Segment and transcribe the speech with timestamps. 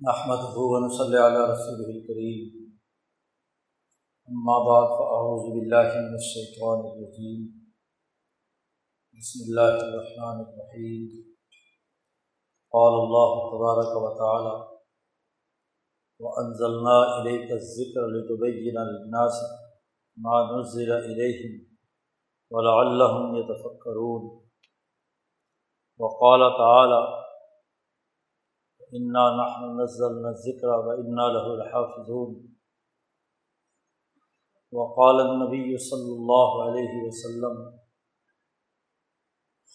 [0.00, 2.48] نحمد ہُون صلی اللہ رسول الکریم
[4.28, 7.46] اما بعد فاعوذ باللہ من الشیطان الرجیم
[9.18, 11.08] بسم اللہ الرحمن الرحیم
[12.74, 14.54] قال اللہ تبارک و تعالی
[16.20, 19.42] وانزلنا الیک الذکر لتبین للناس
[20.16, 21.60] ما نزل الیہم
[22.50, 24.34] ولعلہم یتفکرون
[26.00, 27.04] وقال تعالی
[28.92, 32.36] انا نحن نزلنا الذکر و انا له الحافظون
[34.72, 37.58] وقال النبی صلی اللہ علیہ وسلم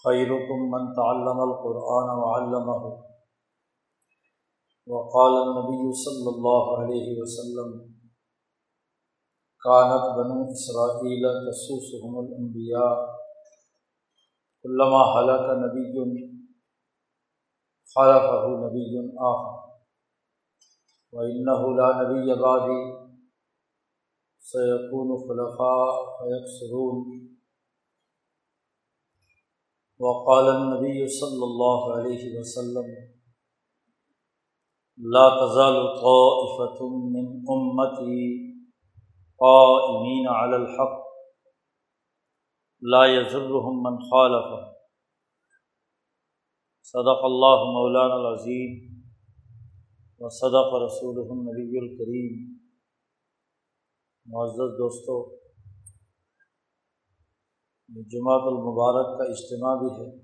[0.05, 2.79] خیرکم من تعلم القرآن وعلمہ
[4.87, 7.77] وقال النبی صلی اللہ علیہ وسلم
[9.63, 12.91] کانت بنو اسرائیل تسوسهم الانبیاء
[14.65, 15.89] علامہ حلق نبی
[17.95, 18.85] خلفہ نبی
[19.29, 19.61] آخر.
[21.13, 21.21] و
[21.77, 22.81] لا نبی بعدی
[24.51, 27.01] سیقون خلفاء فیکسرون
[29.99, 32.93] وقال النبی صلی اللہ علیہ وسلم
[34.97, 38.51] لا تزال طائفة من امتی
[39.43, 40.99] قائمین علی الحق.
[42.81, 44.80] لا يزرهم من خالفهم.
[46.83, 49.01] صدق اللہ مولانا العظیم
[50.19, 52.57] و صدق رسول النبی الکریم۔
[54.25, 55.35] معزز دوستو
[57.89, 60.17] جماعت المبارک کا اجتماع بھی ہے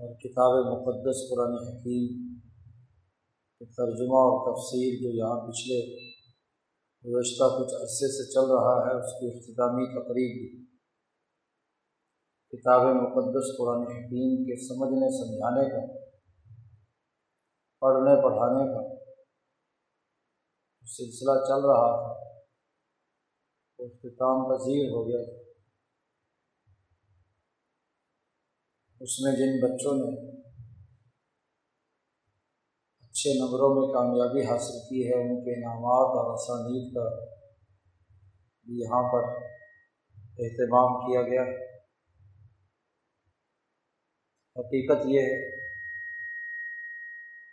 [0.00, 2.38] اور کتاب مقدس قرآن حکیم
[3.58, 6.10] کے ترجمہ اور تفسیر جو یہاں پچھلے
[7.04, 10.63] گزشتہ کچھ عرصے سے چل رہا ہے، اس کی اختتامی تقریب بھی۔
[12.54, 15.98] کتاب مقدس قرآن حکیم کے سمجھنے، سمجھانے کا،
[17.80, 19.04] پڑھنے، پڑھانے کا
[20.86, 22.28] سلسلہ چل رہا تھا
[23.78, 25.50] اختتام پذیر ہو گیا تھا۔
[29.00, 30.30] اس میں جن بچوں نے
[33.02, 37.24] اچھے نمبروں میں کامیابی حاصل کی ہے، ان کے انعامات اور آسانیت کا
[38.66, 39.22] یہاں پر
[40.14, 41.63] اہتمام کیا گیا۔ ہے
[44.58, 45.50] حقیقت یہ ہے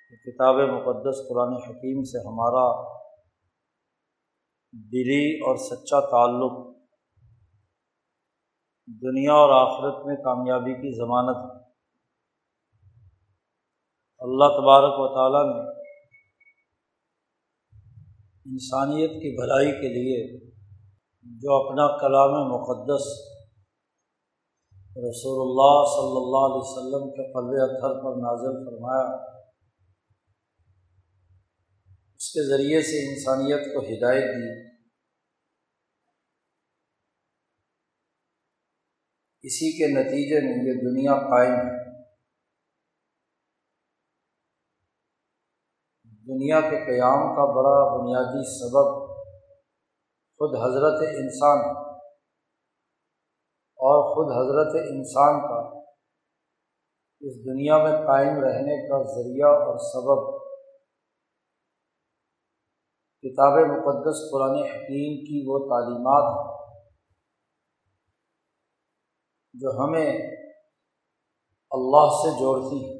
[0.09, 2.65] کہ کتاب مقدس قرآن حکیم سے ہمارا
[4.73, 6.75] دلی اور سچا تعلق
[8.87, 11.59] دنیا اور آخرت میں کامیابی کی ضمانت ہے۔
[14.19, 15.69] اللہ تبارک و تعالیٰ نے
[18.45, 20.49] انسانیت کی بھلائی کے لیے
[21.23, 23.30] جو اپنا کلام مقدس
[24.97, 29.15] رسول اللہ صلی اللہ علیہ وسلم کے قلب اطہر پر نازل فرمایا،
[32.15, 34.71] اس کے ذریعے سے انسانیت کو ہدایت دی۔
[39.43, 41.81] اسی کے نتیجے میں یہ دنیا قائم ہے۔
[46.03, 49.11] دنیا کے قیام کا بڑا بنیادی سبب
[50.37, 51.80] خود حضرت انسان
[53.83, 55.79] اور خود حضرت انسان کا
[57.21, 60.41] اس دنیا میں قائم رہنے کا ذریعہ اور سبب۔
[63.23, 66.51] کتاب مقدس قرآن حکیم کی وہ تعلیمات ہیں
[69.53, 70.11] جو ہمیں
[71.71, 72.99] اللہ سے جوڑتی ہیں،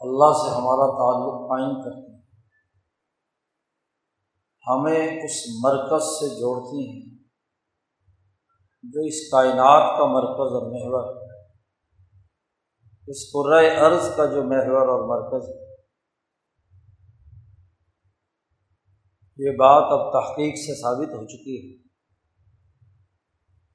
[0.00, 2.22] اللہ سے ہمارا تعلق قائم کرتی ہیں،
[4.66, 7.19] ہمیں اس مرکز سے جوڑتی ہیں۔
[8.82, 11.26] جو اس کائنات کا مرکز اور محور،
[13.08, 15.48] اس قرۂۂ ارض کا جو محور اور مرکز۔
[19.36, 21.76] یہ بات اب تحقیق سے ثابت ہو چکی ہے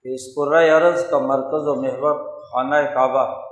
[0.04, 3.46] کہ اس قرۂۂ ارض کا مرکز و محور خانہ کعبہ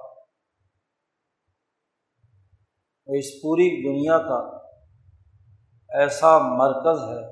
[3.08, 4.58] اس پوری دنیا کا
[6.00, 7.32] ایسا مرکز ہے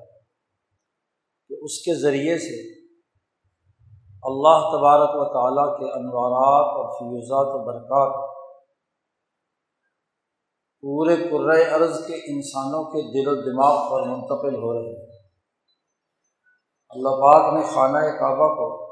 [1.47, 2.80] کہ اس کے ذریعے سے
[4.23, 8.31] اللہ تبارک و تعالیٰ کے انوارات اور فیوزات و برکات
[10.81, 15.27] پورے قرۂۂ ارض کے انسانوں کے دل و دماغ پر منتقل ہو رہے ہیں۔
[16.89, 18.91] اللہ پاک نے خانہ کعبہ کو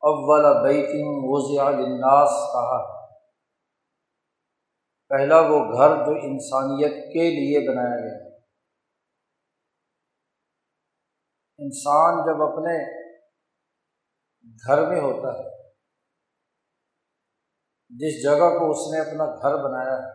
[0.00, 3.06] اول بیتن وضع للناس کہا۔
[5.08, 8.25] پہلا وہ گھر جو انسانیت کے لیے بنایا گیا۔
[11.66, 12.74] انسان جب اپنے
[14.66, 15.48] گھر میں ہوتا ہے،
[17.92, 20.14] جس جگہ کو اس نے اپنا گھر بنایا ہے،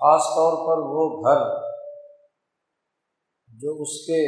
[0.00, 1.42] خاص طور پر وہ گھر
[3.50, 4.20] جو اس کے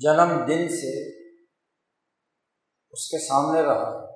[0.00, 0.92] جنم دن سے
[2.94, 4.06] اس کے سامنے رہا ہے،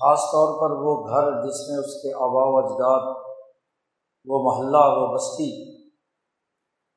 [0.00, 3.08] خاص طور پر وہ گھر جس میں اس کے آبا و اجداد،
[4.26, 5.48] وہ محلہ، وہ بستی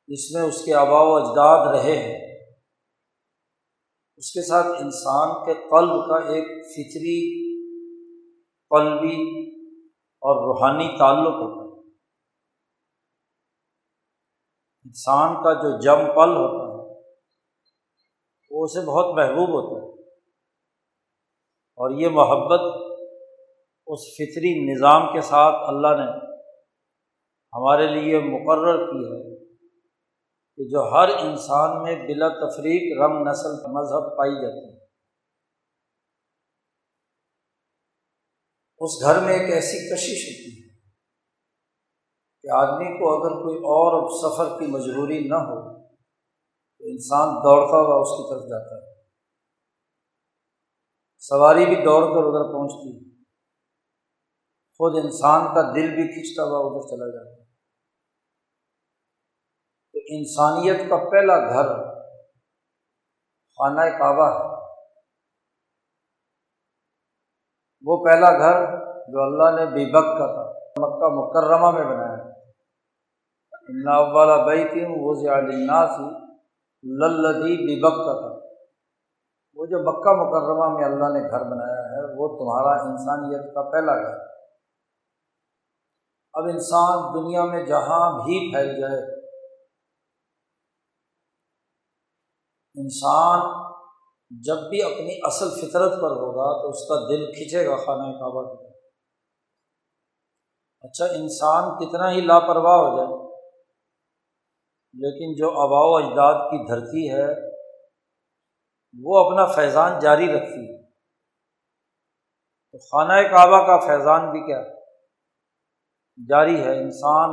[0.08, 2.46] جس میں اس کے آبا و اجداد رہے ہیں،
[4.18, 7.42] اس کے ساتھ انسان کے قلب کا ایک فطری
[8.70, 9.42] قلبی
[9.98, 11.90] اور روحانی تعلق ہوتا ہے۔
[14.86, 16.72] انسان کا جو جم پل ہوتا ہے،
[18.50, 19.92] وہ اسے بہت محبوب ہوتا ہے۔
[21.78, 22.60] اور یہ محبت
[23.88, 26.12] اس فطری نظام کے ساتھ اللہ نے
[27.54, 29.31] ہمارے لیے مقرر کی ہے۔
[30.56, 34.82] کہ جو ہر انسان میں بلا تفریق رنگ نسل مذہب پائی جاتی ہے۔
[38.80, 40.80] اس گھر میں ایک ایسی کشش ہوتی ہے
[42.42, 45.82] کہ آدمی کو اگر کوئی اور سفر کی مجبوری نہ ہو
[46.78, 48.92] تو انسان دوڑتا ہوا اس کی طرف جاتا ہے۔
[51.20, 53.24] سواری بھی دوڑ کر ادھر پہنچتی ہے۔
[54.78, 57.41] خود انسان کا دل بھی کھنچتا ہوا ادھر چلا جاتا ہے۔
[60.18, 61.92] انسانیت کا پہلا گھر
[63.58, 64.52] خانہ کعبہ ہے۔
[67.86, 72.32] وہ پہلا گھر جو اللہ نے بے بک کا تھا، مکہ مکرمہ میں بنایا۔
[74.14, 76.06] والا بئی تھی وہ ضیاء تھی
[76.84, 78.48] للدی بے بک کا تھا۔
[79.56, 83.96] وہ جو مکہ مکرمہ میں اللہ نے گھر بنایا ہے، وہ تمہارا انسانیت کا پہلا
[83.96, 84.20] گھر۔
[86.34, 89.21] اب انسان دنیا میں جہاں بھی پھیل جائے
[92.76, 93.40] انسان
[94.30, 98.56] جب بھی اپنی اصل فطرت پر ہوگا تو اس کا دل کھنچے گا خانہ کعبہ
[98.56, 98.72] کی
[100.82, 103.32] اچھا انسان کتنا ہی لاپرواہ ہو جائے،
[104.94, 107.52] لیکن جو آبا و اجداد کی دھرتی ہے،
[109.04, 110.82] وہ اپنا فیضان جاری رکھتی ہے۔
[112.72, 114.64] تو خانہ کعبہ کا فیضان بھی کیا؟
[116.30, 117.30] جاری ہے۔ انسان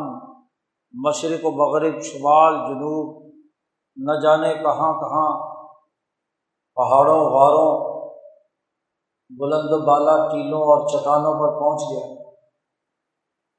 [0.92, 3.27] مشرق و مغرب، شمال، جنوب
[3.98, 5.30] نہ جانے کہاں کہاں،
[6.74, 7.98] پہاڑوں، غاروں،
[9.30, 12.30] بلند بالا ٹیلوں اور چٹانوں پر پہنچ گیا۔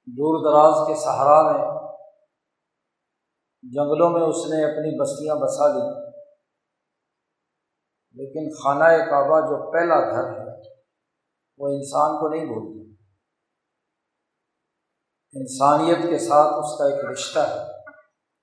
[0.08, 1.80] دور دراز کے سہارا میں،
[3.64, 6.10] جنگلوں میں اس نے اپنی بستیاں بسا لی
[8.14, 10.62] لیکن خانہ کعبہ جو پہلا گھر ہے،
[11.58, 12.96] وہ انسان کو نہیں بھولتی
[15.34, 17.64] انسانیت کے ساتھ اس کا ایک رشتہ ہے،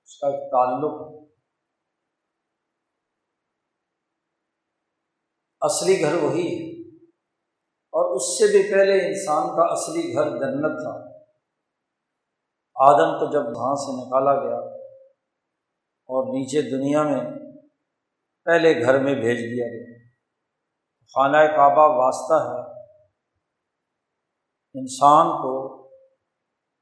[0.03, 1.26] اس کا ایک تعلق ہے۔
[5.67, 6.67] اصلی گھر وہی ہے۔
[7.93, 11.17] اور اس سے بھی پہلے انسان کا اصلی گھر جنت تھا۔
[12.75, 14.59] آدم کو جب وہاں سے نکالا گیا
[16.07, 17.21] اور نیچے دنیا میں
[18.45, 19.97] پہلے گھر میں بھیج دیا گیا۔
[21.13, 22.77] خانہ کعبہ واسطہ ہے۔
[24.79, 25.87] انسان کو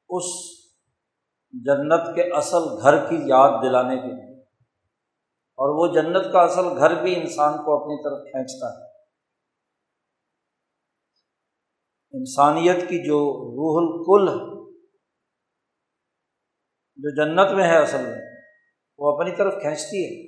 [0.09, 0.23] اس
[1.51, 4.34] جنت کے اصل گھر کی یاد دلانے کے لیے
[5.55, 8.95] اور وہ جنت کا اصل گھر بھی انسان کو اپنی طرف کھینچتا ہے۔
[12.13, 13.19] انسانیت کی جو
[13.55, 14.55] روح الکل ہے،
[16.97, 18.21] جو جنت میں ہے اصل میں،
[18.97, 20.25] وہ اپنی طرف کھینچتی ہے۔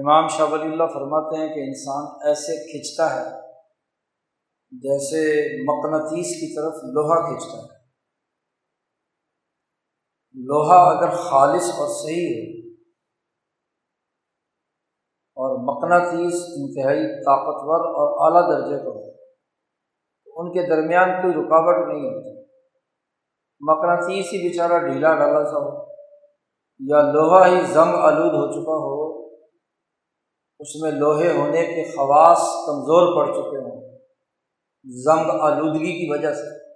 [0.00, 3.50] امام شاہ ولی اللہ فرماتے ہیں کہ انسان ایسے کھنچتا ہے
[4.70, 5.18] جیسے
[5.62, 7.79] مقناطیس کی طرف لوہا کھینچتا ہے۔
[10.34, 12.70] لوہا اگر خالص اور صحیح ہے
[15.36, 19.12] اور مقناطیس انتہائی طاقتور اور اعلیٰ درجے کا ہو،
[20.24, 22.40] تو ان کے درمیان کوئی رکاوٹ نہیں ہوتی۔
[23.60, 25.84] مقناطیس ہی بیچارہ ڈھیلا ڈالا سا ہو
[26.88, 29.26] یا لوہا ہی زنگ آلود ہو چکا ہو،
[30.60, 33.98] اس میں لوہے ہونے کے خواص کمزور پڑ چکے ہوں۔
[34.84, 36.70] زنگ آلودگی کی وجہ سے۔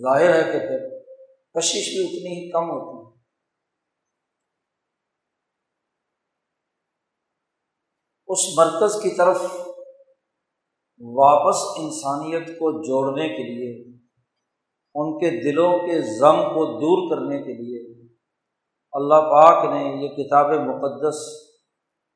[0.00, 0.95] ظاہر ہے کہ پھر
[1.56, 3.04] کشش بھی اتنی ہی کم ہوتی ہے
[8.28, 9.42] اس مرکز کی طرف
[11.00, 13.70] واپس انسانیت کو جوڑنے کے لیے،
[14.94, 17.82] ان کے دلوں کے ضم کو دور کرنے کے لیے
[18.92, 21.18] اللہ پاک نے یہ کتاب مقدس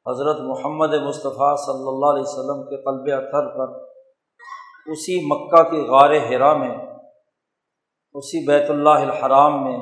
[0.06, 3.78] حضرت محمد مصطفیٰ صلی اللہ علیہ وسلم کے قلب اطہر پر
[4.86, 6.89] اسی مکہ کی غار ہرا میں
[8.12, 9.78] اسی بیت اللہ الحرام میں،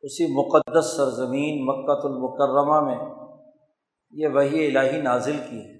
[0.00, 2.98] اسی مقدس سرزمین مکہ المکرمہ میں
[4.10, 5.78] یہ وہی الہی نازل کی ہے۔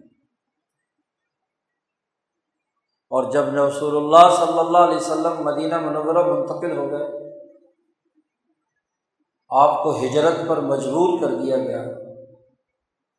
[3.11, 7.35] اور جب رسول اللہ صلی اللہ علیہ وسلم مدینہ منورہ منتقل ہو گئے،
[9.49, 11.85] آپ کو ہجرت پر مجبور کر دیا گیا۔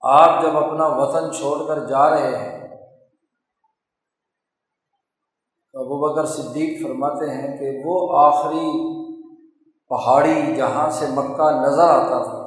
[0.02, 2.60] آپ جب اپنا وطن چھوڑ کر جا رہے ہیں
[5.74, 9.00] تو ابو بکر صدیق فرماتے ہیں کہ وہ آخری
[9.90, 12.40] پہاڑی جہاں سے مکہ نظر آتا تھا۔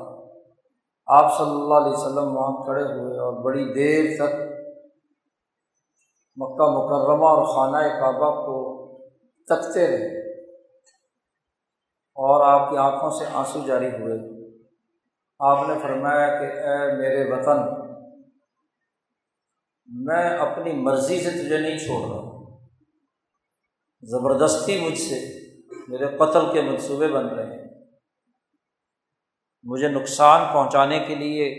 [1.07, 4.35] آپ صلی اللہ علیہ وسلم وہاں کھڑے ہوئے اور بڑی دیر تک
[6.37, 8.73] مکہ مکرمہ اور خانہ کعبہ کو
[9.49, 10.19] تکتے رہے
[12.15, 14.43] اور آپ کی آنکھوں سے آنسو جاری ہوئے۔
[15.39, 17.59] آپ نے فرمایا کہ اے میرے وطن،
[19.87, 22.22] میں اپنی مرضی سے تجھے نہیں چھوڑ رہا۔
[24.03, 25.41] زبردستی مجھ سے،
[25.89, 27.69] میرے قتل کے منصوبے بن رہے ہیں۔
[29.63, 31.55] مجھے نقصان پہنچانے کے لیے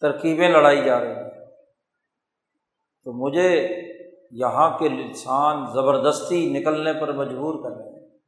[0.00, 1.46] ترکیبیں لڑائی جا رہی ہیں۔
[3.04, 3.78] تو مجھے
[4.30, 8.18] یہاں کے انسان زبردستی نکلنے پر مجبور کر رہے ہیں۔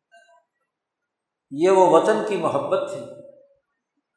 [1.51, 3.01] یہ وہ وطن کی محبت تھی۔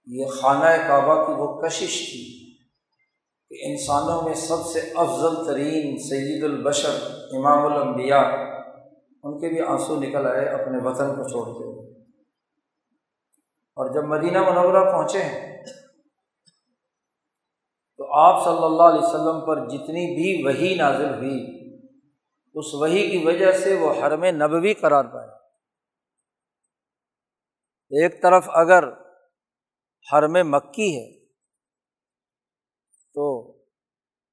[0.06, 2.54] یہ خانہ کعبہ کی وہ کشش تھی
[3.50, 6.96] کہ انسانوں میں سب سے افضل ترین سید البشر
[7.38, 8.53] امام الانبیاء
[9.24, 11.84] ان کے بھی آنسو نکل آئے اپنے وطن کو چھوڑتے ہوئے
[13.78, 15.42] اور جب مدینہ منورہ پہنچے ہیں،
[18.00, 21.38] تو آپ صلی اللہ علیہ وسلم پر جتنی بھی وہی نازل ہوئی،
[22.56, 25.30] اس وہی کی وجہ سے وہ حرم نبوی قرار پائے۔
[27.92, 28.84] ایک طرف اگر
[30.08, 31.08] حرم مکی ہے،
[33.16, 33.26] تو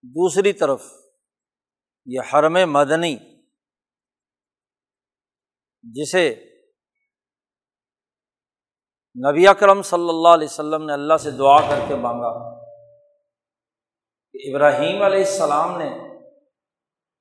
[0.05, 0.83] دوسری طرف
[2.07, 3.17] یہ حرم مدنی
[5.85, 6.29] جسے
[9.17, 12.31] نبی اکرم صلی اللہ علیہ وسلم نے اللہ سے دعا کر کے مانگا
[14.35, 15.89] کہ ابراہیم علیہ السلام نے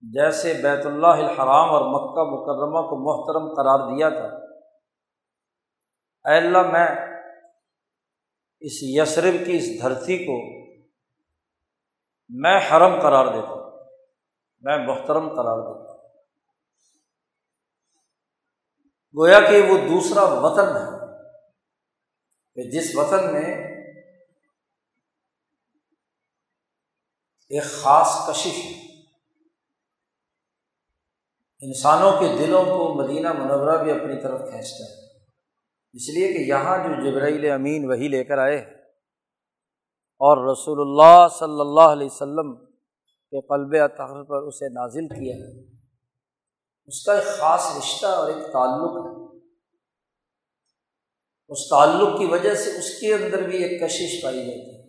[0.03, 4.27] جیسے بیت اللہ الحرام اور مکہ مکرمہ کو محترم قرار دیا تھا،
[6.25, 6.87] اے اللہ میں
[8.61, 10.37] اس یسرب کی اس دھرتی کو
[12.29, 13.67] میں حرم قرار دیتا ہوں،
[14.63, 15.88] میں محترم قرار دیتا ہوں۔
[19.17, 20.99] گویا کہ وہ دوسرا وطن ہے
[22.55, 23.79] کہ جس وطن میں
[27.49, 29.01] ایک خاص کشش ہے۔
[31.61, 34.99] انسانوں کے دلوں کو مدینہ منورہ بھی اپنی طرف کھینچتا ہے۔
[35.93, 38.57] اس لیے کہ یہاں جو جبرائیل امین وہی لے کر آئے
[40.17, 42.65] اور رسول اللہ صلی اللہ علیہ وسلم
[43.31, 45.78] کے قلب اطہر پر اسے نازل کیا ہے۔
[46.89, 49.37] اس کا ایک خاص رشتہ اور ایک تعلق ہے۔
[51.49, 54.79] اس تعلق کی وجہ سے اس کے اندر بھی ایک کشش پائی جاتی ہے۔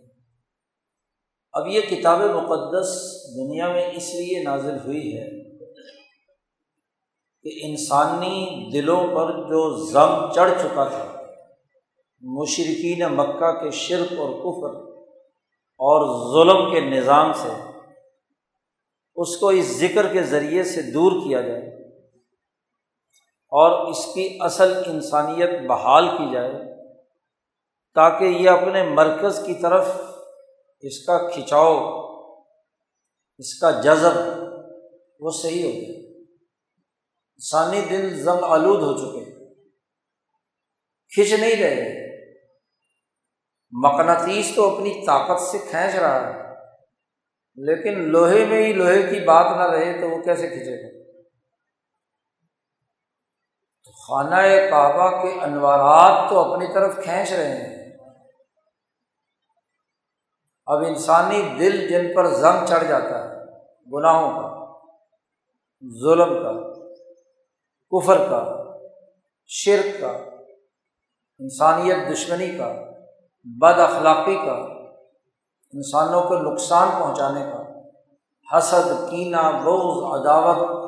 [1.53, 2.89] اب یہ کتاب مقدس
[3.35, 5.59] دنیا میں اس لیے نازل ہوئی ہے
[7.43, 11.21] کہ انسانی دلوں پر جو ضم چڑھ چکا تھا
[12.21, 14.91] مشرقین مکہ کے شرک اور کفر
[15.79, 15.99] اور
[16.33, 17.49] ظلم کے نظام سے،
[19.15, 21.80] اس کو اس ذکر کے ذریعے سے دور کیا جائے۔
[23.51, 26.51] اور اس کی اصل انسانیت بحال کی جائے
[27.95, 29.87] تاکہ یہ اپنے مرکز کی طرف
[30.83, 31.73] اس کا کھنچاؤ
[33.37, 34.17] اس کا جذب
[35.19, 35.97] وہ صحیح ہو جائے
[37.39, 39.25] انسانی دل زنگ آلود ہو چکے
[41.11, 41.89] کھنچ نہیں رہے
[43.73, 46.55] مقناطیس تو اپنی طاقت سے کھینچ رہا ہے،
[47.55, 50.89] لیکن لوہے میں ہی لوہے کی بات نہ رہے تو وہ کیسے کھینچے گا
[53.83, 54.35] تو خانہ
[54.69, 57.97] کعبہ کے انوارات تو اپنی طرف کھینچ رہے ہیں۔
[60.65, 63.45] اب انسانی دل جن پر زنگ چڑھ جاتا ہے،
[63.93, 64.75] گناہوں کا،
[66.01, 66.51] ظلم کا،
[67.91, 68.63] کفر کا،
[69.47, 70.11] شرک کا،
[71.39, 72.73] انسانیت دشمنی کا،
[73.45, 74.55] بد اخلاقی کا،
[75.73, 77.61] انسانوں کو نقصان پہنچانے کا،
[78.57, 80.80] حسد، کینہ بوز عداوت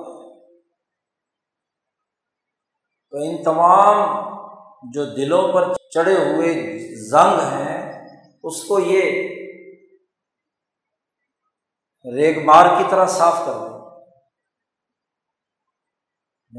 [3.13, 4.20] تو ان تمام
[4.93, 6.53] جو دلوں پر چڑھے ہوئے
[7.10, 8.10] زنگ ہیں،
[8.43, 9.29] اس کو یہ
[12.15, 13.74] ریگ مار کی طرح صاف کر دیں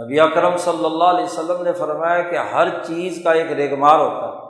[0.04, 4.28] نبی اکرم صلی اللہ علیہ وسلم نے فرمایا کہ ہر چیز کا ایک ریگمار ہوتا
[4.28, 4.44] ہے۔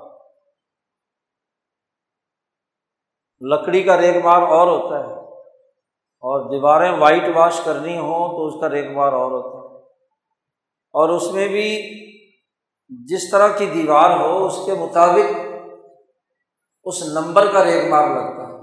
[3.40, 5.14] لکڑی کا ریگمار اور ہوتا ہے۔
[6.00, 9.63] اور دیواریں وائٹ واش کرنی ہوں تو اس کا ریگمار اور ہوتا ہے۔
[10.94, 11.90] اور اس میں بھی
[12.88, 15.36] جس طرح کی دیوار ہو، اس کے مطابق
[16.84, 18.54] اس نمبر کا ریگ مار لگتا ہے۔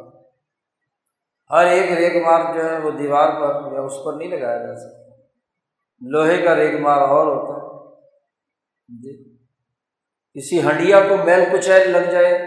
[1.50, 4.75] ہر ایک ریگ مار جو ہے، وہ دیوار پر یا اس پر نہیں لگایا جا
[4.75, 5.15] سکتا۔
[6.01, 8.01] لوہے کا ریگ مار اور ہوتا ہے۔
[8.88, 9.38] جی۔
[10.33, 12.39] کسی ہنڈیا کو میل کچیل لگ جائے،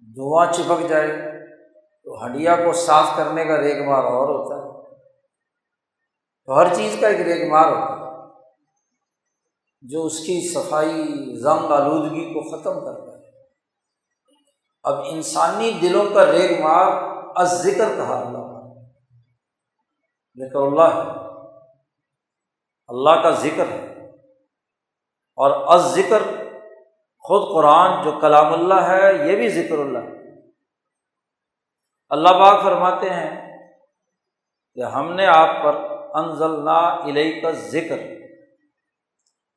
[0.00, 1.08] دھواں چپک جائے،
[2.04, 4.96] تو ہنڈیا کو صاف کرنے کا ریگ مار اور ہوتا ہے۔
[6.46, 8.07] تو ہر چیز کا ایک ریگ مار ہوتا ہے۔
[9.80, 13.30] جو اس کی صفائی زنگ آلودگی کو ختم کرتا ہے۔
[14.82, 16.92] اب انسانی دلوں کا ریگ مار
[17.36, 18.48] از ذکر کہا اللہ
[20.38, 21.28] ذکر اللہ ہے۔
[22.88, 24.10] اللہ کا ذکر ہے۔
[25.36, 26.22] اور از ذکر
[27.18, 30.18] خود قرآن جو کلام اللہ ہے، یہ بھی ذکر اللہ ہے۔
[32.08, 33.58] اللہ پاک فرماتے ہیں
[34.74, 35.74] کہ ہم نے آپ پر
[36.14, 38.17] انزل نا علیہ کا ذکر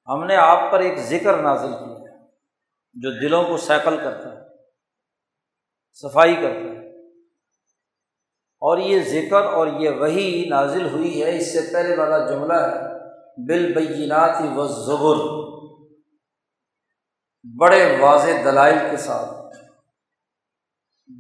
[0.07, 2.17] ہم نے آپ پر ایک ذکر نازل کیا ہے،
[2.93, 4.39] جو دلوں کو سیکل کرتا ہے،
[5.93, 6.81] صفائی کرتا ہے۔
[8.59, 12.91] اور یہ ذکر اور یہ وہی نازل ہوئی ہے، اس سے پہلے والا جملہ ہے،
[13.47, 15.41] بالبینات و زبر
[17.59, 19.29] بڑے واضح دلائل کے ساتھ۔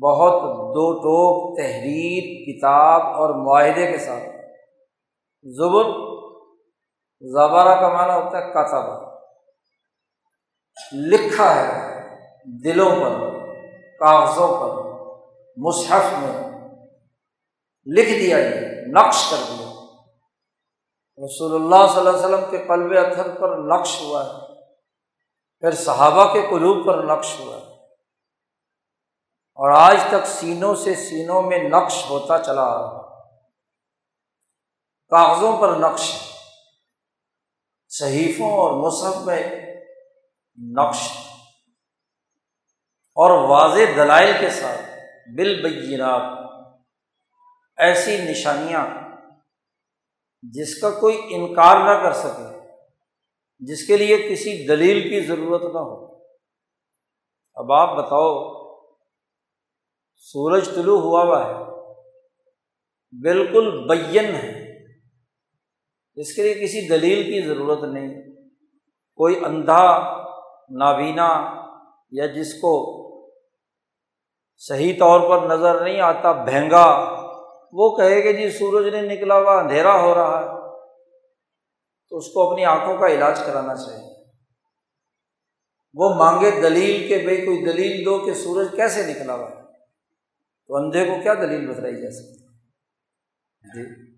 [0.01, 4.23] بہت دو ٹوک تحریر، کتاب اور معاہدے کے ساتھ۔
[5.43, 6.10] زبر
[7.21, 9.11] زبارہ کا معنی ہوتا ہے کاتابہ
[10.93, 11.91] لکھا ہے
[12.63, 13.29] دلوں پر،
[13.99, 14.91] کاغذوں پر،
[15.57, 16.51] مصحف میں۔
[17.85, 18.49] لکھ دیا یہ
[18.87, 19.67] نقش کر دیا۔
[21.25, 24.63] رسول اللہ صلی اللہ علیہ وسلم کے قلب اتھر پر نقش ہوا ہے۔
[25.59, 27.61] پھر صحابہ کے قلوب پر نقش ہوا ہے۔
[29.55, 33.01] اور آج تک سینوں سے سینوں میں نقش ہوتا چلا آ رہا
[35.09, 36.30] کاغذوں پر نقش
[37.93, 39.65] صحیفوں اور مصحف میں
[40.77, 40.97] نقش
[43.15, 44.81] اور واضح دلائل کے ساتھ
[45.35, 46.51] بالبینات
[47.77, 48.85] ایسی نشانیاں
[50.43, 52.59] جس کا کوئی انکار نہ کر سکے،
[53.59, 56.15] جس کے لیے کسی دلیل کی ضرورت نہ ہو۔
[57.55, 58.53] اب آپ بتاؤ،
[60.15, 61.53] سورج طلوع ہوا ہوا ہے،
[63.21, 64.60] بالکل بین ہے۔
[66.15, 68.21] اس کے لیے کسی دلیل کی ضرورت نہیں۔
[69.15, 70.17] کوئی اندھا،
[70.69, 71.61] نابینا
[72.11, 73.01] یا جس کو
[74.57, 77.15] صحیح طور پر نظر نہیں آتا، بھینگا،
[77.73, 80.47] وہ کہے کہ جی سورج نے نکلا ہوا اندھیرا ہو رہا ہے،
[82.09, 84.11] تو اس کو اپنی آنکھوں کا علاج کرانا چاہیے۔
[85.93, 89.61] وہ مانگے دلیل کہ بھائی کوئی دلیل دو کہ سورج کیسے نکلا ہوا ہے۔
[90.67, 92.45] تو اندھے کو کیا دلیل بتلائی جا سکتی؟
[93.75, 94.10] جی۔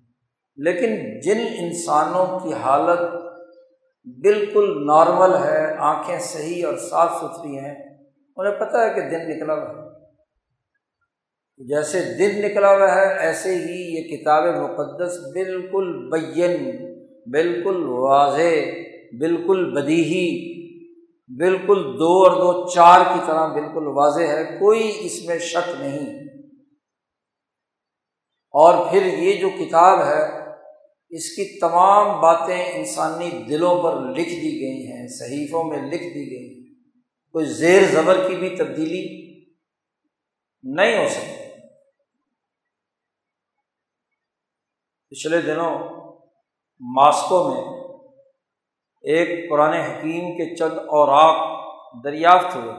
[0.55, 2.99] لیکن جن انسانوں کی حالت
[4.05, 7.75] بالکل نارمل ہے، آنکھیں صحیح اور صاف ستھری ہیں،
[8.35, 9.83] انہیں پتہ ہے کہ دن نکلا ہوا ہے۔
[11.67, 16.85] جیسے دن نکلا ہوا ہے، ایسے ہی یہ کتاب مقدس بالکل بین،
[17.31, 18.71] بالکل واضح،
[19.19, 20.53] بالکل بدیہی،
[21.37, 26.23] بالکل دو اور دو چار کی طرح بالکل واضح ہے، کوئی اس میں شک نہیں۔
[28.51, 30.42] اور پھر یہ جو کتاب ہے
[31.15, 36.31] اس کی تمام باتیں انسانی دلوں پر لکھ دی گئی ہیں، صحیفوں میں لکھ دی
[36.31, 36.73] گئی ہیں۔
[37.31, 39.23] کوئی زیر زبر کی بھی تبدیلی
[40.63, 41.43] نہیں ہو سکتی۔
[45.09, 45.79] پچھلے دنوں
[46.79, 47.61] ماسکو میں
[49.01, 51.63] ایک قرآن حکیم کے چند اوراق
[52.03, 52.73] دریافت ہوئے۔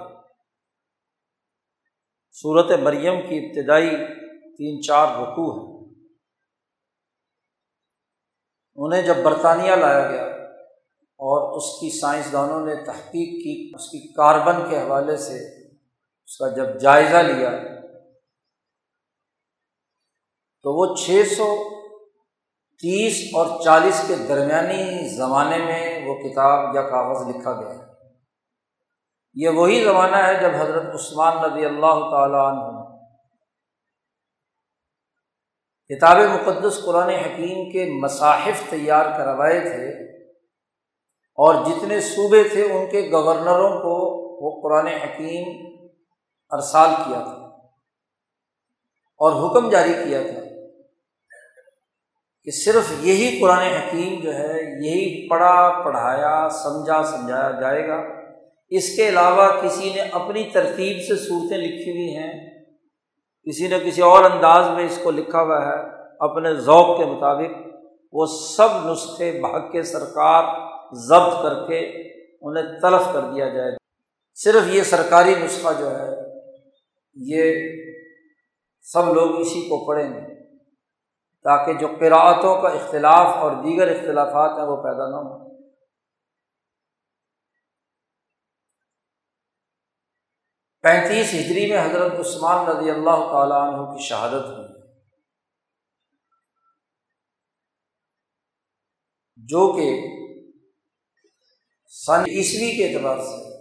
[2.32, 3.90] صورت مریم کی ابتدائی
[4.56, 5.73] تین چار رقو ہیں۔
[8.76, 10.24] انہیں جب برطانیہ لایا گیا
[11.20, 15.36] اور اس کی سائنسدانوں نے تحقیق کی، اس کی کاربن کے حوالے سے
[16.24, 17.50] اس کا جب جائزہ لیا،
[20.62, 21.46] تو وہ چھ سو
[22.82, 27.84] تیس اور چالیس کے درمیانی زمانے میں وہ کتاب یا کاغذ لکھا گیا۔ ہے
[29.34, 32.83] یہ وہی زمانہ ہے جب حضرت عثمان نبی اللہ تعالیٰ عنہ
[35.88, 39.88] کتاب مقدس قرآن حکیم کے مصاحف تیار کروائے تھے
[41.36, 45.66] اور جتنے صوبے تھے ان کے گورنروں کو وہ قرآن حکیم
[46.50, 47.44] ارسال کیا تھا
[49.18, 50.40] اور حکم جاری کیا تھا
[52.44, 58.02] کہ صرف یہی قرآن حکیم جو ہے، یہی پڑھا، پڑھایا، سمجھا، سمجھایا جائے گا۔
[58.68, 62.53] اس کے علاوہ کسی نے اپنی ترتیب سے صورتیں لکھی ہوئی ہیں۔
[63.46, 65.82] کسی نے کسی اور انداز میں اس کو لکھا ہوا ہے،
[66.20, 67.56] اپنے ذوق کے مطابق
[68.12, 68.26] وہ
[68.56, 70.44] سب نسخے بحق کے سرکار
[70.92, 71.78] ضبط کر کے
[72.42, 73.76] انہیں تلف کر دیا جائے۔
[74.34, 76.10] صرف یہ سرکاری نسخہ جو ہے،
[77.14, 77.54] یہ
[78.82, 80.34] سب لوگ اسی کو پڑھیں گے
[81.44, 85.53] تاکہ جو قراعتوں کا اختلاف اور دیگر اختلافات ہیں وہ پیدا نہ ہوں۔
[90.84, 94.64] پینتیس ہجری میں حضرت عثمان رضی اللہ تعالیٰ عنہ کی شہادت ہوئی۔
[99.36, 100.02] جو کہ
[101.88, 103.54] سن عیسوی کے اعتبار سے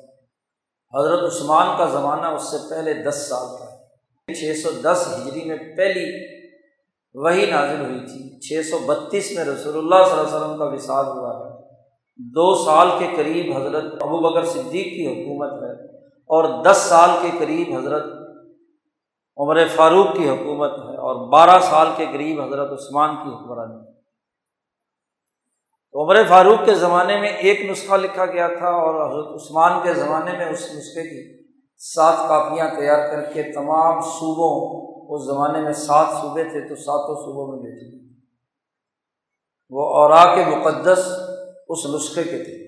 [0.99, 3.83] حضرت عثمان کا زمانہ اس سے پہلے دس سال کا ہے۔
[4.33, 6.35] چھ سو دس ہجری میں پہلی
[7.13, 10.65] وہی نازل ہوئی تھی۔ چھ سو بتیس میں رسول اللہ صلی اللہ علیہ وسلم کا
[10.65, 11.61] وصال ہوا ہے۔
[12.17, 15.92] دو سال کے قریب حضرت ابو بکر صدیق کی حکومت ہے۔
[16.29, 18.03] اور دس سال کے قریب حضرت
[19.37, 23.93] عمر فاروق کی حکومت ہے اور بارہ سال کے قریب حضرت عثمان کی حکمرانی ہے۔
[25.93, 30.37] عمر فاروق کے زمانے میں ایک نسخہ لکھا گیا تھا اور حضرت عثمان کے زمانے
[30.37, 31.43] میں اس نسخے کی
[31.77, 34.53] سات کاپیاں تیار کر کے تمام صوبوں،
[35.09, 38.03] اس زمانے میں سات صوبے تھے تو ساتوں صوبوں میں بھیجی
[39.69, 41.11] وہ اورا کے مقدس
[41.69, 42.62] اس نسخے کے تھے۔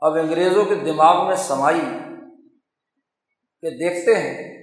[0.00, 1.80] اب انگریزوں کے دماغ میں سمائی
[3.60, 4.58] کہ دیکھتے ہیں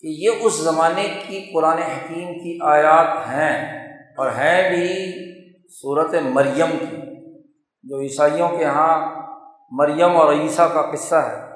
[0.00, 5.12] کہ یہ اس زمانے کی قرآن حکیم کی آیات ہیں اور ہیں بھی
[5.68, 6.96] صورت مریم کی،
[7.82, 9.22] جو عیسائیوں کے یہاں
[9.70, 11.54] مریم اور عیسیٰ کا قصہ ہے۔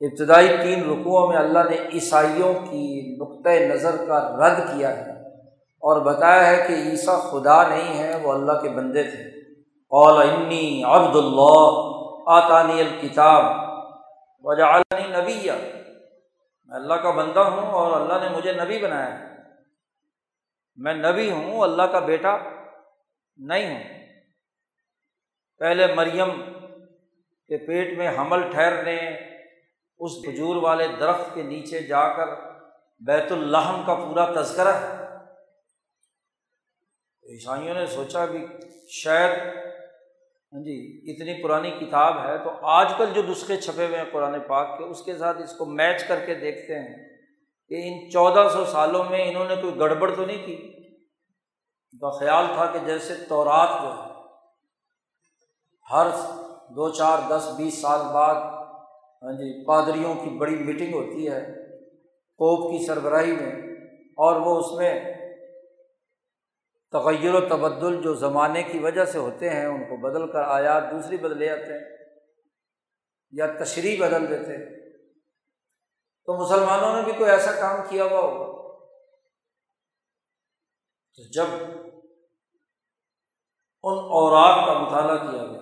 [0.00, 5.10] ابتدائی تین رکوعوں میں اللہ نے عیسائیوں کی نقطۂ نظر کا رد کیا ہے
[5.60, 9.37] اور بتایا ہے کہ عیسیٰ خدا نہیں ہے، وہ اللہ کے بندے تھے۔
[9.90, 11.92] قول انی عبد اللہ
[12.26, 13.44] آتانی الکتاب
[14.42, 15.50] وجعلنی نبی
[16.66, 19.24] میں اللہ کا بندہ ہوں اور اللہ نے مجھے نبی بنایا ہے۔
[20.76, 22.36] میں نبی ہوں اللہ کا بیٹا
[23.36, 23.98] نہیں ہوں۔
[25.58, 26.42] پہلے مریم
[27.46, 28.96] کے پیٹ میں حمل ٹھہرنے
[29.98, 32.28] اس کھجور والے درخت کے نیچے جا کر
[33.00, 35.08] بیت الحم کا پورا تذکرہ۔ ہے
[37.32, 38.46] عیسائیوں نے سوچا کہ
[38.88, 39.58] شاید
[40.52, 40.76] ہاں جی
[41.12, 44.84] اتنی پرانی کتاب ہے تو آج کل جو نسخے چھپے ہوئے ہیں قرآن پاک کے،
[44.84, 46.96] اس کے ساتھ اس کو میچ کر کے دیکھتے ہیں
[47.70, 50.56] کہ ان چودہ سو سالوں میں انہوں نے کوئی گڑبڑ تو نہیں کی؟
[52.02, 54.06] کا خیال تھا کہ جیسے تورات جو ہے
[55.88, 56.06] ہر
[56.76, 58.34] دو چار، دس، بیس سال بعد
[59.22, 61.40] ہاں جی پادریوں کی بڑی میٹنگ ہوتی ہے
[62.40, 63.52] کوپ کی سربراہی میں،
[64.18, 64.92] اور وہ اس میں
[66.92, 70.82] تغیر و تبدل جو زمانے کی وجہ سے ہوتے ہیں، ان کو بدل کر آیات
[70.90, 71.98] دوسری بدلے آتے ہیں
[73.30, 74.78] یا تشریح بدل دیتے ہیں۔
[76.26, 78.58] تو مسلمانوں نے بھی کوئی ایسا کام کیا ہوا ہوگا؟
[81.14, 81.46] تو جب
[83.82, 85.60] ان اوراق کا مطالعہ کیا گیا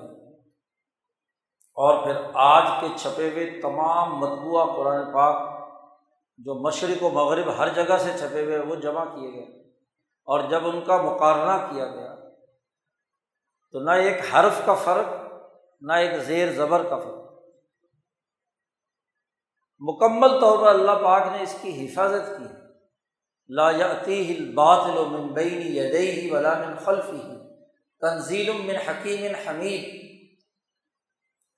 [1.75, 5.57] اور پھر آج کے چھپے ہوئے تمام مطبوعہ قرآن پاک
[6.39, 9.66] جو مشرق و مغرب ہر جگہ سے چھپے ہوئے وہ جمع کیے گئے۔
[10.27, 12.17] اور جب ان کا مقارنہ کیا گیا،
[13.73, 15.33] تو نہ ایک حرف کا فرق،
[15.81, 17.27] نہ ایک زیر زبر کا فرق۔
[19.79, 22.45] مکمل طور پر اللہ پاک نے اس کی حفاظت کی۔
[23.49, 27.33] لا یاتی باطل من بین یدیہ ولا من خلفہ۔
[28.01, 30.07] تنزیل من حکیم حمید۔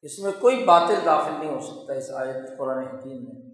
[0.02, 3.47] اس میں کوئی باطل داخل نہیں ہو سکتا اس آیت قرآن حکیم میں۔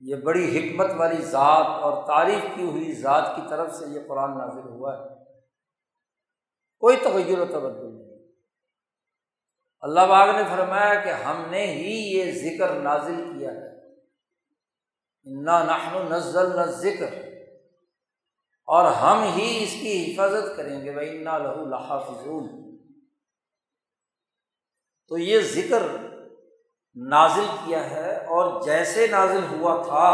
[0.00, 4.38] یہ بڑی حکمت والی ذات اور تعریف کی ہوئی ذات کی طرف سے یہ قرآن
[4.38, 5.24] نازل ہوا ہے۔
[6.78, 8.18] کوئی تغیر و تبدل نہیں۔
[9.80, 13.78] اللہ باغ نے فرمایا کہ ہم نے ہی یہ ذکر نازل کیا ہے۔
[15.42, 17.12] نحن نزل نہ ذکر
[18.64, 22.76] اور ہم ہی اس کی حفاظت کریں گے۔ بھائی انا لہو لحافظون۔
[25.08, 25.82] تو یہ ذکر
[26.94, 30.08] نازل کیا ہے۔ اور جیسے نازل ہوا تھا،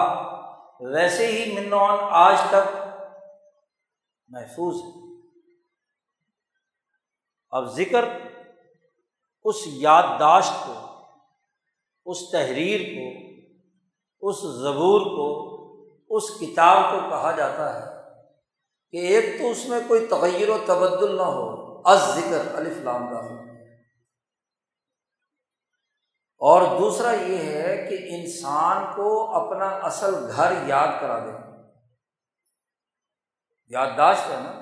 [0.81, 2.77] ویسے ہی منوان آج تک
[4.29, 5.05] محفوظ ہے۔
[7.50, 8.05] اب ذکر
[9.44, 10.72] اس یادداشت کو،
[12.07, 13.07] اس تحریر کو،
[14.29, 15.29] اس زبور کو،
[16.11, 18.03] اس کتاب کو کہا جاتا ہے
[18.90, 23.24] کہ ایک تو اس میں کوئی تغیر و تبدل نہ ہو۔ از ذکر الفلام کا
[23.24, 23.54] ہو
[26.44, 31.30] اور دوسرا یہ ہے کہ انسان کو اپنا اصل گھر یاد کرا دے
[33.66, 34.61] یادداشت ہے نا۔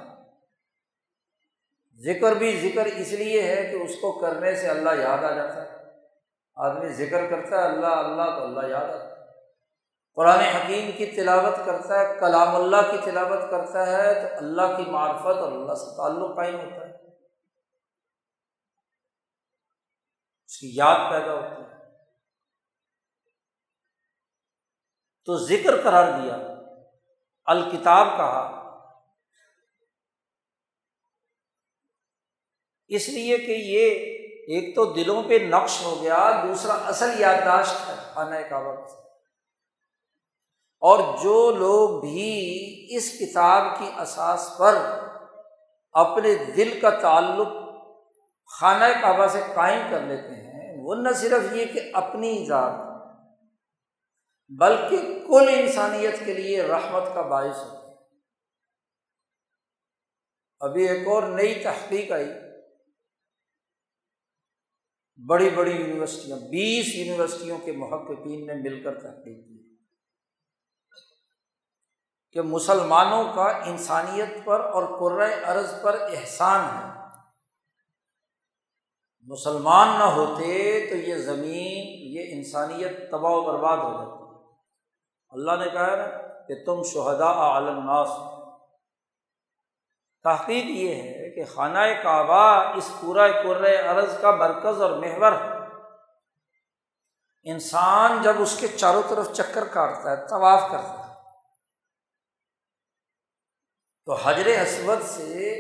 [1.95, 5.62] ذکر بھی ذکر اس لیے ہے کہ اس کو کرنے سے اللہ یاد آ جاتا
[5.62, 5.77] ہے۔
[6.55, 9.12] آدمی ذکر کرتا ہے اللہ اللہ تو اللہ یاد آتا ہے۔
[10.14, 14.90] قرآن حکیم کی تلاوت کرتا ہے، کلام اللہ کی تلاوت کرتا ہے تو اللہ کی
[14.90, 16.92] معرفت اور اللہ سے تعلق قائم ہوتا ہے۔
[20.47, 21.62] اس کی یاد پیدا ہوتی ہے۔
[25.27, 26.37] تو ذکر قرار دیا،
[27.49, 28.43] الکتاب کہا۔
[32.91, 33.91] اس لیے کہ یہ
[34.49, 38.73] ایک تو دلوں پہ نقش ہو گیا، دوسرا اصل یادداشت ہے خانہ کعبہ
[40.83, 44.77] اور جو لوگ بھی اس کتاب کی اساس پر
[45.95, 47.49] اپنے دل کا تعلق
[48.51, 52.92] خانہ کعبہ سے قائم کر لیتے ہیں، وہ نہ صرف یہ کہ اپنی ذات
[54.59, 57.95] بلکہ کل انسانیت کے لیے رحمت کا باعث ہوتا ہے۔
[60.61, 62.27] ابھی ایک اور نئی تحقیق آئی۔
[65.27, 69.77] بڑی بڑی یونیورسٹیاں، بیس یونیورسٹیوں کے محققین نے مل کر تحقیق کی۔
[72.33, 76.93] کہ مسلمانوں کا انسانیت پر اور ارض پر احسان ہے۔
[79.21, 84.22] مسلمان نہ ہوتے تو یہ زمین، یہ انسانیت تباہ و برباد ہو جاتی۔
[85.33, 86.09] اللہ نے کہا نا
[86.47, 88.09] کہ تم شہدا عالم ناس
[90.23, 95.62] تحقیق یہ ہے کہ خانہ کعبہ اس پورا قر ارض کا مرکز اور محور ہے۔
[97.42, 101.14] انسان جب اس کے چاروں طرف چکر کاٹتا ہے، طواف کرتا ہے۔
[104.05, 105.51] تو حجر اسود سے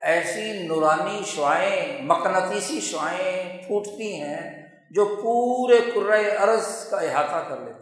[0.00, 7.81] ایسی نورانی شعائیں، مقناطیسی شعائیں پھوٹتی ہیں جو پورے ارض کا احاطہ کر لیتے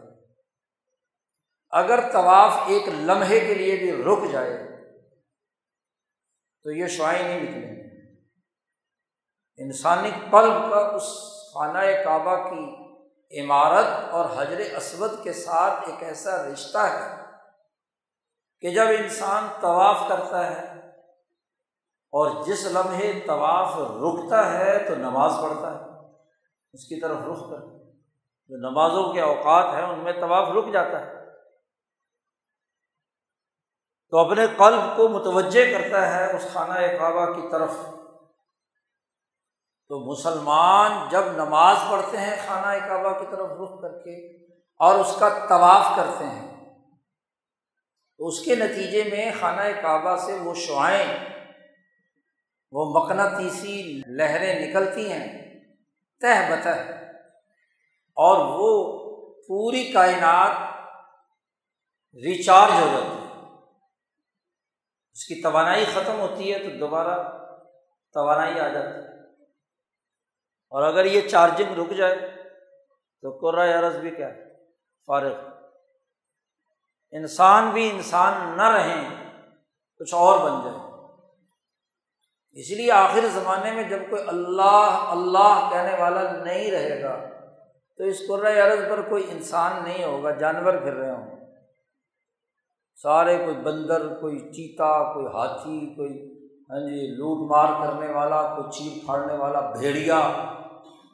[1.71, 4.57] اگر طواف ایک لمحے کے لیے بھی رک جائے،
[6.63, 7.81] تو یہ شعائیں نہیں نکلیں۔
[9.57, 11.03] انسانی قلب کا اس
[11.53, 12.81] خانہ کعبہ کی
[13.41, 17.21] عمارت اور حجر اسود کے ساتھ ایک ایسا رشتہ ہے
[18.61, 20.79] کہ جب انسان طواف کرتا ہے
[22.11, 26.09] اور جس لمحے طواف رکتا ہے تو نماز پڑھتا ہے،
[26.73, 27.65] اس کی طرف رخ کر
[28.47, 31.20] جو نمازوں کے اوقات ہیں، ان میں طواف رک جاتا ہے۔
[34.11, 37.69] تو اپنے قلب کو متوجہ کرتا ہے اس خانہ کعبہ کی طرف۔
[39.87, 45.15] تو مسلمان جب نماز پڑھتے ہیں خانہ کعبہ کی طرف رخ کر کے اور اس
[45.19, 46.69] کا طواف کرتے ہیں،
[48.17, 51.17] تو اس کے نتیجے میں خانہ کعبہ سے وہ شعائیں،
[52.71, 55.59] وہ مقناطیسی لہریں نکلتی ہیں
[56.21, 56.69] تہ بتہ۔
[58.13, 58.93] اور وہ
[59.47, 60.51] پوری کائنات
[62.15, 63.20] ریچارج ہو جاتی ہے۔
[65.13, 67.37] اس کی توانائی ختم ہوتی ہے تو دوبارہ
[68.13, 69.11] توانائی آ جاتی ہے۔
[70.69, 72.15] اور اگر یہ چارجنگ رک جائے
[73.21, 74.29] تو قرآۂ عرض بھی کیا
[75.05, 75.33] فارغ۔
[77.11, 79.09] انسان بھی انسان نہ رہیں،
[79.99, 80.91] کچھ اور بن جائے۔
[82.51, 87.29] اس لیے آخر زمانے میں جب کوئی اللہ اللہ کہنے والا نہیں رہے گا،
[87.97, 91.40] تو اس قرآۂ عرض پر کوئی انسان نہیں ہوگا، جانور پھر رہے ہوں۔
[93.01, 98.71] سارے کوئی بندر، کوئی چیتا، کوئی ہاتھی، کوئی ہاں جی لوٹ مار کرنے والا، کوئی
[98.71, 100.19] چیر پھاڑنے والا، بھیڑیا۔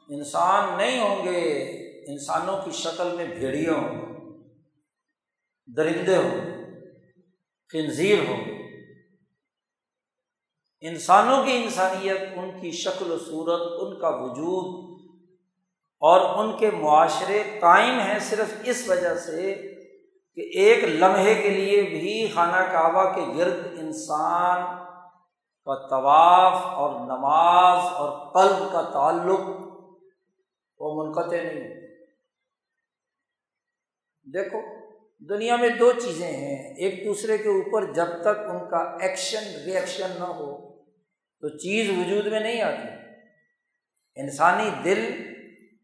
[0.10, 1.40] انسان نہیں ہوں گے،
[2.08, 4.06] انسانوں کی شکل میں بھیڑیا ہوں گے،
[5.76, 6.52] درندے ہوں گے،
[7.74, 8.58] خنزیر ہوں گے۔
[10.82, 14.98] انسانوں کی انسانیت، ان کی شکل و صورت، ان کا وجود
[16.00, 19.56] اور ان کے معاشرے قائم ہیں صرف اس وجہ سے
[20.38, 24.78] کہ ایک لمحے کے لیے بھی خانہ کعبہ کے گرد انسان
[25.68, 29.40] کا طواف اور نماز اور قلب کا تعلق
[30.80, 31.78] وہ منقطع نہیں
[34.34, 34.60] دیکھو،
[35.30, 40.10] دنیا میں دو چیزیں ہیں۔ ایک دوسرے کے اوپر جب تک ان کا ایکشن، ریئیکشن
[40.20, 40.78] نہ ہو،
[41.42, 42.88] تو چیز وجود میں نہیں آتی۔
[44.16, 45.24] انسانی دل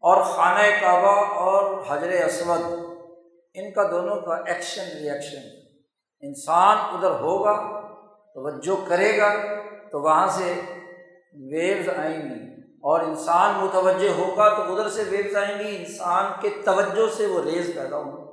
[0.02, 2.83] اور خانہ کعبہ اور حضر اسود
[3.54, 5.42] ان کا دونوں کا ایکشن ریئیکشن
[6.20, 7.80] انسان ادھر ہوگا،
[8.34, 9.34] توجہ کرے گا،
[9.90, 10.60] تو وہاں سے
[11.32, 16.50] ویوز آئیں گی۔ اور انسان متوجہ ہوگا تو ادھر سے ویوز آئیں گی۔ انسان کے
[16.64, 18.24] توجہ سے وہ ریز پیدا ہوں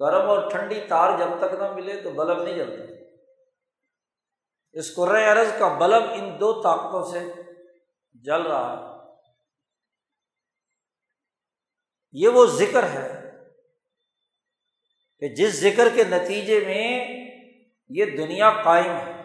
[0.00, 2.94] گرم اور ٹھنڈی تار جب تک نہ ملے تو بلب نہیں جلتا۔
[4.72, 7.42] اس قرۂۂ عرض کا بلب ان دو طاقتوں سے
[8.12, 8.92] جل رہا ہے۔
[12.12, 13.21] یہ وہ ذکر ہے
[15.22, 17.06] کہ جس ذکر کے نتیجے میں
[17.88, 19.22] یہ دنیا قائم ہے،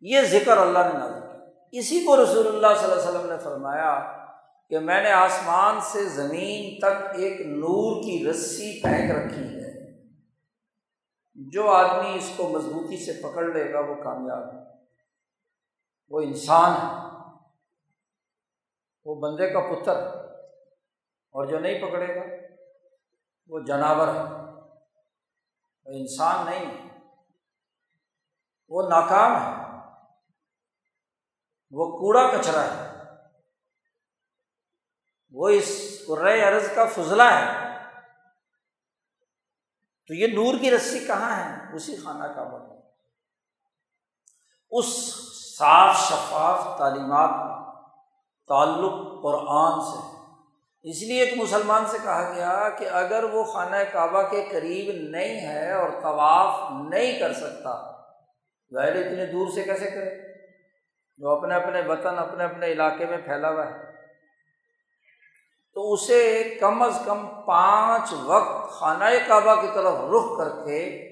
[0.00, 3.38] یہ ذکر اللہ نے نازل کیا۔ اسی کو رسول اللہ صلی اللہ علیہ وسلم نے
[3.38, 4.24] فرمایا
[4.70, 9.92] کہ میں نے آسمان سے زمین تک ایک نور کی رسی پھینک رکھی ہے۔
[11.34, 14.60] جو آدمی اس کو مضبوطی سے پکڑ لے گا، وہ کامیاب ہے۔
[16.10, 17.12] وہ انسان ہے۔
[19.04, 19.96] وہ بندے کا پتر
[21.30, 22.41] اور جو نہیں پکڑے گا
[23.46, 24.22] وہ جانور ہے۔
[25.84, 26.90] وہ انسان نہیں۔
[28.68, 29.62] وہ ناکام ہے۔
[31.70, 32.92] وہ کوڑا کچرا ہے۔
[35.32, 36.02] وہ اس
[36.48, 37.72] عرض کا فضلہ ہے۔
[40.06, 42.72] تو یہ نور کی رسی کہاں ہے؟ اسی خانہ کا بنا
[44.70, 44.86] اس
[45.58, 47.62] صاف شفاف تعلیمات میں
[48.48, 50.11] تعلق قرآن سے
[50.82, 55.48] اس لیے ایک مسلمان سے کہا گیا کہ اگر وہ خانہ کعبہ کے قریب نہیں
[55.48, 57.92] ہے اور طواف نہیں کر سکتا
[58.74, 60.32] ظاہر اتنے دور سے کیسے کرے؟
[61.16, 63.92] جو اپنے اپنے وطن، اپنے اپنے علاقے میں پھیلا ہوا ہے۔
[65.74, 71.08] تو اسے کم از کم پانچ وقت خانہ کعبہ کی طرف رخ کر کے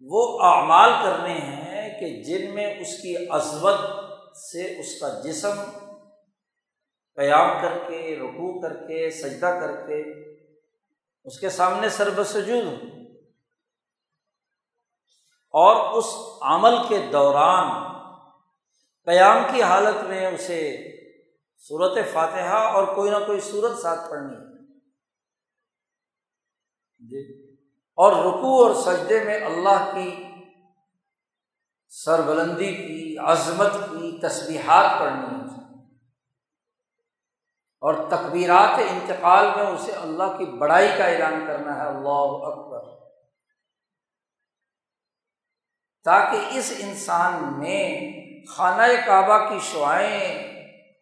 [0.00, 3.78] وہ اعمال کرنے ہیں کہ جن میں اس کی عزمت
[4.36, 5.81] سے اس کا جسم
[7.16, 10.32] قیام کر کے، رکوع کر کے، سجدہ کر کے
[11.24, 13.02] اس کے سامنے سرب سجود ہوں۔
[15.54, 16.04] اور اس
[16.42, 17.92] عمل کے دوران
[19.04, 20.76] قیام کی حالت میں اسے
[21.58, 24.52] صورت فاتحہ اور کوئی نہ کوئی صورت ساتھ پڑھنی
[27.10, 27.52] جی۔
[27.94, 30.24] اور رکوع اور سجدے میں اللہ کی
[31.88, 35.41] سربلندی کی، عظمت کی تصویحات پڑھنی ہے۔
[37.82, 42.80] اور تقبیرات انتقال میں اسے اللہ کی بڑائی کا اعلان کرنا ہے۔ اللہ اکبر۔
[46.04, 48.12] تاکہ اس انسان میں
[48.46, 50.52] خانہ کعبہ کی شعائیں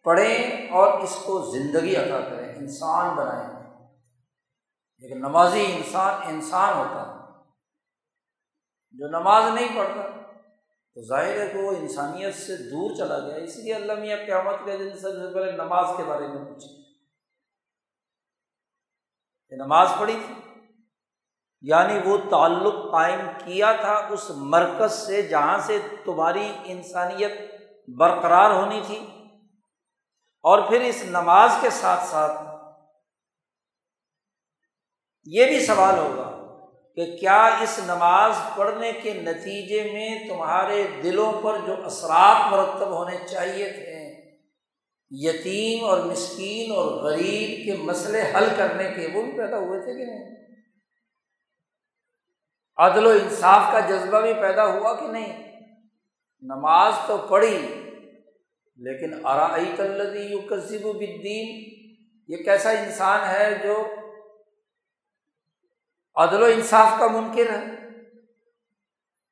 [0.03, 3.87] پڑھیں اور اس کو زندگی عطا کریں، انسان بنائیں۔
[4.97, 7.21] لیکن نمازی انسان انسان ہوتا ہے۔
[8.91, 10.20] جو نماز نہیں پڑھتا
[10.95, 14.65] تو ظاہر ہے کہ وہ انسانیت سے دور چلا گیا اس لیے اللہ میاں قیامت
[14.65, 16.69] کے دن سب سے پہلے نماز کے بارے میں پوچھے
[19.49, 20.33] کہ نماز پڑھی تھی
[21.63, 27.39] یعنی وہ تعلق قائم کیا تھا اس مرکز سے جہاں سے تمہاری انسانیت
[27.87, 28.99] برقرار ہونی تھی،
[30.45, 32.39] اور پھر اس نماز کے ساتھ ساتھ
[35.27, 36.30] یہ بھی سوال ہوگا
[36.97, 43.17] کہ کیا اس نماز پڑھنے کے نتیجے میں تمہارے دلوں پر جو اثرات مرتب ہونے
[43.27, 43.99] چاہیے تھے،
[45.11, 49.93] یتیم اور مسکین اور غریب کے مسئلے حل کرنے کے، وہ بھی پیدا ہوئے تھے
[49.93, 50.35] کہ نہیں؟
[52.77, 55.33] عدل و انصاف کا جذبہ بھی پیدا ہوا کہ نہیں؟
[56.43, 57.57] نماز تو پڑھی،
[58.79, 61.47] لیکن ارائی تلدی یو کذب الدین
[62.29, 63.75] یہ کیسا انسان ہے جو
[66.15, 67.65] عدل و انصاف کا منکر ہے۔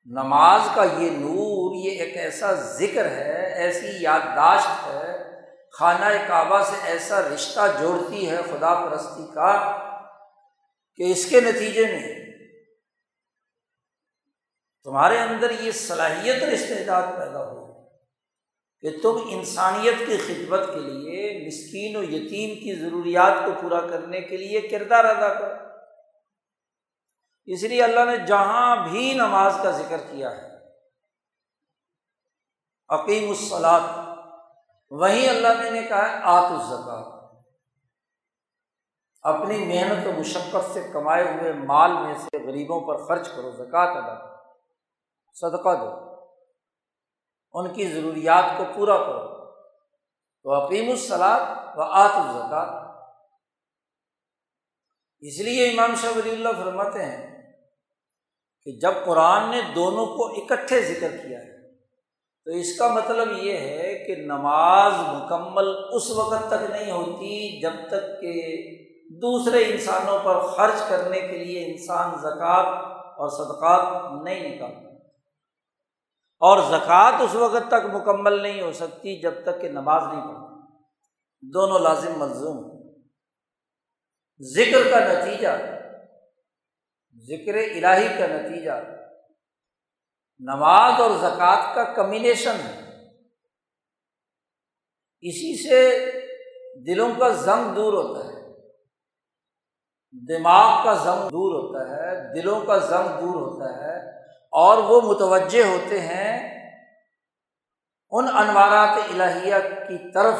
[0.04, 5.20] نماز کا یہ نور، یہ ایک ایسا ذکر ہے، ایسی یادداشت ہے،
[5.72, 9.76] خانہ کعبہ سے ایسا رشتہ جوڑتی ہے خدا پرستی کا
[10.96, 12.20] کہ اس کے نتیجے میں
[14.84, 17.88] تمہارے اندر یہ صلاحیت رشتے دار پیدا ہو
[18.80, 24.20] کہ تم انسانیت کی خدمت کے لیے مسکین و یتیم کی ضروریات کو پورا کرنے
[24.20, 25.69] کے لیے کردار ادا کرو۔
[27.46, 30.50] اس لیے اللہ نے جہاں بھی نماز کا ذکر کیا ہے
[32.88, 33.82] عقیم الصلاط
[34.90, 37.20] وہیں اللہ نے کہا ہے آت الزکات
[39.22, 43.88] اپنی محنت و مشقت سے کمائے ہوئے مال میں سے غریبوں پر خرچ کرو زکوٰۃ
[43.88, 44.36] ادا کرو،
[45.32, 46.10] صدقہ دو۔
[47.52, 49.30] ان کی ضروریات کو پورا کرو۔
[50.42, 52.90] تو عقیم الصلاط و آت الزکات
[55.18, 57.29] اس لیے امام شاہ ولی اللہ فرماتے ہیں
[58.64, 61.70] کہ جب قرآن نے دونوں کو اکٹھے ذکر کیا ہے،
[62.44, 67.72] تو اس کا مطلب یہ ہے کہ نماز مکمل اس وقت تک نہیں ہوتی جب
[67.88, 68.32] تک کہ
[69.22, 72.64] دوسرے انسانوں پر خرچ کرنے کے لیے انسان زکوٰۃ
[73.16, 74.88] اور صدقات نہیں نکالتا۔
[76.38, 81.52] اور زکوٰۃ اس وقت تک مکمل نہیں ہو سکتی جب تک کہ نماز نہیں پڑھتی
[81.52, 82.80] دونوں لازم ملزوم
[84.42, 85.48] ذکر کا نتیجہ
[87.14, 88.70] ذکر الہی کا نتیجہ
[90.38, 92.80] نماز اور زکوٰۃ کا کمبینیشن ہے۔
[95.20, 96.10] اسی سے
[96.86, 98.40] دلوں کا زنگ دور ہوتا ہے۔
[100.12, 104.20] دماغ کا زنگ دور ہوتا ہے، دلوں کا زنگ دور ہوتا ہے
[104.52, 106.50] اور وہ متوجہ ہوتے ہیں
[108.10, 109.54] ان انوارات الہیہ
[109.88, 110.34] کی طرف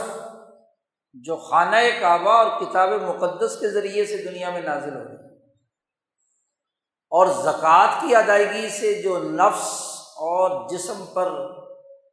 [1.12, 5.29] جو خانہ کعبہ اور کتاب مقدس کے ذریعے سے دنیا میں نازل ہو رہی
[7.10, 9.80] اور زکوٰۃ کی ادائیگی سے جو نفس
[10.16, 11.32] اور جسم پر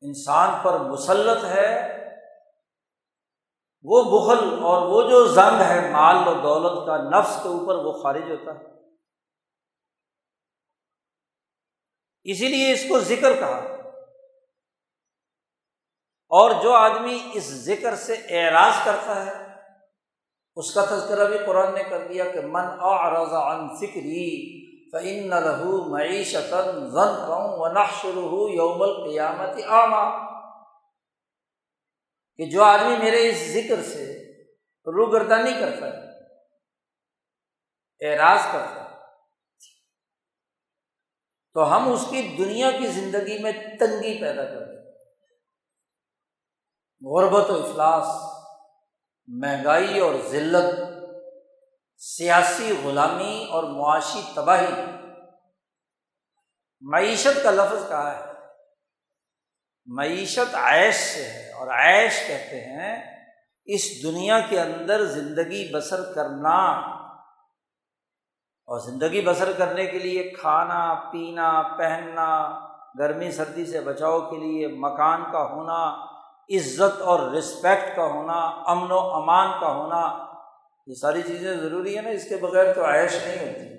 [0.00, 1.96] انسان پر مسلط ہے،
[3.82, 8.02] وہ بخل اور وہ جو زنگ ہے مال و دولت کا نفس کے اوپر وہ
[8.02, 8.64] خارج ہوتا ہے۔
[12.24, 13.60] اسی لیے اس کو ذکر کہا۔
[16.28, 19.49] اور جو آدمی اس ذکر سے اعراض کرتا ہے
[20.60, 22.66] اس کا تذکرہ بھی قرآن نے کر دیا کہ من
[23.40, 24.30] عن فکری
[24.92, 30.02] فعن لہو معیشت و شروع یوم القیامت آما
[32.38, 34.04] کہ جو آدمی میرے اس ذکر سے
[34.86, 36.08] روگردانی کرتا ہے،
[38.00, 38.98] اعراض کرتا ہے،
[41.56, 44.78] تو ہم اس کی دنیا کی زندگی میں تنگی پیدا کر دیں۔
[47.02, 48.29] غربت و افلاس
[49.38, 50.80] مہنگائی اور ذلت،
[51.98, 54.82] سیاسی غلامی اور معاشی تباہی۔
[56.80, 58.32] معیشت کا لفظ کہا ہے۔
[59.86, 63.24] معیشت عیش سے ہے اور عیش کہتے ہیں
[63.64, 66.70] اس دنیا کے اندر زندگی بسر کرنا۔
[68.66, 72.60] اور زندگی بسر کرنے کے لیے کھانا، پینا، پہننا،
[72.98, 76.09] گرمی، سردی سے بچاؤ کے لیے مکان کا ہونا
[76.50, 78.32] عزت اور رسپیکٹ کا ہونا،
[78.66, 80.26] امن و امان کا ہونا،
[80.86, 83.70] یہ ساری چیزیں ضروری ہیں نا، اس کے بغیر تو عائش نہیں ہوتی۔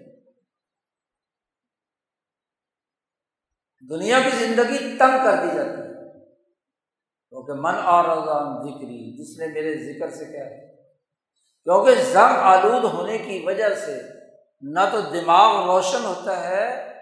[3.90, 6.20] دنیا کی زندگی تنگ کر دی جاتی ہے۔
[7.30, 10.76] کیونکہ من اور رضان ذکری، جس نے میرے ذکر سے کیا ہے۔
[11.64, 14.02] کیونکہ زنگ آلود ہونے کی وجہ سے
[14.62, 16.94] نہ تو دماغ روشن ہوتا ہے،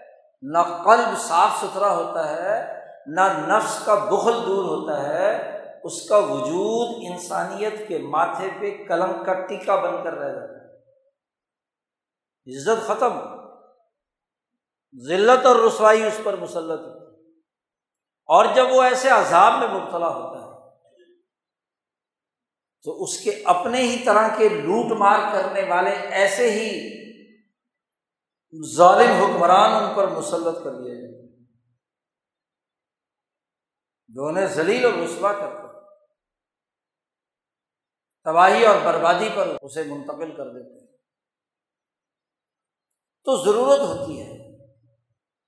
[0.42, 6.16] نہ قلب صاف ستھرا ہوتا ہے، نہ نفس کا بخل دور ہوتا ہے۔ اس کا
[6.16, 10.60] وجود انسانیت کے ماتھے پہ قلم کا ٹیکا بن کر رہ جاتا ہے۔
[12.56, 13.40] عزت ختم۔
[15.06, 17.32] ذلت اور رسوائی اس پر مسلط ہوتی
[18.28, 20.50] اور جب وہ ایسے عذاب میں مبتلا ہوتا ہے،
[22.82, 27.00] تو اس کے اپنے ہی طرح کے لوٹ مار کرنے والے ایسے ہی
[28.76, 31.44] ظالم حکمران ان پر مسلط کر دیا جائے
[34.08, 35.69] جو انہیں ذلیل اور رسوا کرتے
[38.24, 40.86] تباہی اور بربادی پر اسے منتقل کر دیتے ہیں۔
[43.24, 44.56] تو ضرورت ہوتی ہے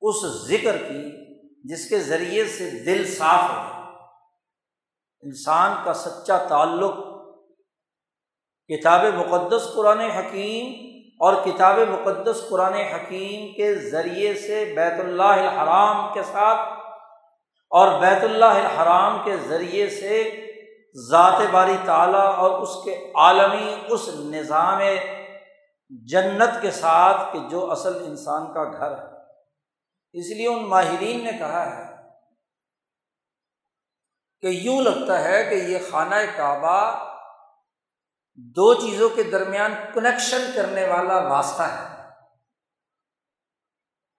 [0.00, 1.22] اس ذکر کی
[1.68, 3.82] جس کے ذریعے سے دل صاف ہو۔
[5.22, 6.94] انسان کا سچا تعلق
[8.68, 16.14] کتاب مقدس قرآن حکیم اور کتاب مقدس قرآن حکیم کے ذریعے سے بیت اللہ الحرام
[16.14, 16.68] کے ساتھ
[17.70, 20.41] اور بیت اللہ الحرام کے ذریعے سے
[20.94, 24.80] ذات باری تعالیٰ اور اس کے عالمی اس نظام
[25.90, 29.12] جنت کے ساتھ کہ جو اصل انسان کا گھر ہے۔
[30.12, 31.92] اس لیے ان ماہرین نے کہا ہے
[34.40, 37.08] کہ یوں لگتا ہے کہ یہ خانہ کعبہ
[38.34, 41.92] دو چیزوں کے درمیان کنیکشن کرنے والا واسطہ ہے۔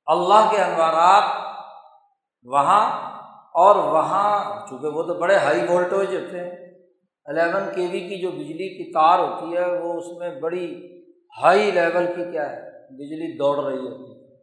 [0.05, 1.55] اللہ کے انوارات
[2.43, 3.12] وہاں
[3.53, 6.51] اور وہاں چونکہ وہ تو بڑے ہائی وولٹیج ہوتے ہیں،
[7.25, 10.97] الیون کے وی کی جو بجلی کی تار ہوتی ہے، وہ اس میں بڑی
[11.43, 14.35] ہائی لیول کی کیا ہے، بجلی دوڑ رہی ہوتی ہے۔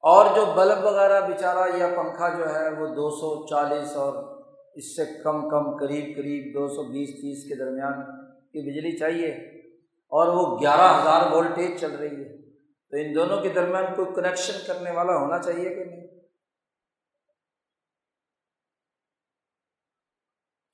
[0.00, 4.38] اور جو بلب وغیرہ بیچارہ یا پنکھا جو ہے، وہ دو سو چالیس اور
[4.74, 9.58] اس سے کم کم قریب قریب دو سو بیس تیس کے درمیان کی بجلی چاہیے۔
[10.10, 12.50] اور وہ گیارہ ہزار وولٹیج چل رہی ہے۔
[12.90, 16.07] تو ان دونوں کے درمیان کوئی کنیکشن کرنے والا ہونا چاہیے کہ نہیں؟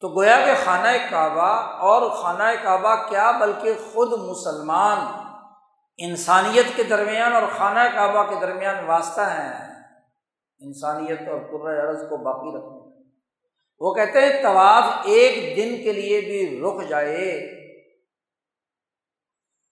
[0.05, 4.99] تو گویا کہ خانہ کعبہ، اور خانہ کعبہ کیا بلکہ خود مسلمان
[5.99, 9.85] انسانیت کے درمیان اور خانہ کعبہ کے درمیان واسطہ ہیں۔
[10.59, 13.11] انسانیت اور قرۂۂ عرض کو باقی رکھنے
[13.79, 17.55] وہ کہتے ہیں طواف ایک دن کے لیے بھی رک جائے۔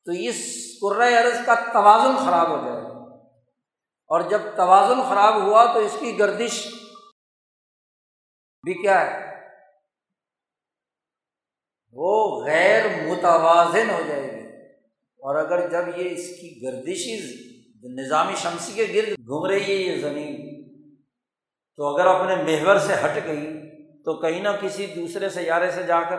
[0.04, 0.36] تو اس
[0.80, 2.80] قرۂۂ عرض کا توازن خراب ہو جائے۔
[4.08, 6.66] اور جب توازن خراب ہوا تو اس کی گردش
[8.62, 9.31] بھی کیا ہے؟
[11.92, 14.42] وہ غیر متوازن ہو جائے گی۔
[14.96, 17.42] اور اگر جب یہ اس کی گردشی
[17.82, 20.52] نظامی شمسی کے گرد گھوم رہی ہے یہ زمین،
[21.76, 23.70] تو اگر اپنے محور سے ہٹ گئی،
[24.02, 26.16] تو کہیں نہ کسی دوسرے سیارے سے جا کر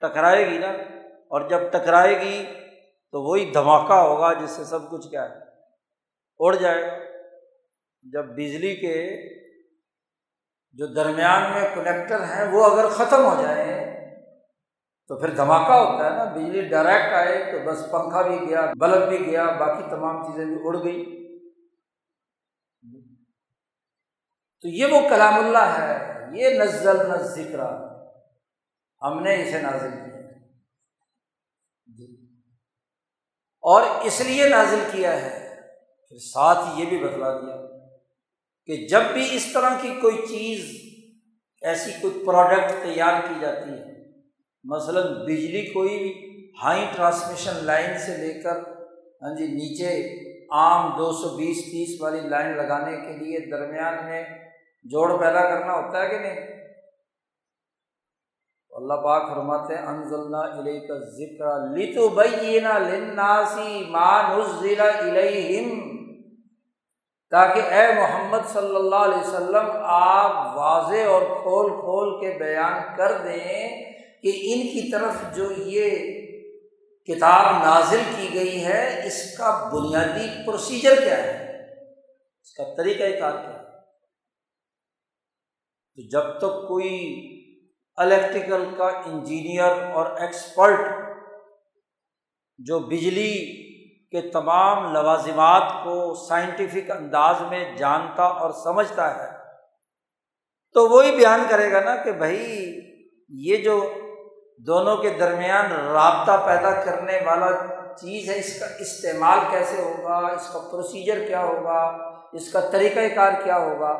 [0.00, 0.68] ٹکرائے گی نا۔
[1.04, 2.44] اور جب ٹکرائے گی،
[3.12, 5.34] تو وہی دھماکہ ہوگا جس سے سب کچھ کیا ہے۔
[6.38, 6.96] اڑ جائے گا۔
[8.02, 9.06] جب بجلی کے
[10.72, 13.73] جو درمیان میں کنیکٹر ہیں، وہ اگر ختم ہو جائیں
[15.08, 19.08] تو پھر دھماکہ ہوتا ہے نا، بجلی ڈائریکٹ آئے تو بس پنکھا بھی گیا، بلب
[19.08, 21.04] بھی گیا، باقی تمام چیزیں بھی اڑ گئی۔
[24.60, 27.60] تو یہ وہ کلام اللہ ہے، یہ نزل نہ ذکر
[29.02, 30.14] ہم نے اسے نازل کیا۔
[33.62, 35.60] اور اس لیے نازل کیا ہے،
[36.08, 37.56] پھر ساتھ یہ بھی بتلا دیا
[38.66, 40.64] کہ جب بھی اس طرح کی کوئی چیز،
[41.62, 43.93] ایسی کوئی پروڈکٹ تیار کی جاتی ہے
[44.64, 48.58] مثلاً بجلی کوئی بھی ہائی ٹرانسمیشن لائن سے لے کر
[49.22, 50.16] ہاں جی نیچے
[50.50, 54.24] عام دو سو بیس تیس والی لائن لگانے کے لیے درمیان میں
[54.84, 56.54] جوڑ پیدا کرنا ہوتا ہے کہ نہیں؟
[58.72, 65.90] اللہ پاک فرماتے انزلنا علیہ کا ذکر لتو بینا نزل الیہم،
[67.30, 73.12] تاکہ اے محمد صلی اللہ علیہ وسلم آپ واضح اور کھول کھول کے بیان کر
[73.24, 73.93] دیں
[74.24, 75.96] کہ ان کی طرف جو یہ
[77.08, 81.32] کتاب نازل کی گئی ہے، اس کا بنیادی پروسیجر کیا ہے؟
[82.40, 83.62] اس کا طریقۂ کار کیا ہے؟
[85.98, 86.94] تو جب تک کوئی
[87.98, 90.80] الیکٹریکل کا انجینئر اور ایکسپرٹ
[92.58, 93.34] جو بجلی
[94.12, 99.28] کے تمام لوازمات کو سائنٹیفک انداز میں جانتا اور سمجھتا ہے،
[100.76, 102.38] تو وہی بیان کرے گا نا کہ بھائی،
[103.32, 103.78] یہ جو
[104.58, 107.48] دونوں کے درمیان رابطہ پیدا کرنے والا
[107.94, 111.80] چیز ہے، اس کا استعمال کیسے ہوگا، اس کا پروسیجر کیا ہوگا،
[112.32, 113.92] اس کا طریقۂ کار کیا ہوگا۔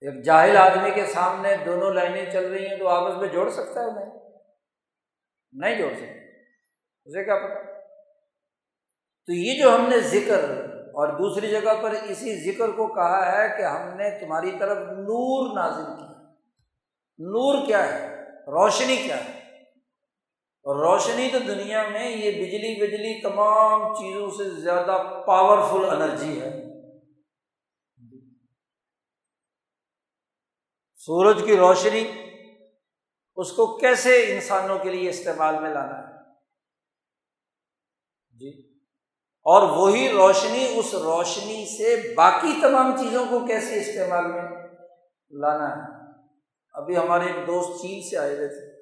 [0.00, 3.80] ایک جاہل آدمی کے سامنے دونوں لائنیں چل رہی ہیں تو آپس میں جوڑ سکتا
[3.80, 4.30] ہے نہیں
[5.52, 6.12] نہیں جوڑ سکتا۔
[7.04, 7.72] اسے کیا پتا؟
[9.26, 10.44] تو یہ جو ہم نے ذکر،
[10.88, 15.56] اور دوسری جگہ پر اسی ذکر کو کہا ہے کہ ہم نے تمہاری طرف نور
[15.56, 16.08] نازل کیا۔
[17.18, 18.17] نور کیا ہے؟
[18.48, 19.38] روشنی کیا ہے؟
[20.62, 26.68] اور روشنی تو دنیا میں یہ بجلی بجلی تمام چیزوں سے زیادہ پاورفل انرجی ہے۔
[30.96, 32.04] سورج کی روشنی
[33.36, 36.14] اس کو کیسے انسانوں کے لیے استعمال میں لانا ہے؟
[38.38, 38.78] جی۔
[39.42, 44.42] اور وہی روشنی اس روشنی سے باقی تمام چیزوں کو کیسے استعمال میں
[45.30, 45.97] لانا ہے؟
[46.72, 48.78] ابھی ہمارے ایک دوست چین سے آئے ہوئے تھے۔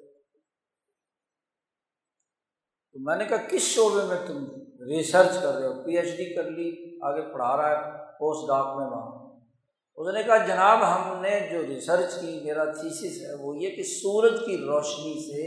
[2.91, 4.45] تو میں نے کہا، کس شعبے میں تم
[4.87, 8.65] ریسرچ کر رہے ہو؟ پی ایچ ڈی کر لی، آگے پڑھا رہا ہے پوسٹ ڈاک
[8.65, 9.27] میں وہاں
[9.95, 13.83] اس نے کہا، جناب، ہم نے جو ریسرچ کی، میرا تھیسس ہے، وہ یہ کہ
[13.83, 15.43] سورج کی روشنی سے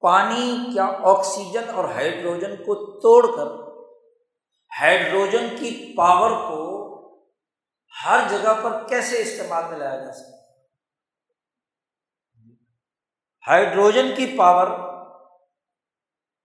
[0.00, 3.46] پانی کیا آکسیجن اور ہائیڈروجن کو توڑ کر
[4.80, 6.62] ہائیڈروجن کی پاور کو
[8.04, 10.41] ہر جگہ پر کیسے استعمال میں لایا جا سکتا
[13.48, 14.66] ہائیڈروجن کی پاور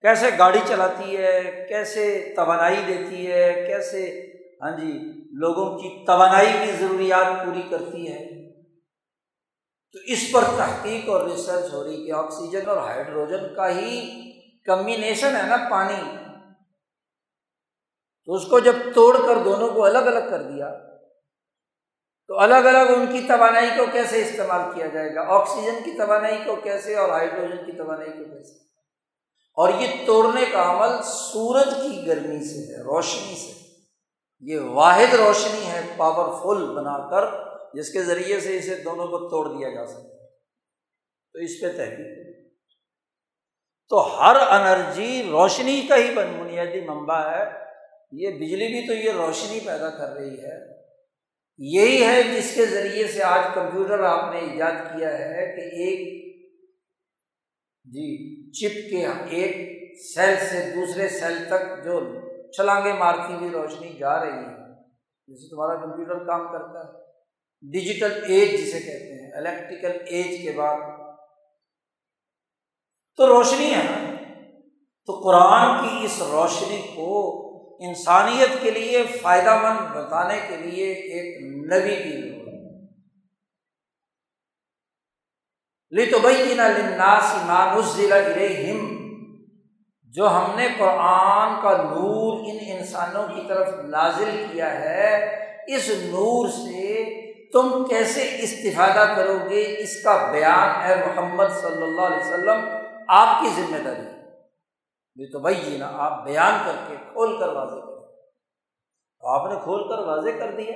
[0.01, 4.31] کیسے گاڑی چلاتی ہے، کیسے توانائی دیتی ہے، کیسے
[4.61, 4.91] ہاں جی
[5.31, 8.51] لوگوں کی توانائی کی ضروریات پوری کرتی ہے۔
[9.91, 14.11] تو اس پر تحقیق اور ریسرچ ہو رہی کہ آکسیجن اور ہائیڈروجن کا ہی
[14.65, 16.17] کمبینیشن ہے نا پانی۔
[18.25, 20.96] تو اس کو جب توڑ کر دونوں کو الگ الگ کر دیا
[22.27, 26.37] تو الگ الگ ان کی توانائی کو کیسے استعمال کیا جائے گا؟ آکسیجن کی توانائی
[26.45, 28.53] کو کیسے اور ہائیڈروجن کی توانائی کو کیسے؟
[29.53, 33.75] اور یہ توڑنے کا عمل سورج کی گرمی سے ہے، روشنی سے۔
[34.39, 37.25] یہ واحد روشنی ہے پاورفل بنا کر،
[37.73, 40.27] جس کے ذریعے سے اسے دونوں کو توڑ دیا جا سکتا ہے۔
[41.33, 42.37] تو اس پہ تحقیق۔
[43.89, 47.43] تو ہر انرجی روشنی کا ہی بنیادی منبع ہے۔
[48.11, 50.76] یہ بجلی بھی تو یہ روشنی پیدا کر رہی ہے۔
[51.57, 56.17] یہی ہے جس کے ذریعے سے آج کمپیوٹر آپ نے ایجاد کیا ہے کہ ایک
[57.85, 59.77] جی چپ کے ایک
[60.15, 61.99] سیل سے دوسرے سیل تک جو
[62.51, 64.67] چھلانگے مارتی ہوئی روشنی جا رہی ہے
[65.27, 67.07] جیسے تمہارا کمپیوٹر کام کرتا ہے۔
[67.71, 70.77] ڈیجیٹل ایج جسے کہتے ہیں، الیکٹریکل ایج کے بعد۔
[73.15, 74.13] تو روشنی ہے
[75.05, 77.46] تو قرآن کی اس روشنی کو
[77.79, 82.37] انسانیت کے لیے فائدہ مند بتانے کے لیے ایک نبی کی ضرورت
[85.91, 87.37] لی تو بھائی نہ لناسی
[90.15, 95.15] جو ہم نے قرآن کا نور ان انسانوں کی طرف نازل کیا ہے،
[95.67, 97.03] اس نور سے
[97.51, 102.65] تم کیسے استفادہ کرو گے؟ اس کا بیان ہے محمد صلی اللہ علیہ وسلم
[103.07, 104.16] آپ کی ذمہ داری
[105.17, 107.97] یہ تو بھائی جی نا آپ بیان کر کے کھول کر واضح کریں۔
[109.23, 110.75] آپ نے کھول کر واضح کر دیا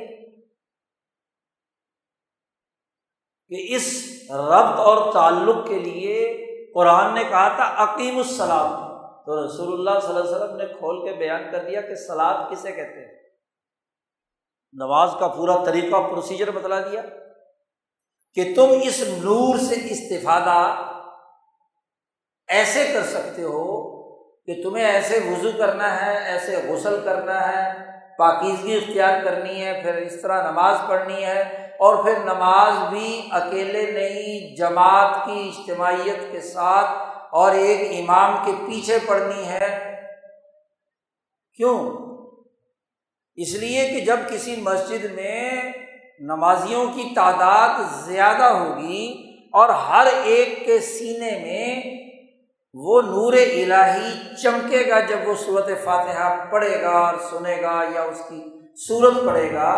[3.49, 8.91] کہ اس ربط اور تعلق کے لیے قرآن نے کہا تھا عقیم السلام
[9.25, 12.51] تو رسول اللہ صلی اللہ علیہ وسلم نے کھول کے بیان کر دیا کہ سلاد
[12.51, 13.21] کسے کہتے ہیں؟
[14.73, 17.01] نماز کا پورا طریقہ پروسیجر بتلا دیا
[18.33, 20.85] کہ تم اس نور سے استفادہ
[22.47, 23.90] ایسے کر سکتے ہو
[24.45, 29.95] کہ تمہیں ایسے وضو کرنا ہے، ایسے غسل کرنا ہے، پاکیزگی اختیار کرنی ہے، پھر
[29.95, 31.41] اس طرح نماز پڑھنی ہے،
[31.79, 36.89] اور پھر نماز بھی اکیلے نہیں، جماعت کی اجتماعیت کے ساتھ
[37.31, 39.95] اور ایک امام کے پیچھے پڑھنی ہے۔
[41.53, 41.79] کیوں؟
[43.35, 45.61] اس لیے کہ جب کسی مسجد میں
[46.19, 49.23] نمازیوں کی تعداد زیادہ ہوگی
[49.53, 51.81] اور ہر ایک کے سینے میں
[52.73, 58.01] وہ نور الہی چمکے گا جب وہ صورت فاتحہ پڑھے گا اور سنے گا یا
[58.01, 58.41] اس کی
[58.87, 59.71] صورت پڑھے گا،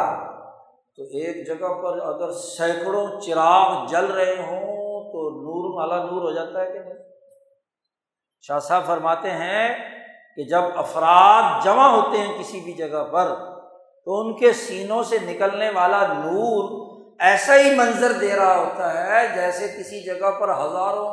[0.96, 4.62] تو ایک جگہ پر اگر سینکڑوں چراغ جل رہے ہوں
[5.12, 7.02] تو نور مالا نور ہو جاتا ہے کہ نہیں؟
[8.42, 9.68] شاہ صاحب فرماتے ہیں
[10.36, 13.34] کہ جب افراد جمع ہوتے ہیں کسی بھی جگہ پر،
[14.06, 16.70] تو ان کے سینوں سے نکلنے والا نور
[17.20, 21.08] ایسا ہی منظر دے رہا ہوتا ہے جیسے کسی جگہ پر ہزاروں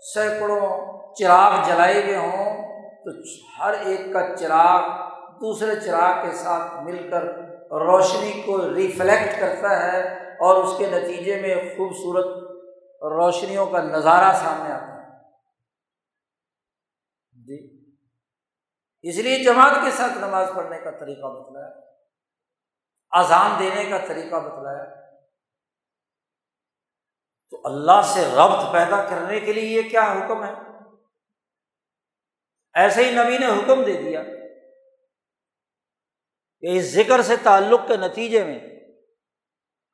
[0.00, 2.66] سینکڑوں چراغ جلائے ہوئے ہوں،
[3.04, 3.10] تو
[3.58, 5.06] ہر ایک کا چراغ
[5.40, 7.22] دوسرے چراغ کے ساتھ مل کر
[7.70, 12.26] روشنی کو ریفلیکٹ کرتا ہے اور اس کے نتیجے میں خوبصورت
[13.02, 15.18] روشنیوں کا نظارہ سامنے آتا ہے۔
[17.32, 17.86] جی۔
[19.02, 21.70] اس لیے جماعت کے ساتھ نماز پڑھنے کا طریقہ بتلایا،
[23.10, 25.05] اذان دینے کا طریقہ بتلایا
[27.50, 30.52] تو اللہ سے ربط پیدا کرنے کے لیے یہ کیا حکم ہے؟
[32.74, 34.22] ایسے ہی نبی نے حکم دے دیا
[36.60, 38.58] کہ اس ذکر سے تعلق کے نتیجے میں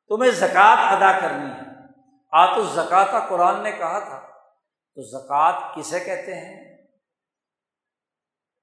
[0.08, 1.72] تمہیں زکوٰۃ ادا کرنی ہے۔
[2.32, 4.26] آ تو زکوٰۃ قرآن نے کہا تھا۔
[4.94, 6.76] تو زکوٰۃ کسے کہتے ہیں؟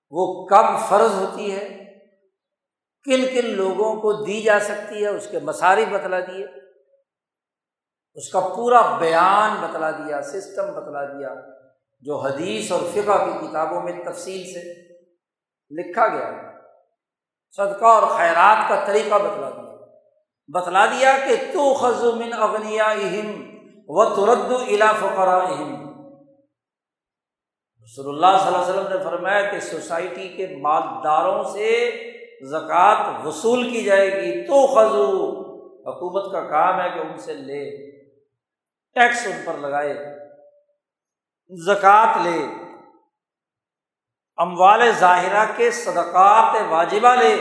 [0.09, 1.67] وہ کب فرض ہوتی ہے؟
[3.03, 6.58] کن کن لوگوں کو دی جا سکتی ہے؟ اس کے مساری بتلا مطلب دیے
[8.19, 11.29] اس کا پورا بیان بتلا دیا سسٹم بتلا دیا،
[12.01, 14.63] جو حدیث اور فقہ کی کتابوں میں تفصیل سے
[15.71, 16.31] لکھا گیا
[17.51, 19.75] صدقہ اور خیرات کا طریقہ بتلا دیا۔
[20.47, 23.29] بتلا دیا کہ تو خز من اغنیا اہم
[23.87, 25.75] و ترد الا فقرا اہم
[27.83, 31.91] رسول اللہ صلی اللہ علیہ وسلم نے فرمایا کہ سوسائٹی کے مالداروں سے
[32.49, 35.07] زکوٰۃ وصول کی جائے گی۔ تو خزو
[35.87, 37.88] حکومت کا کام ہے کہ ان سے لے۔
[38.95, 39.93] ٹیکس ان پر لگائے،
[41.51, 42.39] زکوٰۃ لے،
[44.37, 47.33] اموال ظاہرہ کے صدقات واجبہ لے،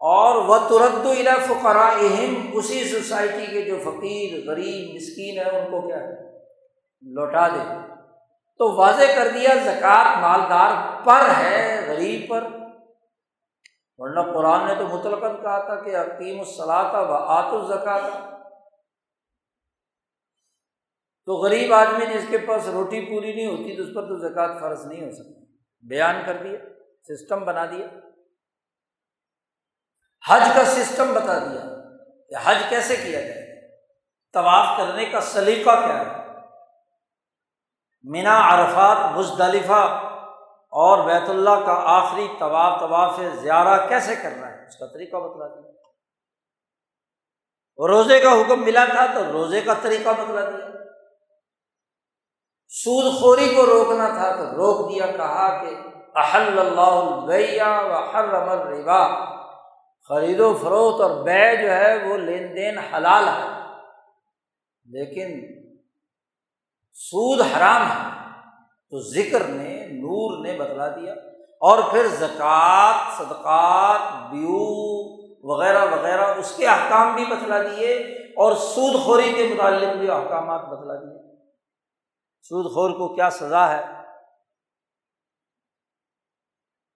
[0.00, 5.70] اور وہ ترد الا فقرا اہم اسی سوسائٹی کے جو فقیر، غریب، مسکین ہے ان
[5.70, 6.14] کو کیا ہے؟
[7.02, 7.64] لوٹا دے۔
[8.60, 10.72] تو واضح کر دیا، زکوٰۃ مالدار
[11.04, 12.46] پر ہے، غریب پر۔
[13.98, 18.02] ورنہ قرآن نے تو مطلق کہا تھا کہ عقیم الصلاح و آت الزکات
[21.28, 24.60] تو غریب آدمی جس کے پاس روٹی پوری نہیں ہوتی تو اس پر تو زکوٰۃ
[24.60, 25.44] فرض نہیں ہو سکتی
[25.88, 26.58] بیان کر دیا
[27.08, 27.86] سسٹم بنا دیا۔
[30.28, 31.60] حج کا سسٹم بتا دیا
[32.28, 33.70] کہ حج کیسے کیا جائے۔
[34.32, 36.26] طواف کرنے کا سلیقہ کیا ہے؟
[38.02, 40.02] مینا، عرفات، مزدلفہ
[40.70, 45.48] اور بیت اللہ کا آخری طواف طواف زیارہ کیسے کرنا ہے؟ اس کا طریقہ بتلا
[45.48, 45.70] دیا۔
[47.88, 50.87] روزے کا حکم ملا تھا تو روزے کا طریقہ بتلا دیا۔
[52.68, 55.74] سود خوری کو روکنا تھا تو روک دیا، کہا کہ
[56.14, 59.24] احل اللہ و حرم الربا۔
[60.08, 63.60] خرید و فروخت اور بے جو ہے وہ لین دین حلال ہے،
[64.84, 65.40] لیکن
[66.92, 68.18] سود حرام ہے۔
[68.90, 71.12] تو ذکر نے، نور نے بتلا دیا۔
[71.60, 75.18] اور پھر زکوٰۃ، صدقات، بیو
[75.52, 77.94] وغیرہ وغیرہ اس کے احکام بھی بتلا دیے
[78.36, 81.27] اور سود خوری کے متعلق بھی احکامات بتلا دیے۔
[82.42, 83.84] سود خور کو کیا سزا ہے؟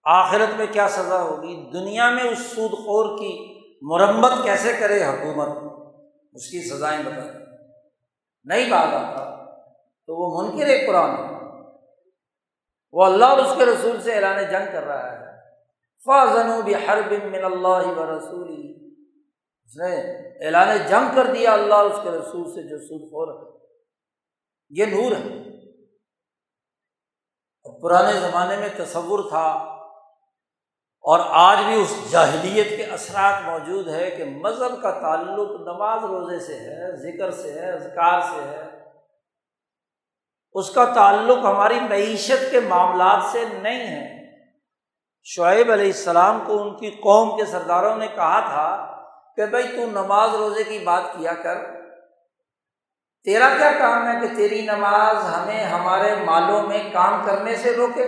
[0.03, 5.73] آخرت میں کیا سزا ہوگی؟ دنیا میں اس سود خور کی مرمت کیسے کرے حکومت؟
[6.33, 7.39] اس کی سزائیں بتا
[8.43, 9.45] نہیں بات آتا
[10.05, 11.33] تو وہ منکر ایک قرآن ہے۔
[12.91, 15.23] وہ اللہ اور اس کے رسول سے اعلان جنگ کر رہا ہے۔
[16.05, 18.73] فاضن بھی ہر بن من اللہ و رسول
[19.65, 19.95] اس نے
[20.45, 23.52] اعلان جنگ کر دیا اللہ اور اس کے رسول سے جو سود خور ہے۔
[24.75, 25.43] یہ نور ہے۔
[27.81, 29.47] پرانے زمانے میں تصور تھا
[31.01, 36.39] اور آج بھی اس جاہلیت کے اثرات موجود ہے کہ مذہب کا تعلق نماز روزے
[36.39, 38.69] سے ہے، ذکر سے ہے، اذکار سے ہے۔
[40.53, 44.23] اس کا تعلق ہماری معیشت کے معاملات سے نہیں ہے۔
[45.23, 48.95] شعیب علیہ السلام کو ان کی قوم کے سرداروں نے کہا تھا
[49.35, 51.82] کہ بھائی تو نماز روزے کی بات کیا کر۔
[53.23, 58.03] تیرا کیا کام ہے کہ تیری نماز ہمیں ہمارے مالوں میں کام کرنے سے روکے؟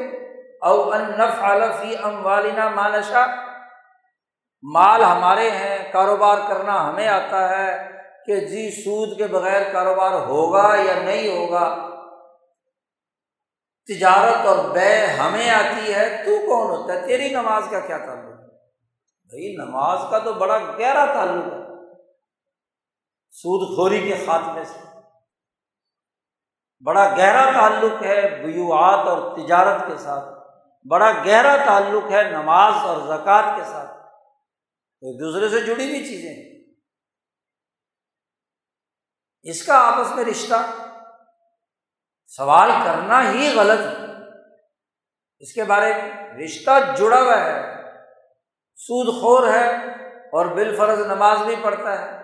[0.62, 3.26] او انف علفی ام والنا مانشا
[4.64, 7.92] مال ہمارے ہیں، کاروبار کرنا ہمیں آتا ہے
[8.26, 11.90] کہ جی سود کے بغیر کاروبار ہوگا یا نہیں ہوگا؟
[13.88, 18.26] تجارت اور بے ہمیں آتی ہے، تو کون ہوتا ہے؟ تیری نماز کا کیا تعلق؟
[18.26, 18.48] ہے
[19.28, 21.66] بھائی نماز کا تو بڑا گہرا تعلق ہے۔
[23.32, 24.95] سود خوری کے خاتمے سے۔
[26.86, 30.26] بڑا گہرا تعلق ہے بیوات اور تجارت کے ساتھ،
[30.88, 33.92] بڑا گہرا تعلق ہے نماز اور زکوٰۃ کے ساتھ۔
[35.02, 36.64] ایک دوسرے سے جڑی ہوئی چیزیں۔
[39.44, 40.56] اس کا آپس میں رشتہ۔
[42.28, 44.06] سوال کرنا ہی غلط ہے۔
[45.40, 47.84] اس کے بارے میں رشتہ جڑا ہوا ہے۔
[48.76, 49.70] سود خور ہے
[50.08, 52.24] اور بال فرض نماز بھی پڑھتا ہے۔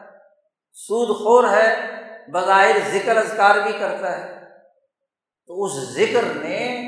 [0.73, 1.91] سود خور ہے،
[2.31, 4.40] بظاہر ذکر اذکار بھی کرتا ہے۔
[5.51, 6.81] تو اس ذکر نے،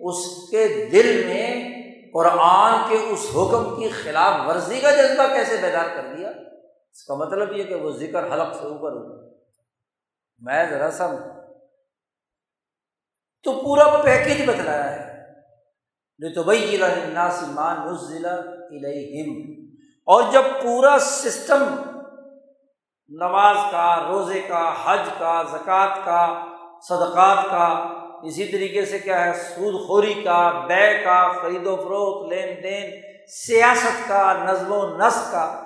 [0.00, 1.64] اس کے دل میں
[2.12, 6.28] قرآن کے اس حکم کی خلاف ورزی کا جذبہ کیسے بیدار کر دیا؟
[6.92, 9.30] اس کا مطلب یہ کہ وہ ذکر حلق سے اوپر ہو
[10.38, 11.06] میں ذرا سا
[13.42, 15.14] تو پورا پیکج بتلایا ہے۔
[16.34, 16.80] تو بھائی
[17.42, 18.36] مان ضلع
[20.04, 21.64] اور جب پورا سسٹم
[23.08, 26.44] نماز کا، روزے کا، حج کا، زکوٰۃ کا،
[26.88, 32.32] صدقات کا اسی طریقے سے کیا ہے؟ سود خوری کا، بے کا، خرید و فروخت،
[32.32, 35.60] لین دین، سیاست کا، نظم و نسق کا۔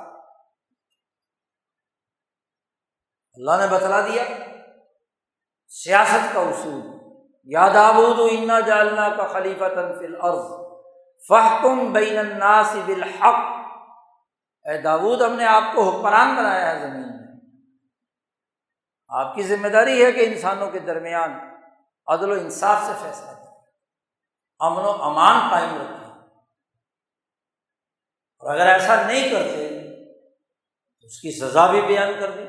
[3.34, 4.22] اللہ نے بتلا دیا۔
[5.68, 6.80] سیاست کا اصول۔
[7.44, 10.44] یاد آبود انا جالنا کا خلیفہ تنفل عرض
[11.28, 13.34] فحکم بین الناس بالحق۔
[14.68, 17.34] اے داود، ہم نے آپ کو حکمران بنایا ہے زمین میں۔
[19.08, 21.47] آپ کی ذمہ داری ہے کہ انسانوں کے درمیان
[22.08, 23.56] عدل و انصاف سے فیصلہ کریں۔
[24.58, 26.14] امن و امان قائم رکھیں۔
[28.38, 29.68] اور اگر ایسا نہیں کرتے،
[31.00, 32.46] تو اس کی سزا بھی بیان کر دیں۔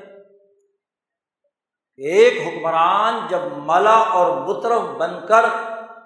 [1.97, 5.45] ایک حکمران جب ملا اور بطرف بن کر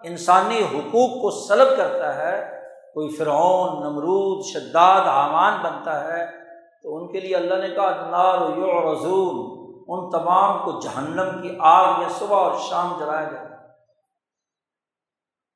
[0.04, 2.62] انسانی حقوق کو سلب کرتا ہے،
[2.94, 6.26] کوئی فرعون، نمرود، شداد، حامان بنتا ہے،
[6.84, 12.00] تو ان کے لیے اللہ نے کہا نار یو ان تمام کو جہنم کی آگ
[12.00, 13.48] میں صبح اور شام جلایا جائے۔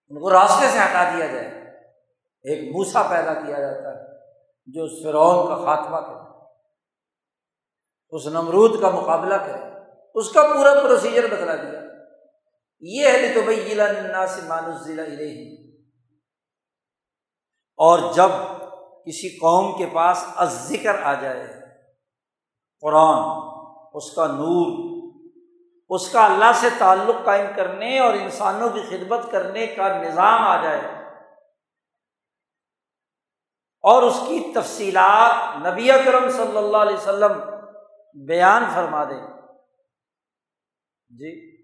[0.09, 1.47] ان کو راستے سے ہٹا دیا جائے۔
[2.43, 4.05] ایک موسا پیدا کیا جاتا ہے،
[4.65, 6.27] جو اس فرعون کا خاتمہ کرے۔
[8.09, 9.63] اس نمرود کا مقابلہ کرے۔
[10.13, 11.81] اس کا پورا پروسیجر بتلا دیا۔
[12.79, 14.41] یہ ہے تو بھائی ضلع سے
[14.83, 15.03] ضلع
[17.77, 18.29] اور جب
[19.05, 21.47] کسی قوم کے پاس از ذکر آ جائے،
[22.81, 23.46] قرآن
[23.97, 24.97] اس کا نور،
[25.89, 30.63] اس کا اللہ سے تعلق قائم کرنے اور انسانوں کی خدمت کرنے کا نظام آ
[30.63, 30.81] جائے۔
[33.81, 37.31] اور اس کی تفصیلات نبی کرم صلی اللہ علیہ وسلم
[38.25, 39.27] بیان فرما دیں۔
[41.09, 41.57] جی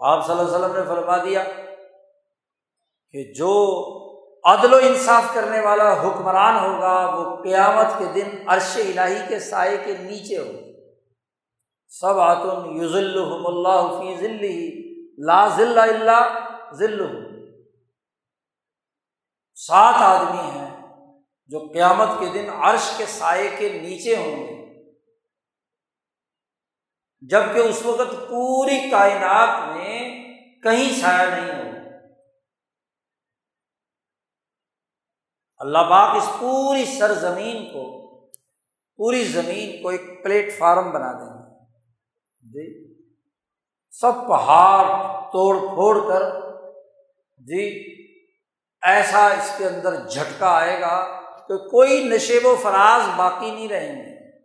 [0.00, 1.44] آپ صلی اللہ علیہ وسلم نے فرما دیا
[3.12, 3.52] کہ جو
[4.44, 9.76] عدل و انصاف کرنے والا حکمران ہوگا، وہ قیامت کے دن عرش الہی کے سائے
[9.84, 10.72] کے نیچے ہوگا۔
[11.88, 14.56] سب آتم یوزل اللہ فی ذلی
[15.26, 16.38] لا ذل اللہ
[16.72, 17.00] ذل
[19.54, 20.70] سات آدمی ہیں
[21.46, 24.54] جو قیامت کے دن عرش کے سائے کے نیچے ہوں گے۔
[27.20, 30.00] جبکہ اس وقت پوری کائنات میں
[30.62, 31.73] کہیں سایہ نہیں ہو
[35.64, 38.10] اللہ باغ اس پوری سرزمین کو،
[38.96, 41.64] پوری زمین کو ایک پلیٹ فارم بنا دیں گے۔
[42.40, 42.94] جی۔
[43.90, 44.86] سب پہاڑ
[45.32, 46.22] توڑ پھوڑ کر
[47.38, 47.94] جی
[48.82, 54.02] ایسا اس کے اندر جھٹکا آئے گا کہ کوئی نشیب و فراز باقی نہیں رہیں
[54.02, 54.38] گے۔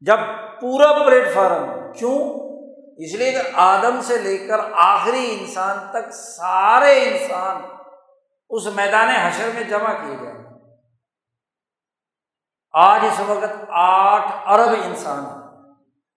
[0.00, 0.18] جب
[0.60, 2.43] پورا پلیٹ فارم، کیوں؟
[2.96, 7.62] اس لیے کہ آدم سے لے کر آخری انسان تک سارے انسان
[8.50, 10.44] اس میدان حشر میں جمع کیے جائیں
[12.72, 15.24] آج اس وقت آٹھ ارب انسان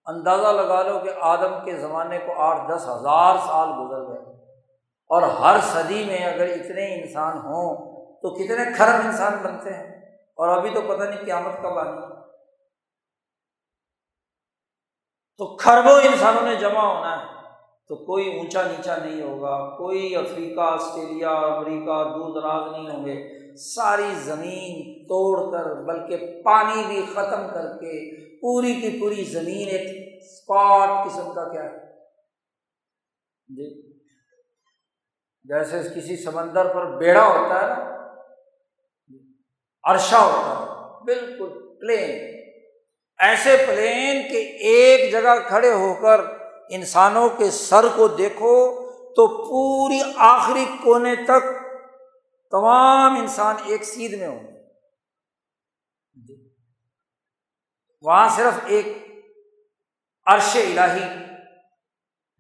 [0.06, 4.38] اندازہ لگا لو کہ آدم کے زمانے کو آٹھ دس ہزار سال گزر گئے۔
[5.10, 7.76] اور ہر صدی میں اگر اتنے انسان ہوں
[8.22, 12.17] تو کتنے کھرب انسان بنتے ہیں۔ اور ابھی تو پتہ نہیں قیامت کب آنی۔ ہے
[15.38, 17.26] تو کھربوں انسانوں نے جمع ہونا ہے۔
[17.88, 23.38] تو کوئی اونچا نیچا نہیں ہوگا، کوئی افریقہ، آسٹریلیا، امریکہ دور دراز نہیں ہوں گے۔
[23.56, 30.14] ساری زمین توڑ کر، بلکہ پانی بھی ختم کر کے، پوری کی پوری زمین ایک
[30.24, 31.78] اسپاٹ قسم کا کیا ہے؟
[33.48, 33.94] جی۔
[35.44, 37.98] جیسے کسی سمندر پر بیڑا ہوتا ہے نا،
[39.84, 42.37] عرشہ ہوتا ہے، بالکل پلین
[43.20, 46.22] ایسے پلین کہ ایک جگہ کھڑے ہو کر
[46.70, 51.44] انسانوں کے سر کو دیکھو تو پوری آخری کونے تک
[52.52, 54.40] تمام انسان ایک سیدھ میں ہوں
[58.02, 58.86] وہاں صرف ایک
[60.26, 61.26] عرش الہی،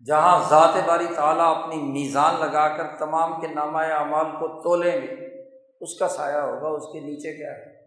[0.05, 5.41] جہاں ذات باری تعالیٰ اپنی میزان لگا کر تمام کے نامہ اعمال کو تولیں گے،
[5.84, 7.86] اس کا سایہ ہوگا، اس کے نیچے کیا ہے؟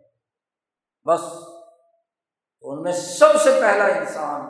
[1.05, 1.21] بس۔
[2.63, 4.41] ان میں سب سے پہلا انسان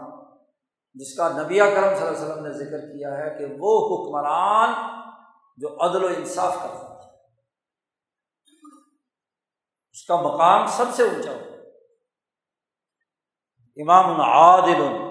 [0.95, 4.69] جس کا نبی کرم صلی اللہ علیہ وسلم نے ذکر کیا ہے کہ وہ حکمران
[5.57, 7.09] جو عدل و انصاف کرتا تھا
[9.93, 11.39] اس کا مقام سب سے اونچا ہو
[13.77, 15.11] امام عادل۔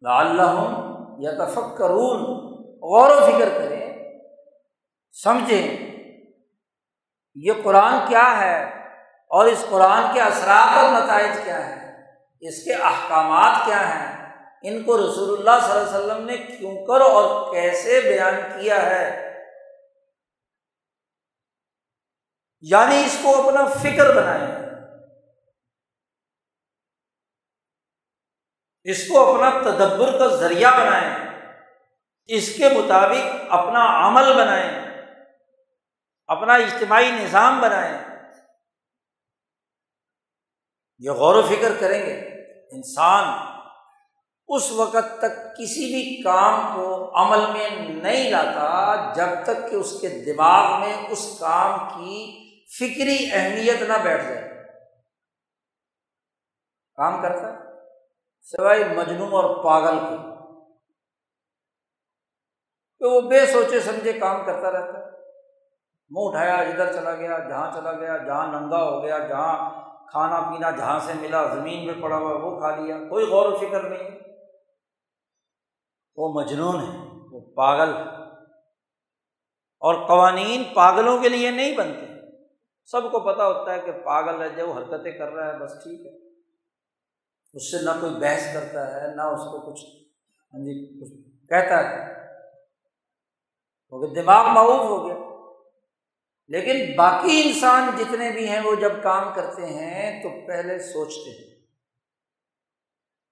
[0.02, 0.88] اللہ
[1.20, 2.20] یا تفق کرون
[2.82, 3.82] غور و فکر کریں،
[5.24, 5.92] سمجھیں
[7.36, 8.64] یہ قرآن کیا ہے
[9.32, 12.08] اور اس قرآن کے اثرات اور نتائج کیا ہیں،
[12.40, 14.22] اس کے احکامات کیا ہیں،
[14.64, 18.82] ان کو رسول اللہ صلی اللہ علیہ وسلم نے کیوں کر اور کیسے بیان کیا
[18.82, 19.32] ہے؟
[22.62, 24.62] یعنی اس کو اپنا فکر بنائیں۔
[28.84, 31.40] اس کو اپنا تدبر کا ذریعہ بنائیں،
[32.28, 34.72] اس کے مطابق اپنا عمل بنائیں،
[36.28, 37.98] اپنا اجتماعی نظام بنائیں۔
[41.00, 42.20] یہ غور و فکر کریں گے،
[42.76, 43.52] انسان
[44.48, 47.70] اس وقت تک کسی بھی کام کو عمل میں
[48.04, 52.42] نہیں لاتا جب تک کہ اس کے دماغ میں اس کام کی
[52.80, 54.48] فکری اہمیت نہ بیٹھ جائے۔
[56.96, 57.61] کام کرتا ہے؟
[58.58, 60.16] سوائے مجنو اور پاگل کے۔
[63.00, 65.12] کہ وہ بے سوچے سمجھے کام کرتا رہتا۔ ہے
[66.10, 70.72] منہ اٹھایا، ادھر چلا گیا، جہاں چلا گیا، جہاں ننگا ہو گیا، جہاں کھانا پینا
[70.72, 74.10] جہاں سے ملا، زمین پہ پڑا ہوا، وہ کھا لیا۔ کوئی غور و فکر نہیں۔
[76.16, 76.98] وہ مجنون ہے،
[77.32, 78.02] وہ پاگل ہے۔
[79.80, 82.06] اور قوانین پاگلوں کے لیے نہیں بنتے۔
[82.86, 86.08] سب کو پتہ ہوتا ہے کہ پاگل ہے جو حرکتیں کر رہا ہے، بس ٹھیک
[86.08, 86.31] ہے۔
[87.54, 89.86] اس سے نہ کوئی بحث کرتا ہے، نہ اس کو کچھ
[90.54, 92.14] ہاں جی کچھ کہتا ہے۔
[93.90, 95.16] کیونکہ دماغ معروف ہو گیا۔
[96.48, 101.52] لیکن باقی انسان جتنے بھی ہیں، وہ جب کام کرتے ہیں، تو پہلے سوچتے ہیں۔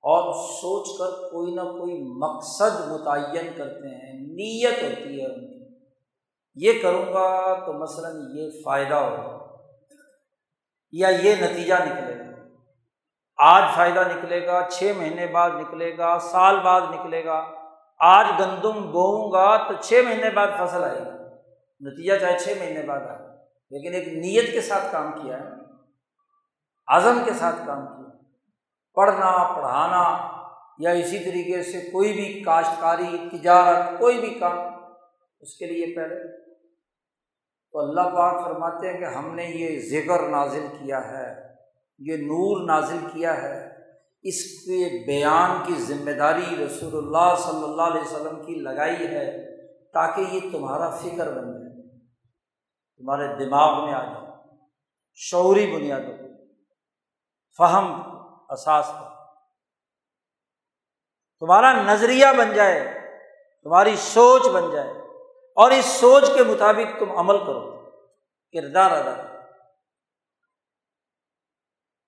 [0.01, 5.59] اور سوچ کر کوئی نہ کوئی مقصد متعین کرتے ہیں، نیت ہوتی ہے ان کی۔
[6.55, 9.57] یہ کروں گا تو مثلاً یہ فائدہ ہوگا،
[10.91, 12.28] یا یہ نتیجہ نکلے گا۔
[13.39, 17.51] آج فائدہ نکلے گا، چھ مہینے بعد نکلے گا، سال بعد نکلے گا۔
[17.99, 21.13] آج گندم بوؤں گا تو چھ مہینے بعد فصل آئے گا۔
[21.79, 23.29] نتیجہ چاہے چھ مہینے بعد آئے۔
[23.69, 25.45] لیکن ایک نیت کے ساتھ کام کیا ہے،
[26.87, 28.17] عزم کے ساتھ کام کیا
[28.93, 30.31] پڑھنا، پڑھانا
[30.79, 34.57] یا اسی طریقے سے کوئی بھی کاشتکاری، تجارت، کوئی بھی کام،
[35.39, 36.41] اس کے لیے پہلے
[37.71, 41.48] تو اللہ پاک فرماتے ہیں کہ ہم نے یہ ذکر نازل کیا ہے۔
[41.99, 43.57] یہ نور نازل کیا ہے،
[44.23, 49.27] اس کے بیان کی ذمہ داری رسول اللہ صلی اللہ علیہ وسلم کی لگائی ہے
[49.93, 51.97] تاکہ یہ تمہارا فکر بن جائے،
[52.97, 54.25] تمہارے دماغ میں آ جائے،
[55.15, 56.17] شعوری بنیادوں
[57.57, 57.87] فہم
[58.49, 59.09] اساس کا
[61.39, 62.79] تمہارا نظریہ بن جائے،
[63.63, 64.91] تمہاری سوچ بن جائے
[65.57, 67.89] اور اس سوچ کے مطابق تم عمل کرو۔
[68.53, 69.28] کردار ادا کرو۔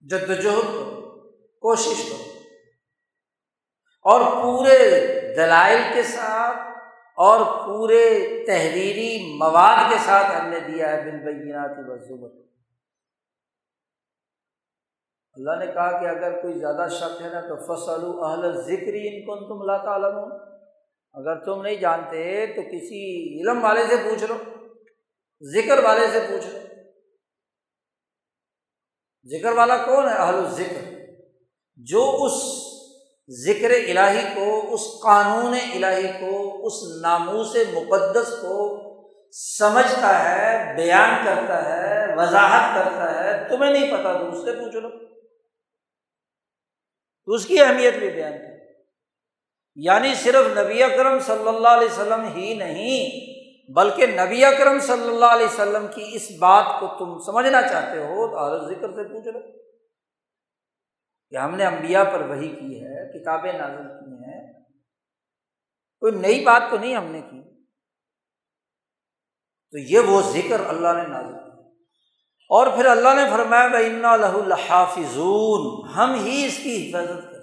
[0.01, 1.19] جدوجہد کرو،
[1.59, 2.31] کوشش کرو۔
[4.03, 4.77] اور پورے
[5.35, 6.59] دلائل کے ساتھ
[7.15, 12.51] اور پورے تحریری مواد کے ساتھ ہم نے دیا ہے بن بینات وضوبت
[15.33, 19.21] اللہ نے کہا کہ اگر کوئی زیادہ شک ہے نا، تو فصل اہل ذکری ان
[19.21, 20.39] کو تم اللہ تعالیٰ
[21.13, 24.35] اگر تم نہیں جانتے، تو کسی علم والے سے پوچھ لو،
[25.41, 26.59] ذکر والے سے پوچھ لو۔
[29.25, 30.81] ذکر والا کون ہے؟ اہل ذکر
[31.75, 32.33] جو اس
[33.29, 38.55] ذکر الہی کو، اس قانون الہی کو، اس ناموس مقدس کو
[39.33, 44.75] سمجھتا ہے، بیان کرتا ہے، وضاحت کرتا ہے، تمہیں نہیں پتا، تو اس سے پوچھ
[44.75, 44.89] لو
[47.25, 48.51] تو اس کی اہمیت بھی بیان کی
[49.75, 53.09] یعنی صرف نبی اکرم صلی اللہ علیہ وسلم ہی نہیں
[53.69, 58.27] بلکہ نبی اکرم صلی اللہ علیہ وسلم کی اس بات کو تم سمجھنا چاہتے ہو
[58.27, 59.39] تو حضرت ذکر سے پوچھ لو
[61.29, 64.53] کہ ہم نے امبیا پر وہی کی ہے، کتابیں نازل کی ہیں۔
[65.99, 67.65] کوئی نئی بات تو نہیں ہم نے کی۔
[69.71, 71.69] تو یہ وہ ذکر اللہ نے نازل کیا۔
[72.49, 77.41] اور پھر اللہ نے فرمایا بنا لہ الحافظون ہم ہی اس کی حفاظت کریں۔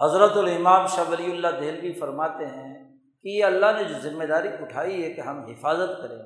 [0.00, 2.91] حضرت الامام شاہ ولی اللہ دہلوی فرماتے ہیں
[3.22, 6.18] کہ یہ اللہ نے جو ذمہ داری اٹھائی ہے کہ ہم حفاظت کریں۔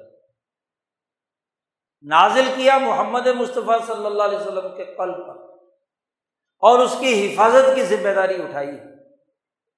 [2.03, 5.35] نازل کیا محمد مصطفیٰ صلی اللہ علیہ وسلم کے قلب پر
[6.59, 8.97] اور اس کی حفاظت کی ذمہ داری اٹھائی۔ ہے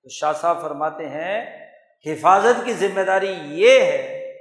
[0.03, 1.69] تو شاہ صاحب فرماتے ہیں،
[2.07, 4.33] حفاظت کی ذمہ داری یہ ہے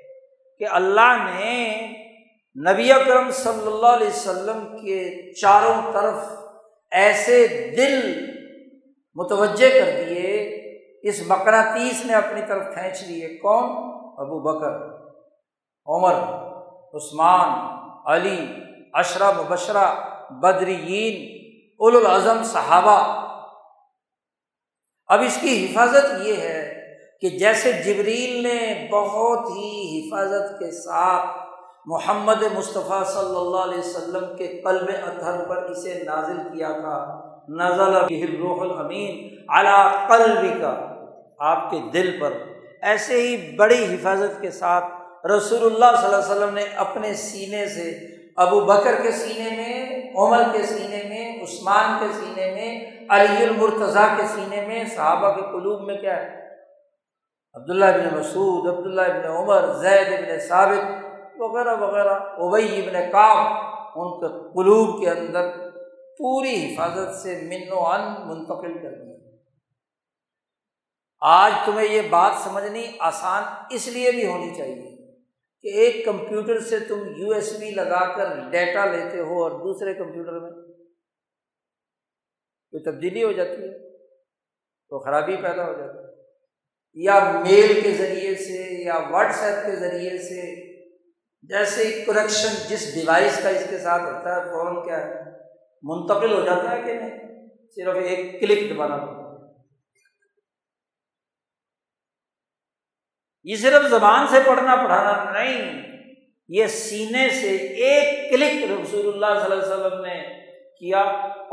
[0.59, 1.87] کہ اللہ نے
[2.71, 6.15] نبی اکرم صلی اللہ علیہ وسلم کے چاروں طرف
[6.91, 8.25] ایسے دل
[9.15, 10.36] متوجہ کر دیے
[11.03, 13.63] اس مقناطیس نے اپنی طرف کھینچ لیے کون؟
[14.17, 14.97] ابو بکر،
[15.85, 16.13] عمر،
[16.93, 17.77] عثمان،
[18.11, 18.47] علی
[18.93, 19.95] اشرا مبشرہ
[20.29, 21.37] بدرین
[21.79, 23.27] الاظم صحابہ۔
[25.07, 26.73] اب اس کی حفاظت یہ ہے
[27.21, 31.46] کہ جیسے جبریل نے بہت ہی حفاظت کے ساتھ
[31.89, 36.97] محمد مصطفیٰ صلی اللہ علیہ وسلم کے قلب اطہر پر اسے نازل کیا تھا۔
[37.49, 37.93] نزل
[38.41, 40.95] روح الامین اعلیٰ قلب کا
[41.39, 42.33] آپ کے دل پر۔
[42.81, 44.85] ایسے ہی بڑی حفاظت کے ساتھ
[45.27, 47.91] رسول اللہ صلی اللہ علیہ وسلم نے اپنے سینے سے،
[48.37, 54.17] ابو بکر کے سینے میں، عمر کے سینے میں، عثمان کے سینے میں، علی المرتضیٰ
[54.17, 56.47] کے سینے میں، صحابہ کے قلوب میں کیا ہے؟
[57.53, 61.06] عبداللہ ابن مسعود، عبداللہ ابن عمر، زید ابن ثابت
[61.39, 63.47] وغیرہ وغیرہ۔ ابئی ابن کام
[63.95, 65.69] ان کے قلوب کے اندر
[66.17, 69.17] پوری حفاظت سے من و ان منتقل کر دیا۔
[71.21, 74.97] آج تمہیں یہ بات سمجھنی آسان اس لیے بھی ہونی چاہیے
[75.61, 79.93] کہ ایک کمپیوٹر سے تم یو ایس بی لگا کر ڈیٹا لیتے ہو اور دوسرے
[79.93, 80.51] کمپیوٹر میں۔
[82.71, 83.97] کوئی تبدیلی ہو جاتی ہے،
[84.89, 86.07] تو خرابی پیدا ہو جاتی ہے۔
[86.93, 90.76] یا میل کے ذریعے سے یا واٹس ایپ کے ذریعے سے
[91.49, 95.25] جیسے کنیکشن جس ڈیوائس کا اس کے ساتھ ہوتا ہے، فوراً کیا ہے
[95.83, 97.15] منتقل ہو جاتا ہے کہ نہیں؟
[97.77, 99.25] صرف ایک کلک دبانا پڑتا
[103.45, 105.81] یہ صرف زبان سے پڑھنا پڑھانا نہیں،
[106.49, 110.17] یہ سینے سے ایک کلک رسول اللہ صلی اللہ علیہ وسلم نے
[110.79, 111.01] کیا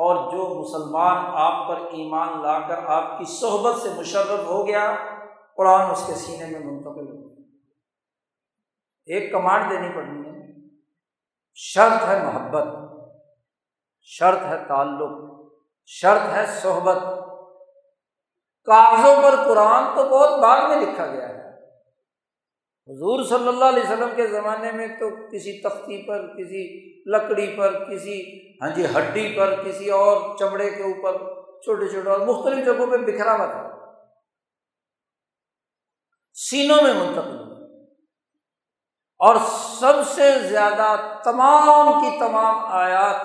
[0.05, 4.85] اور جو مسلمان آپ پر ایمان لا کر آپ کی صحبت سے مشرف ہو گیا،
[5.57, 7.24] قرآن اس کے سینے میں منتقل ہو
[9.07, 10.35] ایک کمانڈ دینی پڑنی ہے۔
[11.55, 12.67] شرط ہے محبت،
[14.03, 15.41] شرط ہے تعلق،
[15.87, 16.97] شرط ہے صحبت۔
[18.65, 21.35] کاغذوں پر قرآن تو بہت بعد میں لکھا گیا ہے۔
[22.89, 27.85] حضور صلی اللہ علیہ وسلم کے زمانے میں تو کسی تختی پر، کسی لکڑی پر،
[27.91, 31.19] کسی ہاں جی ہڈی پر، کسی اور چمڑے کے اوپر
[31.61, 33.93] چھوٹے چھوٹے اور مختلف جگہوں پہ بکھرا ہوا تھا۔
[36.35, 37.44] سینوں میں منتقل۔
[39.25, 39.37] اور
[39.81, 43.23] سب سے زیادہ تمام کی تمام آیات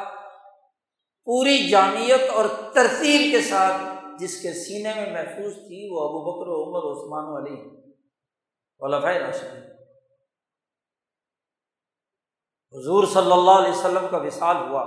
[1.25, 3.81] پوری جامعت اور ترتیب کے ساتھ
[4.19, 7.79] جس کے سینے میں محفوظ تھی، وہ ابو بکر عمر عثمان والی
[9.19, 9.57] راشد
[12.73, 14.83] حضور صلی اللہ علیہ وسلم کا وصال ہوا۔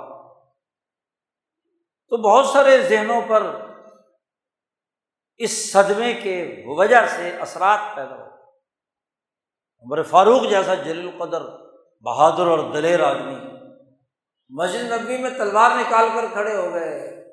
[2.08, 3.42] تو بہت سارے ذہنوں پر
[5.36, 8.41] اس صدمے کے وجہ سے اثرات پیدا ہو
[9.82, 11.42] عمر فاروق جیسا جلیل القدر،
[12.00, 13.34] بہادر اور دلیر آدمی۔
[14.48, 17.24] مسجد نبی میں تلوار نکال کر کھڑے ہو گئے۔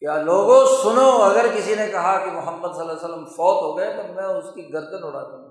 [0.00, 3.78] کیا لوگوں سنو، اگر کسی نے کہا کہ محمد صلی اللہ علیہ وسلم فوت ہو
[3.78, 5.48] گئے تو میں اس کی گردن اڑا دوں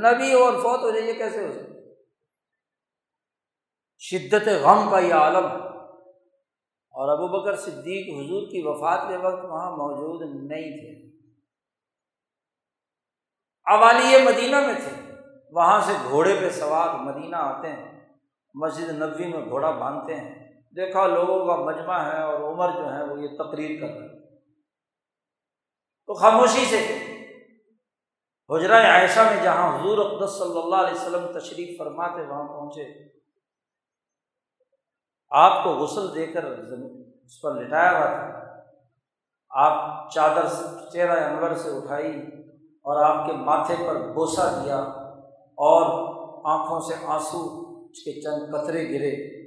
[0.00, 1.74] نبی اور فوت ہو جائے یہ کیسے ہو سکتا؟
[3.98, 5.74] شدت غم کا یہ عالم۔ ہے
[6.90, 11.18] اور ابو بکر صدیق حضور کی وفات کے وقت وہاں موجود نہیں تھے۔
[13.72, 15.13] اوالی مدینہ میں تھے۔
[15.54, 18.08] وہاں سے گھوڑے پہ سوار مدینہ آتے ہیں،
[18.54, 20.44] مسجد نبوی میں گھوڑا باندھتے ہیں۔
[20.76, 24.14] دیکھا لوگوں کا مجمع ہے اور عمر جو ہے وہ یہ تقریر کر رہے ہیں
[26.06, 26.98] تو خاموشی سے
[28.48, 33.14] حجرہ عائشہ میں جہاں حضور اقدس صلی اللہ علیہ وسلم تشریف فرماتے، وہاں پہنچے۔
[35.30, 38.44] آپ کو غسل دے کر اس پر لٹایا ہوا تھا۔
[39.50, 40.46] آپ چادر
[40.92, 42.22] چہرہ انور سے اٹھائی
[42.82, 45.03] اور آپ کے ماتھے پر بوسا دیا۔
[45.56, 49.44] اور آنکھوں سے آنسو اس کے چند قطرے گرے۔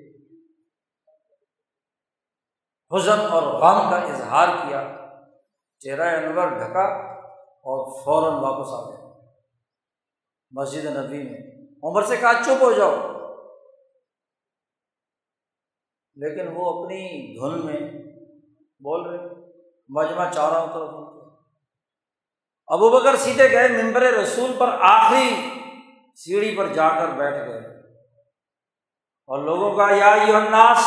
[2.96, 4.94] حزن اور غم کا اظہار کیا۔
[5.80, 6.84] چہرہ انور ڈھکا
[7.40, 9.08] اور فوراً واپس آ گیا۔
[10.52, 12.96] مسجد نبی میں عمر سے کہا، چپ ہو جاؤ۔
[16.16, 17.92] لیکن وہ اپنی دھن میں
[18.80, 19.36] بول رہے،
[19.90, 21.08] مجمع چاروں طرف۔
[22.68, 25.57] ابو بکر سیدھے گئے ممبر رسول پر آخری
[26.24, 27.78] سیڑھی پر جا کر بیٹھ گئے۔
[29.28, 30.80] اور لوگوں کا یا الناس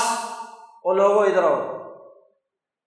[0.84, 1.60] وہ لوگوں ادھر آؤ۔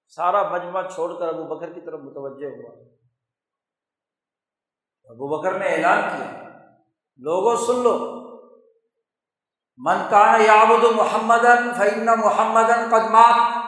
[0.07, 2.71] سارا مجمع چھوڑ کر ابو بکر کی طرف متوجہ ہوا۔
[5.03, 6.49] ابو بکر نے اعلان کیا
[7.17, 8.23] لوگوں سن لو۔
[9.77, 11.45] من کان یابد محمد
[11.77, 13.63] فعن محمد قدمات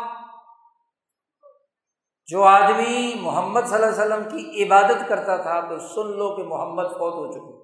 [2.25, 6.43] جو آدمی محمد صلی اللہ علیہ وسلم کی عبادت کرتا تھا، تو سن لو کہ
[6.43, 7.54] محمد فوت ہو چکے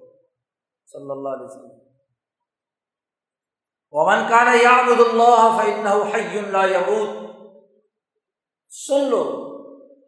[0.92, 1.82] صلی اللہ علیہ وسلم۔
[3.90, 7.32] ومن کان یابد اللہ فعن حی اللہ یبود
[8.70, 9.48] سن لو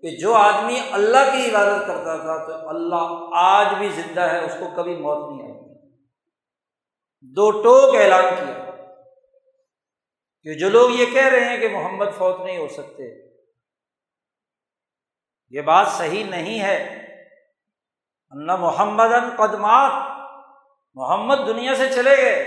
[0.00, 4.52] کہ جو آدمی اللہ کی عبادت کرتا تھا تو اللہ آج بھی زندہ ہے، اس
[4.60, 5.90] کو کبھی موت نہیں آئی۔
[7.20, 8.70] دو ٹوک اعلان کیا۔
[10.42, 13.28] کہ جو لوگ یہ کہہ رہے ہیں کہ محمد فوت نہیں ہو سکتے،
[15.48, 17.04] یہ بات صحیح نہیں ہے۔
[18.30, 20.13] نہ محمد قدمات
[20.94, 22.42] محمد دنیا سے چلے گئے۔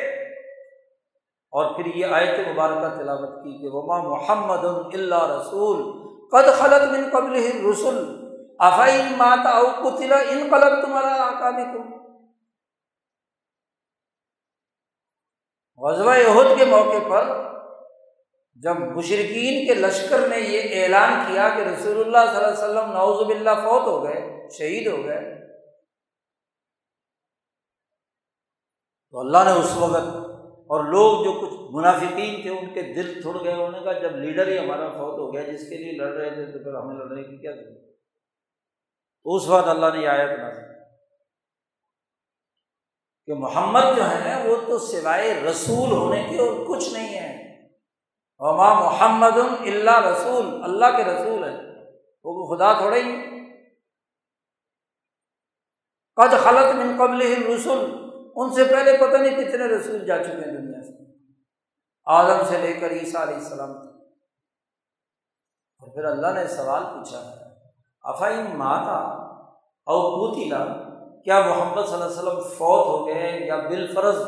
[1.53, 5.81] اور پھر یہ آیت مبارکہ تلاوت کی کہ وما محمد اللہ رسول
[6.31, 7.35] قد خلط بن قبل
[7.69, 7.97] رسول
[8.59, 11.63] افعین ماتا ان قلب تمہارا آکا بھی
[15.81, 17.27] غزوہ عہد کے موقع پر
[18.63, 22.91] جب مشرقین کے لشکر نے یہ اعلان کیا کہ رسول اللہ صلی اللہ علیہ وسلم
[22.91, 25.46] نوز باللہ فوت ہو گئے، شہید ہو گئے
[29.17, 30.03] تو اللہ نے اس وقت
[30.67, 34.11] اور لوگ جو کچھ منافقین تھے، ان کے دل تھڑ گئے۔ انہوں نے کہا، جب
[34.11, 36.95] لیڈر ہی ہمارا فوت ہو گیا، جس کے لیے لڑ رہے تھے، تو پھر ہمیں
[36.95, 37.99] لڑنے کی کیا ضرورت؟
[39.25, 40.49] اس وقت اللہ نے آیت نہ
[43.25, 47.57] کہ محمد جو ہے، وہ تو سوائے رسول ہونے کے اور کچھ نہیں ہے۔
[48.39, 51.55] وما محمد اللہ رسول، اللہ کے رسول ہے
[52.23, 53.15] وہ خدا تھوڑے ہی
[56.15, 57.21] قد خلط من قبل
[57.55, 58.06] رسول
[58.37, 60.93] ان سے پہلے پتہ نہیں کتنے رسول جا چکے ہیں دنیا سے۔
[62.07, 63.71] آدم سے لے کر عیسیٰ علیہ السلام
[65.81, 67.19] اور پھر اللہ نے سوال پوچھا
[68.03, 68.97] افائن ماتا
[69.87, 70.63] او پوتیلا
[71.23, 74.21] کیا محمد صلی اللہ علیہ وسلم فوت ہو گئے یا بالفرض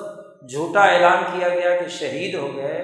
[0.47, 2.77] جھوٹا اعلان کیا گیا کہ شہید ہو گئے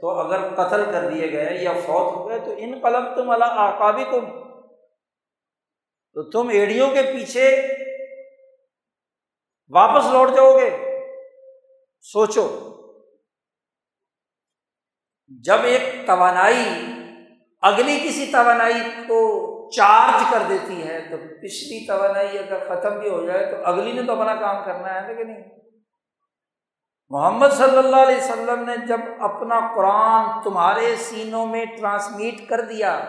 [0.00, 3.58] تو اگر قتل کر دیے گئے یا فوت ہو گئے تو ان قلم تم اللہ
[3.58, 4.28] آکابی تم
[6.16, 7.50] تو تم ایڑیوں کے پیچھے
[9.70, 11.00] واپس لوٹ جاؤ گے۔
[12.00, 12.70] سوچو۔
[15.44, 16.86] جب ایک توانائی،
[17.62, 23.26] اگلی کسی توانائی کو چارج کر دیتی ہے، تو پچھلی توانائی اگر ختم بھی ہو
[23.26, 25.44] جائے، تو اگلی نے تو اپنا کام کرنا ہے لیکن نہیں؟
[27.08, 33.00] محمد صلی اللہ علیہ وسلم نے جب اپنا قرآن تمہارے سینوں میں ٹرانسمیٹ کر دیا،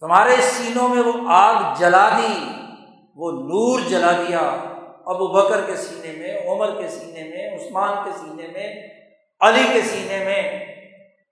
[0.00, 2.65] تمہارے سینوں میں وہ آگ جلا دی۔
[3.16, 4.38] وہ نور جلا دیا
[5.06, 8.88] ابو بکر کے سینے میں، عمر کے سینے میں، عثمان کے سینے میں،
[9.40, 10.66] علی کے سینے میں۔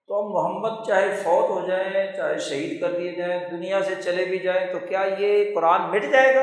[0.06, 4.38] تو محمد چاہے فوت ہو جائیں چاہے شہید کر دیے جائیں، دنیا سے چلے بھی
[4.38, 6.42] جائیں، تو کیا یہ قرآن مٹ جائے گا؟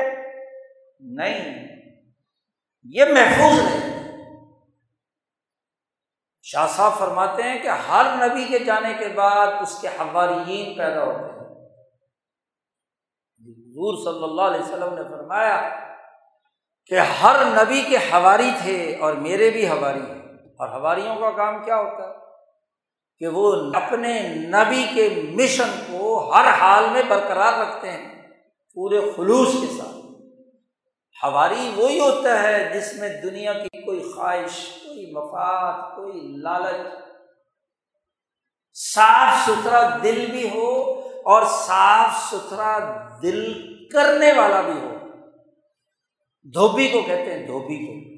[1.00, 1.68] نہیں۔
[2.84, 3.92] یہ محفوظ نہیں۔
[6.42, 11.04] شاہ صاحب فرماتے ہیں کہ ہر نبی کے جانے کے بعد اس کے حواریین پیدا
[11.04, 11.41] ہوتے ہیں۔
[13.72, 15.68] حضور صلی اللہ علیہ وسلم نے فرمایا
[16.86, 21.64] کہ ہر نبی کے ہواری تھے اور میرے بھی ہواری ہیں۔ اور ہواریوں کا کام
[21.64, 22.14] کیا ہوتا ہے؟
[23.18, 28.22] کہ وہ اپنے نبی کے مشن کو ہر حال میں برقرار رکھتے ہیں،
[28.74, 29.92] پورے خلوص کے ساتھ۔
[31.24, 37.11] ہواری وہی ہوتا ہے جس میں دنیا کی کوئی خواہش، کوئی مفاد، کوئی لالچ
[38.74, 42.78] صاف ستھرا دل بھی ہو اور صاف ستھرا
[43.22, 43.52] دل
[43.86, 44.92] کرنے والا بھی ہو۔
[46.54, 48.12] دھوبی کو کہتے ہیں دھوبی کو۔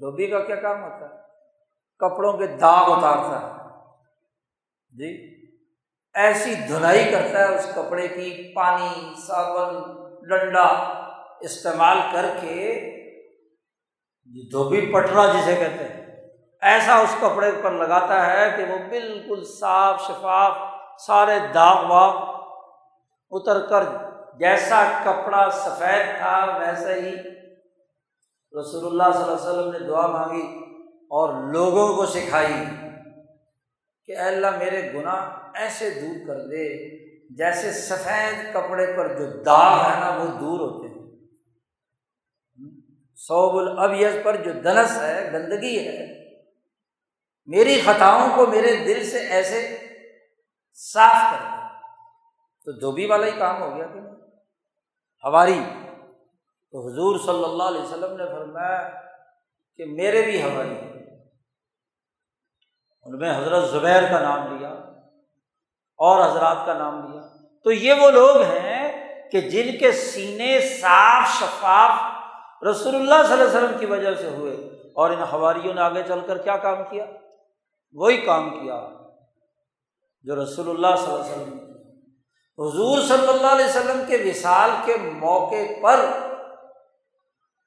[0.00, 1.20] دھوبی کا کیا کام ہوتا ہے؟
[1.98, 3.58] کپڑوں کے داغ اتارتا ہے۔
[4.98, 5.38] جی۔
[6.14, 9.74] ایسی دھلائی کرتا ہے اس کپڑے کی، پانی، صابن،
[10.28, 10.66] ڈنڈا
[11.40, 12.74] استعمال کر کے۔
[14.50, 15.97] دھوبی پٹرا جسے کہتے ہیں۔
[16.62, 20.56] ایسا اس کپڑے پر لگاتا ہے کہ وہ بالکل صاف شفاف
[21.06, 22.16] سارے داغ واغ
[23.30, 23.82] اتر کر
[24.38, 27.14] جیسا کپڑا سفید تھا ویسا ہی
[28.60, 30.46] رسول اللہ صلی اللہ علیہ وسلم نے دعا مانگی
[31.10, 32.64] اور لوگوں کو سکھائی
[34.06, 36.98] کہ اے اللہ میرے گناہ ایسے دور کر دے
[37.36, 41.06] جیسے سفید کپڑے پر جو داغ ہے نا وہ دور ہوتے ہیں۔
[43.16, 46.27] صوب الابیز پر جو دنس ہے، گندگی ہے
[47.48, 49.60] میری خطاؤں کو میرے دل سے ایسے
[50.78, 51.66] صاف کر دیں
[52.66, 54.00] تو دھوبی والا ہی کام ہو گیا کہ
[55.24, 55.58] ہماری۔
[56.74, 58.88] تو حضور صلی اللہ علیہ وسلم نے فرمایا
[59.78, 60.74] کہ میرے بھی ہماری۔
[63.06, 64.68] ان میں حضرت زبیر کا نام لیا،
[65.98, 67.22] اور حضرات کا نام لیا۔
[67.66, 73.44] تو یہ وہ لوگ ہیں کہ جن کے سینے صاف شفاف رسول اللہ صلی اللہ
[73.44, 74.54] علیہ وسلم کی وجہ سے ہوئے،
[74.94, 77.06] اور ان ہواریوں نے آگے چل کر کیا کام کیا؟
[77.92, 78.88] وہی کام کیا
[80.22, 81.58] جو رسول اللہ صلی اللہ علیہ وسلم
[82.58, 86.00] حضور صلی اللہ علیہ وسلم کے وصال کے موقع پر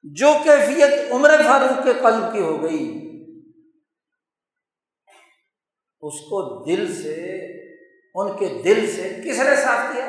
[0.03, 2.97] جو کیفیت عمر فاروق کے قلب کی ہو گئی،
[6.01, 7.37] اس کو دل سے،
[8.15, 10.05] ان کے دل سے کس نے صاف کیا؟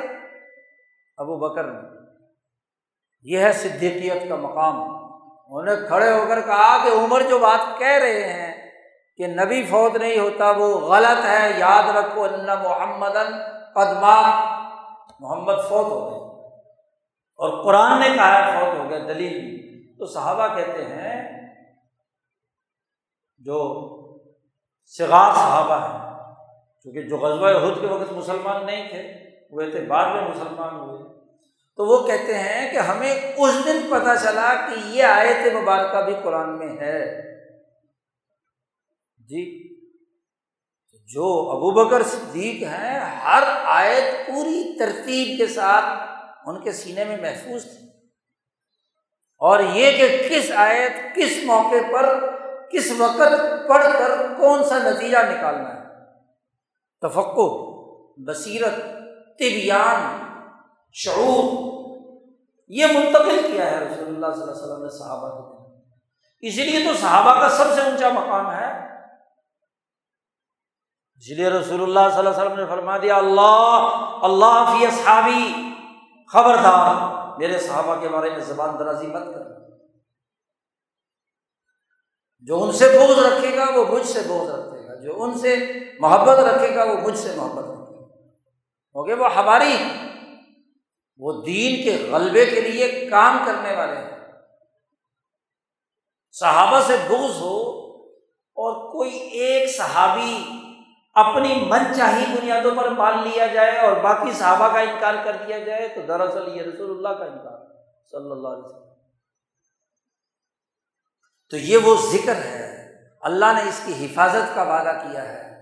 [1.17, 1.89] ابو بکر نے۔
[3.23, 4.83] یہ ہے صدیقیت کا مقام۔
[5.49, 8.62] انہوں نے کھڑے ہو کر کہا کہ عمر جو بات کہہ رہے ہیں
[9.17, 13.15] کہ نبی فوت نہیں ہوتا، وہ غلط ہے، یاد رکھو اللہ محمد
[13.75, 14.63] قدمات
[15.21, 16.23] محمد فوت ہو گئے۔
[17.37, 19.63] اور قرآن نے کہا فوت ہو گیا دلیل
[19.99, 21.33] تو صحابہ کہتے ہیں،
[23.39, 23.83] جو
[24.85, 26.35] سگار صحابہ ہیں
[26.83, 29.13] کیونکہ جو غزوہ حد کے وقت مسلمان نہیں تھے،
[29.51, 31.03] وہ تھے بعد میں مسلمان ہوئے۔
[31.77, 36.15] تو وہ کہتے ہیں کہ ہمیں اس دن پتہ چلا کہ یہ آیت مبارکہ بھی
[36.23, 37.32] قرآن میں ہے۔
[39.29, 39.73] جی
[41.07, 45.85] جو ابو بکر صدیق ہیں، ہر آیت پوری ترتیب کے ساتھ
[46.47, 47.87] ان کے سینے میں محفوظ تھی۔
[49.39, 52.31] اور یہ کہ کس آیت، کس موقع پر،
[52.73, 53.19] کس وقت
[53.69, 55.83] پڑھ کر کون سا نتیجہ نکالنا ہے۔
[57.01, 57.73] تفقو
[58.25, 58.77] بصیرت،
[59.39, 60.19] طبیان،
[60.93, 61.73] شعور،
[62.69, 65.63] یہ منتقل کیا ہے رسول اللہ صلی اللہ علیہ وسلم نے صحابہ کو
[66.41, 68.72] اسی لیے تو صحابہ کا سب سے اونچا مقام ہے۔
[71.23, 73.89] اسی لیے رسول اللہ صلی اللہ علیہ وسلم نے فرما دیا، اللہ
[74.23, 75.53] اللہ فی اصحابی،
[76.33, 76.95] خبردار،
[77.39, 79.43] میرے صحابہ کے بارے میں زبان درازی مت کر۔
[82.41, 85.57] جو ان سے بوجھ رکھے گا، وہ مجھ سے بوجھ رکھے گا۔ جو ان سے
[86.01, 88.07] محبت رکھے گا، وہ مجھ سے محبت رکھے گا۔
[88.93, 89.77] کیونکہ وہ ہماری،
[91.17, 94.33] وہ دین کے غلبے کے لیے کام کرنے والے ہیں۔
[96.33, 97.83] صحابہ سے بغض ہو
[98.35, 100.45] اور کوئی ایک صحابی
[101.13, 105.59] اپنی من چاہی بنیادوں پر مان لیا جائے اور باقی صحابہ کا انکار کر دیا
[105.59, 107.67] جائے، تو دراصل یہ رسول اللہ کا انکار
[108.11, 108.83] صلی اللہ علیہ وسلم۔
[111.51, 115.53] تو یہ وہ ذکر ہے، اللہ نے اس کی حفاظت کا وعدہ کیا ہے۔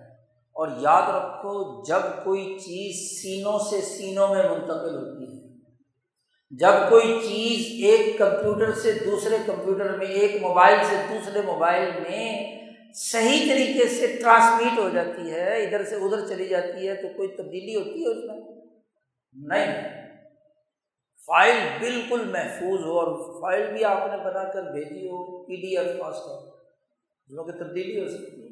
[0.52, 5.40] اور یاد رکھو، جب کوئی چیز سینوں سے سینوں میں منتقل ہوتی ہے،
[6.50, 12.60] جب کوئی چیز ایک کمپیوٹر سے دوسرے کمپیوٹر میں، ایک موبائل سے دوسرے موبائل میں
[12.94, 17.28] صحیح طریقے سے ٹرانسمیٹ ہو جاتی ہے، ادھر سے ادھر چلی جاتی ہے تو کوئی
[17.28, 18.60] تبدیلی ہوتی ہے اس میں؟
[19.32, 20.00] نہیں۔
[21.26, 25.78] فائل بالکل محفوظ ہو اور فائل بھی آپ نے بنا کر بھیجی ہو، پی ڈی
[25.78, 26.50] ایف پاس کر۔
[27.26, 28.50] کی تبدیلی ہو سکتی ہے۔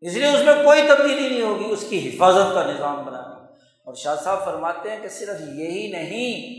[0.00, 3.94] اس لیے اس میں کوئی تبدیلی نہیں ہوگی، اس کی حفاظت کا نظام بنانا اور
[3.94, 6.58] شاہ صاحب فرماتے ہیں کہ صرف یہی نہیں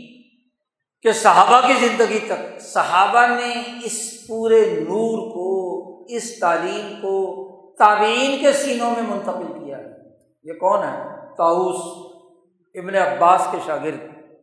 [1.02, 5.49] کہ صحابہ کی زندگی تک۔ صحابہ نے اس پورے نور کو
[6.10, 7.46] اس تعلیم کو
[7.78, 9.84] تعبین کے سینوں میں منتقل کیا ہے۔
[10.42, 11.02] یہ کون ہے؟
[11.36, 12.10] تاؤس
[12.74, 14.00] ابن عباس کے شاگرد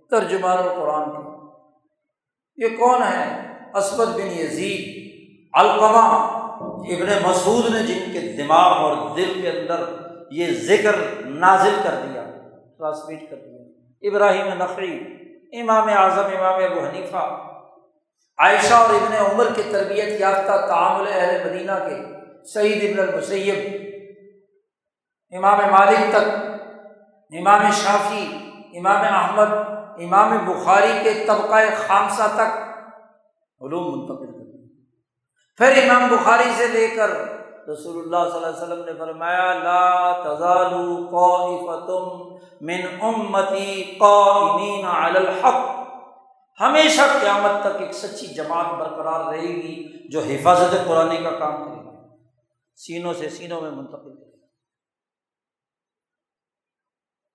[0.09, 1.37] ترجمان القرآن کے۔
[2.63, 5.07] یہ کون ہے؟ اسبد بن یزید
[5.53, 6.37] القما
[6.67, 9.83] ابن مسعود نے جن کے دماغ اور دل کے اندر
[10.31, 10.95] یہ ذکر
[11.25, 12.23] نازل کر دیا،
[12.77, 13.57] ٹرانسمیٹ کر دیا۔
[14.09, 15.05] ابراہیم نقری
[15.61, 17.46] امام اعظم، امام ابو حنیفہ
[18.39, 21.95] عائشہ اور ابن عمر کی تربیت یافتہ تعامل اہل مدینہ کے
[22.53, 23.59] سعید ابن المسیب،
[25.33, 26.27] امام مالک تک،
[27.31, 28.25] امام شافی
[28.77, 29.53] امام احمد،
[30.03, 32.51] امام بخاری کے طبقۂ خامسہ تک
[33.61, 34.45] علوم منتقل کر
[35.59, 37.09] پھر امام بخاری سے لے کر
[37.69, 40.85] رسول اللہ صلی اللہ علیہ وسلم نے فرمایا، لا تزالو
[42.61, 45.76] من امتی قائمین علی الحق۔
[46.61, 51.81] ہمیشہ قیامت تک ایک سچی جماعت برقرار رہے گی جو حفاظت قرآن کا کام کرے
[51.83, 51.87] گی۔
[52.75, 54.27] سینوں سے سینوں میں منتقل کرے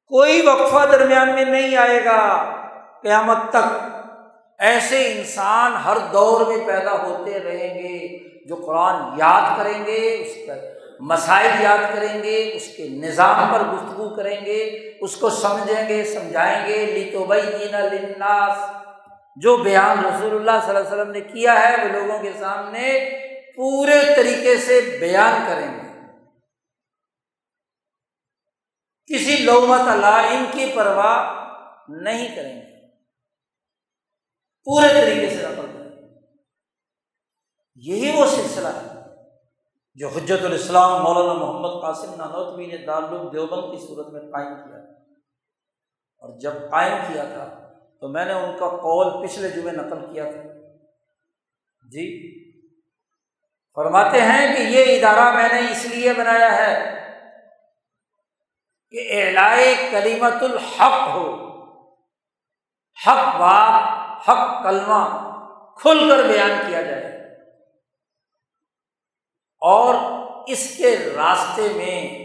[0.07, 2.53] کوئی وقفہ درمیان میں نہیں آئے گا۔
[3.03, 3.93] قیامت تک
[4.59, 8.19] ایسے انسان ہر دور میں پیدا ہوتے رہیں گے
[8.49, 10.53] جو قرآن یاد کریں گے، اس کا
[11.01, 14.63] مسائل یاد کریں گے، اس کے نظام پر گفتگو کریں گے،
[15.01, 17.25] اس کو سمجھیں گے، سمجھائیں گے۔ لی تو
[17.93, 18.82] لناس
[19.37, 23.11] جو بیان رسول اللہ صلی اللہ علیہ وسلم نے کیا ہے، وہ لوگوں کے سامنے
[23.57, 25.83] پورے طریقے سے بیان کریں گے۔
[29.07, 31.43] کسی لومت اللہ ان کی پرواہ
[31.89, 32.89] نہیں کریں گے۔
[34.65, 35.83] پورے طریقے سے نقل کریں
[37.75, 39.03] یہی وہ سلسلہ ہے
[39.95, 44.77] جو حجت الاسلام مولانا محمد قاسم نانوتوی نے دارالعلوم دیوبند کی صورت میں قائم کیا۔
[46.19, 47.72] اور جب قائم کیا تھا
[48.03, 50.41] تو میں نے ان کا قول پچھلے جمعے نقل کیا تھا۔
[51.89, 52.33] جی۔
[53.75, 57.01] فرماتے ہیں کہ یہ ادارہ میں نے اس لیے بنایا ہے
[58.91, 61.53] کہ اعلائے کلیمت الحق ہو۔
[63.07, 63.83] حق بات،
[64.29, 65.29] حق کلمہ
[65.81, 67.37] کھل کر بیان کیا جائے۔
[69.61, 69.95] اور
[70.47, 72.25] اس کے راستے میں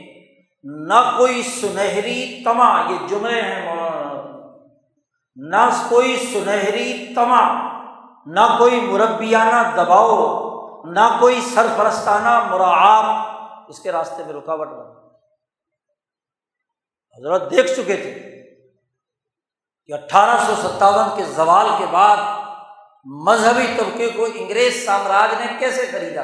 [0.64, 3.97] نہ کوئی سنہری تما یہ جملے ہیں مولانا۔
[5.40, 7.70] نہ کوئی سنہری تما،
[8.26, 10.38] نہ کوئی مربیانہ دباؤ،
[10.84, 13.38] نہ کوئی سرپرستانہ مراعات۔
[13.70, 15.08] اس کے راستے میں رکاوٹ بنا
[17.18, 18.14] حضرت دیکھ چکے تھے
[19.86, 22.18] کہ اٹھارہ سو ستاون کے زوال کے بعد
[23.06, 26.24] مذہبی طبقے کو انگریز سامراج نے کیسے خریدا؟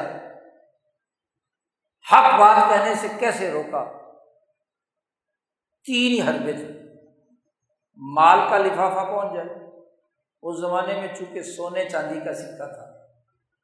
[2.12, 3.84] حق بات کہنے سے کیسے روکا؟
[5.84, 6.83] تین ہی حربے تھے۔
[8.12, 9.80] مال کا لفافہ پہنچ جائے؟
[10.42, 12.94] اس زمانے میں چونکہ سونے چاندی کا سکہ تھا۔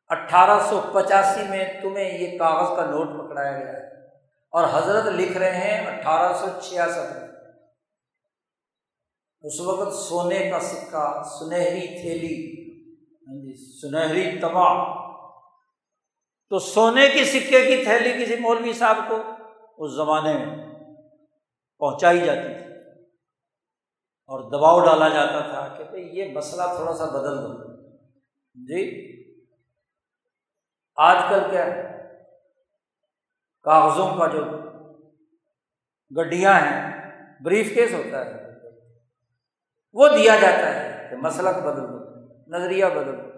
[0.08, 4.06] اٹھارہ سو پچاسی میں تمہیں یہ کاغذ کا نوٹ پکڑایا گیا ہے۔
[4.50, 7.28] اور حضرت لکھ رہے ہیں اٹھارہ سو چھیاسٹھ میں۔
[9.42, 12.60] اس وقت سونے کا سکہ، سنہری تھیلی
[13.10, 14.84] ہاں جی، سنہری تباہ
[16.48, 19.16] تو سونے کی سکے کی تھیلی کسی مولوی صاحب کو
[19.78, 20.66] اس زمانے میں
[21.78, 22.69] پہنچائی جاتی تھی۔
[24.31, 27.82] اور دباؤ ڈالا جاتا تھا کہ بھائی یہ مسئلہ تھوڑا سا بدل دو۔
[28.55, 29.07] جی؟
[30.97, 32.09] آج کل کیا ہے؟
[33.62, 34.40] کاغذوں کا جو
[36.20, 37.01] گڈیاں ہیں،
[37.43, 38.32] بریف کیس ہوتا ہے۔
[39.93, 41.98] وہ دیا جاتا ہے کہ مسلک بدل دو،
[42.47, 43.31] نظریہ بدل دو۔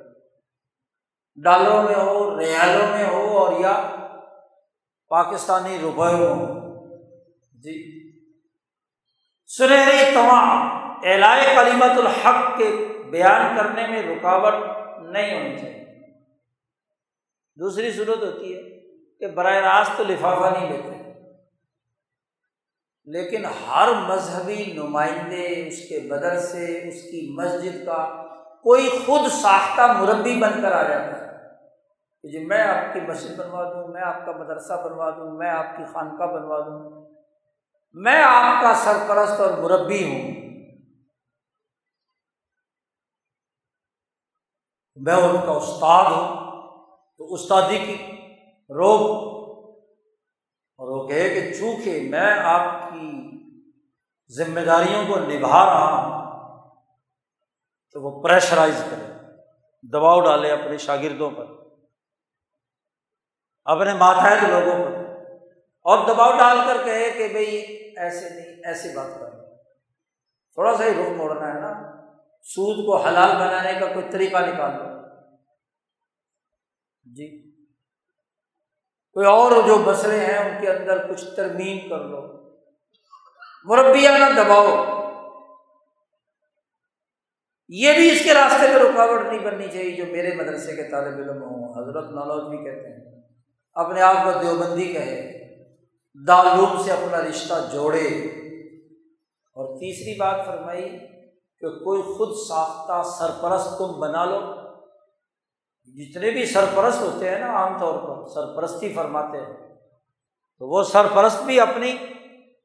[1.36, 3.96] ڈالروں میں ہو، ریالوں میں ہو اور یا
[5.08, 6.34] پاکستانی روپئے ہو
[7.52, 8.01] جی؟
[9.58, 10.68] سنہری تمام
[11.04, 14.54] اعلائے کلیمت الحق کے بیان کرنے میں رکاوٹ
[14.98, 15.82] نہیں ہونی چاہیے۔
[17.56, 18.62] دوسری صورت ہوتی ہے
[19.18, 21.12] کہ براہ راست لفافہ نہیں لیتے۔
[23.04, 28.26] لیکن ہر مذہبی نمائندے اس کے بدر سے اس کی مسجد کا
[28.62, 31.32] کوئی خود ساختہ مربی بن کر آ جاتا ہے۔
[32.22, 35.50] کہ جی میں آپ کی مسجد بنوا دوں، میں آپ کا مدرسہ بنوا دوں، میں
[35.50, 37.01] آپ کی خانقاہ بنوا دوں۔
[37.92, 40.32] میں آپ کا سرپرست اور مربی ہوں۔
[44.96, 46.42] میں ان کا استاد ہوں۔
[47.18, 47.94] تو استادی کی
[48.62, 49.32] روک
[50.78, 53.32] اور وہ کہے کہ چونکہ میں آپ کی
[54.28, 56.22] ذمہ داریوں کو نبھا رہا ہوں،
[57.92, 59.12] تو وہ پریشرائز کرے،
[59.92, 61.46] دباؤ ڈالے اپنے شاگردوں پر،
[63.64, 64.91] اپنے ماتحت لوگوں پر۔
[65.82, 67.56] اور دباؤ ڈال کر کہے کہ بھائی
[67.96, 69.30] ایسے نہیں، ایسی بات کر
[70.52, 71.92] تھوڑا سا ہی رخ موڑنا ہے نا۔
[72.42, 74.92] سود کو حلال بنانے کا کوئی طریقہ نکال لو
[77.14, 77.50] جی۔
[79.12, 82.50] کوئی اور جو مسئلے ہیں، ان کے اندر کچھ ترمیم کر لو۔
[83.64, 84.84] مربیہ نہ دباؤ۔
[87.68, 91.14] یہ بھی اس کے راستے میں رکاوٹ نہیں بننی چاہیے جو میرے مدرسے کے طالب
[91.18, 93.22] علم ہوں۔ حضرت نالوج بھی کہتے ہیں۔
[93.74, 95.41] اپنے آپ کو دیوبندی کہے۔
[96.14, 98.08] دالوم سے اپنا رشتہ جوڑے۔
[99.54, 100.98] اور تیسری بات فرمائی
[101.58, 104.40] کہ کوئی خود ساختہ سرپرست تم بنا لو۔
[105.84, 109.74] جتنے بھی سرپرست ہوتے ہیں نا، عام طور پر سرپرستی فرماتے ہیں۔
[110.58, 111.96] تو وہ سرپرست بھی اپنی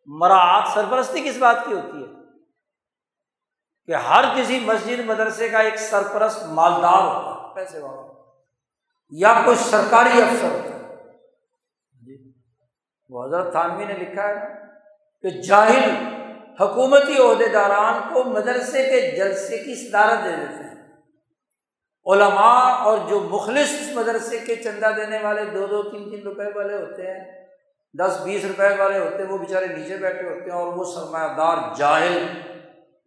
[0.06, 2.07] مراعات، سرپرستی کس بات کی ہوتی ہے؟
[3.86, 8.14] کہ ہر کسی مسجد، مدرسے کا ایک سرپرست مالدار ہوتا ہے۔ پیسے والا۔
[9.10, 10.77] یا کوئی سرکاری افسر ہوتا ہے۔
[13.10, 14.46] وہ حضرت تھانوی نے لکھا ہے نا
[15.22, 15.90] کہ جاہل
[16.62, 20.68] حکومتی عہدے داران کو مدرسے کے جلسے کی صدارت دے دیتے ہیں۔
[22.06, 26.78] علماء اور جو مخلص مدرسے کے چندہ دینے والے دو دو تین تین روپے والے
[26.78, 27.48] ہوتے ہیں،
[27.94, 31.28] دس بیس روپے والے ہوتے ہیں، وہ بےچارے نیچے بیٹھے ہوتے ہیں اور وہ سرمایہ
[31.38, 32.18] دار جاہل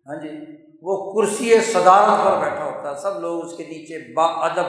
[0.07, 0.31] ہاں جی
[0.83, 4.69] وہ کرسی صدارت پر بیٹھا ہوتا ہے۔ سب لوگ اس کے نیچے با ادب،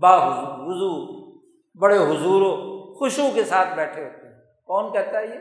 [0.00, 0.16] با
[0.58, 0.92] وضو،
[1.80, 4.21] بڑے حضور و خوشبو کے ساتھ بیٹھے ہوتے ہیں۔
[4.64, 5.38] کون کہتا ہے یہ؟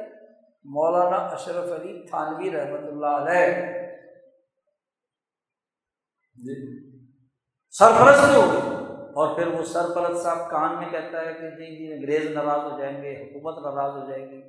[0.64, 3.82] مولانا اشرف علی تھانوی رحمۃ اللہ علیہ۔
[6.36, 6.82] جی۔
[7.70, 8.42] سرپرست ہو
[9.16, 12.80] اور پھر وہ سرپرست صاحب کان میں کہتا ہے کہ جی جی انگریز ناراض ہو
[12.80, 14.42] جائیں گے، حکومت ناراض ہو جائے گی،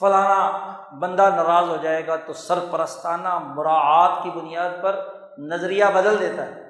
[0.00, 5.00] فلانا بندہ ناراض ہو جائے گا تو سرپرستانہ مراعات کی بنیاد پر
[5.38, 6.60] نظریہ بدل دیتا ہے۔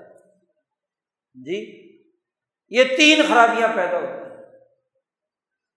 [1.35, 1.89] جی۔
[2.71, 4.29] یہ تین خرابیاں پیدا ہوتی ہیں۔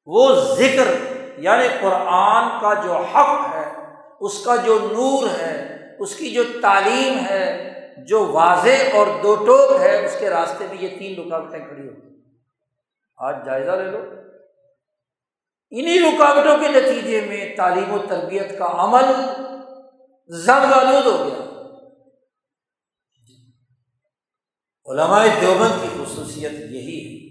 [0.05, 1.10] وہ ذکر
[1.41, 3.73] یعنی قرآن کا جو حق ہے،
[4.19, 7.67] اس کا جو نور ہے، اس کی جو تعلیم ہے،
[8.07, 12.11] جو واضح اور دو ٹوک ہے، اس کے راستے میں یہ تین رکاوٹیں کھڑی ہوتی
[13.17, 13.97] آج جائزہ لے لو۔
[15.71, 19.05] انہیں رکاوٹوں کے نتیجے میں تعلیم و تربیت کا عمل
[20.27, 21.47] زنگ آلود ہو گیا۔
[24.85, 27.30] علماء دیوبند کی خصوصیت یہی ہے۔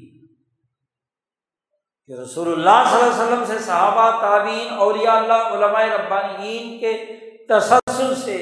[2.11, 6.95] کہ رسول اللہ صلی اللہ علیہ وسلم سے صحابہ تعبین اولیاء اللہ، علماء ربانیین کے
[7.49, 8.39] تسلسل سے،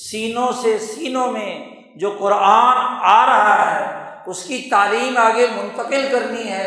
[0.00, 1.54] سینوں سے، سینوں میں
[1.96, 2.76] جو قرآن
[3.12, 3.86] آ رہا ہے،
[4.30, 6.66] اس کی تعلیم آگے منتقل کرنی ہے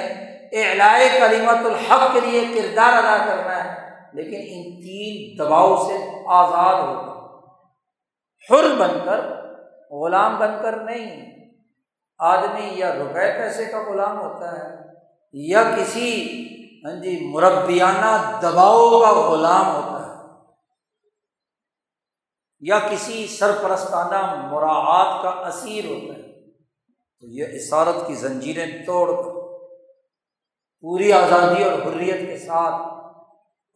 [0.63, 3.69] اعلائے کلیمت الحق کے لیے کردار ادا کرنا ہے،
[4.13, 6.03] لیکن ان تین دباؤ سے
[6.41, 9.27] آزاد ہو کر، حر بن کر،
[10.01, 11.25] غلام بن کر نہیں،
[12.19, 14.89] آدمی یا روپے پیسے کا غلام ہوتا ہے
[15.33, 16.09] یا کسی
[16.85, 20.13] ہاں جی مربیانہ دباؤ کا غلام ہوتا ہے،
[22.63, 24.21] یا کسی سرپرستانہ
[24.51, 26.21] مراعات کا اسیر ہوتا ہے،
[27.23, 29.39] تو یہ اسارت کی زنجیریں توڑ کر
[30.83, 32.81] پوری آزادی اور حریت کے ساتھ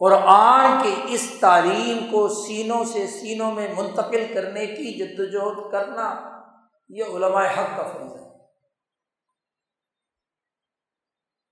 [0.01, 6.07] قرآن کی اس تعلیم کو سینوں سے سینوں میں منتقل کرنے کی جد وجہد کرنا،
[6.89, 8.24] یہ علماء حق کا فرض ہے۔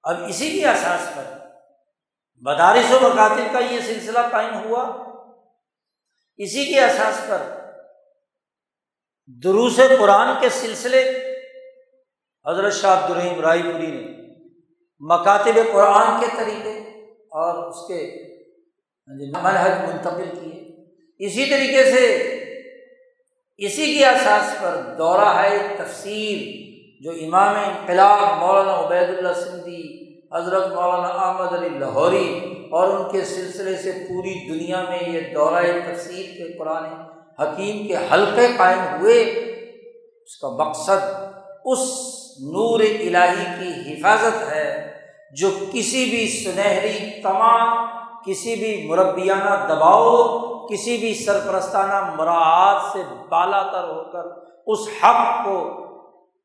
[0.03, 1.23] اب اسی کے احساس پر
[2.41, 4.84] مدارس و مکاتب کا یہ سلسلہ قائم ہوا۔
[6.38, 7.38] اسی کے احساس پر
[9.43, 11.11] دروس قرآن کے سلسلے
[12.49, 14.11] حضرت شاہ عبد الرحیم رائے پوری نے
[14.99, 16.77] مکاتب قرآن کے طریقے
[17.11, 18.01] اور اس کے
[19.43, 20.63] منحج منتقل کیے۔
[21.25, 22.05] اسی طریقے سے
[23.57, 26.72] اسی کے احساس پر دورہ ہے تفسیر۔
[27.03, 29.81] جو امام انقلاب مولانا عبید اللہ سندھی،
[30.35, 32.30] حضرت مولانا احمد علی لاہوری
[32.71, 36.85] اور ان کے سلسلے سے پوری دنیا میں یہ دورہ تفسیر کے قرآن
[37.41, 41.03] حکیم کے حلقے قائم ہوئے، اس کا مقصد
[41.65, 41.84] اس
[42.53, 44.65] نور الہی کی حفاظت ہے
[45.38, 47.85] جو کسی بھی سنہری تمام،
[48.25, 50.17] کسی بھی مربیانہ دباؤ،
[50.67, 54.35] کسی بھی سرپرستانہ مراعات سے بالا تر ہو کر
[54.67, 55.57] اس حق کو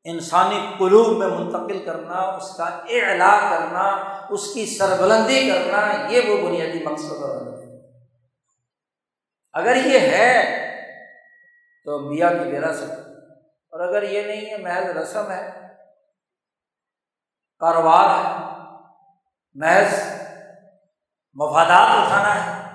[0.03, 3.87] انسانی قلوب میں منتقل کرنا، اس کا اعلا کرنا،
[4.29, 7.81] اس کی سربلندی کرنا، یہ وہ بنیادی مقصد ہے۔
[9.53, 10.55] اگر یہ ہے
[11.85, 12.91] تو میاں کی بے رسم۔
[13.71, 15.51] اور اگر یہ نہیں ہے، محض رسم ہے،
[17.59, 18.49] کاروبار ہے،
[19.53, 19.93] محض
[21.33, 22.69] مفادات اٹھانا ہے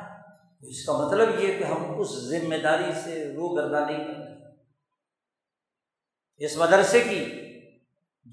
[0.69, 4.34] اس کا مطلب یہ کہ ہم اس ذمہ داری سے روح گردانی کریں
[6.41, 7.25] اس مدرسے کی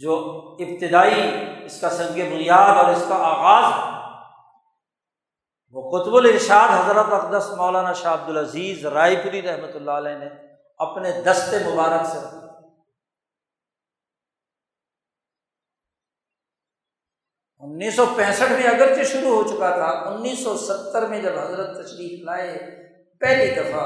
[0.01, 0.13] جو
[0.59, 1.21] ابتدائی
[1.65, 3.89] اس کا سنگ بنیاد اور اس کا آغاز ہے،
[5.75, 10.29] وہ قطب الرشاد حضرت اقدس مولانا شاہ عبد العزیز رائے پوری رحمۃ اللہ علیہ نے
[10.79, 12.19] اپنے دست مبارک سے
[17.63, 21.75] انیس سو پینسٹھ میں اگرچہ شروع ہو چکا تھا، انیس سو ستر میں جب حضرت
[21.77, 22.53] تشریف لائے
[23.21, 23.85] پہلی دفعہ،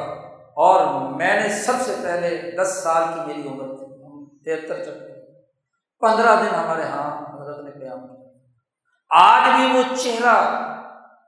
[0.66, 0.86] اور
[1.16, 3.85] میں نے سب سے پہلے دس سال کی میری عمر تھی۔
[4.46, 5.14] تہتر چکے
[6.02, 8.24] پندرہ دن ہمارے یہاں حضرت نے قیام کیا
[9.12, 10.36] آج بھی وہ چہرہ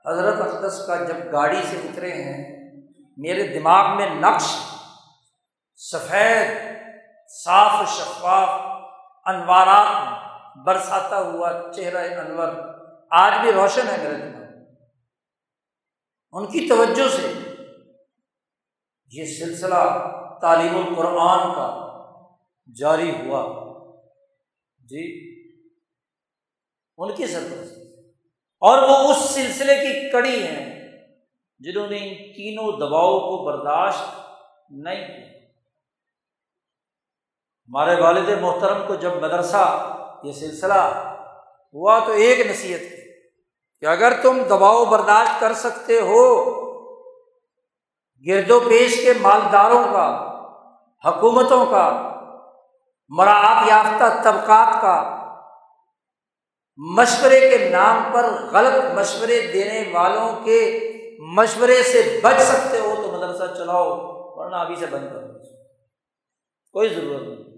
[0.06, 2.38] حضرت اقدس کا جب گاڑی سے اترے ہیں
[3.18, 4.50] میرے دماغ میں نقش
[5.80, 6.56] سفید
[7.30, 8.48] صاف شفاف
[9.26, 9.96] انوارات
[10.64, 12.54] برساتا ہوا چہرہ انور
[13.12, 14.46] آج بھی روشن ہے میرے دماغ
[16.34, 17.32] ان کی توجہ سے
[19.12, 19.84] یہ سلسلہ
[20.40, 21.68] تعلیم القرآن کا
[22.74, 23.68] جاری ہوا۔
[24.78, 25.28] جی۔
[26.96, 27.78] ان کی سرپرست
[28.60, 30.88] اور وہ اس سلسلے کی کڑی ہیں
[31.58, 34.18] جنہوں نے ان تینوں دباؤ کو برداشت
[34.70, 35.38] نہیں کیا۔
[37.68, 41.14] ہمارے والد محترم کو جب مدرسہ یہ سلسلہ
[41.74, 43.28] ہوا تو ایک نصیحت کی
[43.80, 46.44] کہ اگر تم دباؤ برداشت کر سکتے ہو،
[48.26, 50.28] گرد و پیش کے مالداروں کا،
[51.04, 52.07] حکومتوں کا
[53.08, 55.14] مراعات یافتہ طبقات کا
[56.76, 63.12] مشورے کے نام پر غلط مشورے دینے والوں کے مشورے سے بچ سکتے ہو تو
[63.12, 63.98] مدرسہ چلاؤ،
[64.36, 65.38] ورنہ ابھی سے بند کرو
[66.72, 67.48] کوئی ضرورت نہیں۔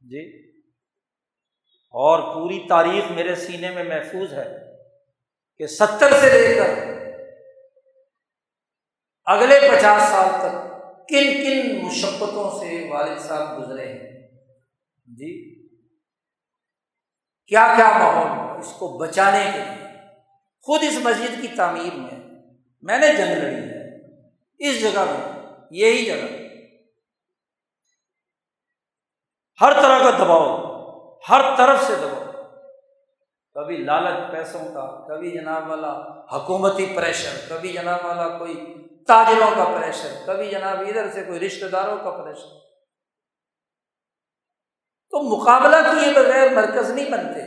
[0.00, 0.50] جی۔
[1.70, 4.76] اور پوری تاریخ میرے سینے میں محفوظ ہے
[5.56, 6.94] کہ ستر سے لے کر
[9.24, 10.73] اگلے پچاس سال تک
[11.08, 14.28] کن کن مشقتوں سے والد صاحب گزرے ہیں۔
[15.06, 15.62] جی
[17.46, 19.88] کیا کیا ماحول اس کو بچانے کے لیے؟
[20.62, 22.20] خود اس مسجد کی تعمیر میں
[22.82, 23.74] میں نے جنگ لڑی ہے۔
[24.58, 26.44] اس جگہ میں یہی جگہ۔
[29.60, 30.74] ہر طرح کا دباؤ،
[31.28, 32.23] ہر طرف سے دباؤ۔
[33.54, 35.98] کبھی لالچ پیسوں کا، کبھی جناب والا
[36.36, 38.74] حکومتی پریشر، کبھی جناب والا کوئی
[39.06, 42.64] تاجروں کا پریشر، کبھی جناب ادھر سے کوئی رشتے داروں کا پریشر۔
[45.10, 47.40] تو مقابلہ کیے بغیر مرکز نہیں بنتے۔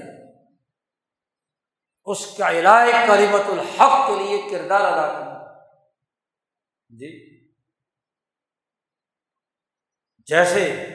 [2.05, 5.63] اس کا علاج کریمت الحق کے لیے کردار ادا کرنا۔
[6.89, 7.37] جی۔
[10.25, 10.87] جیسے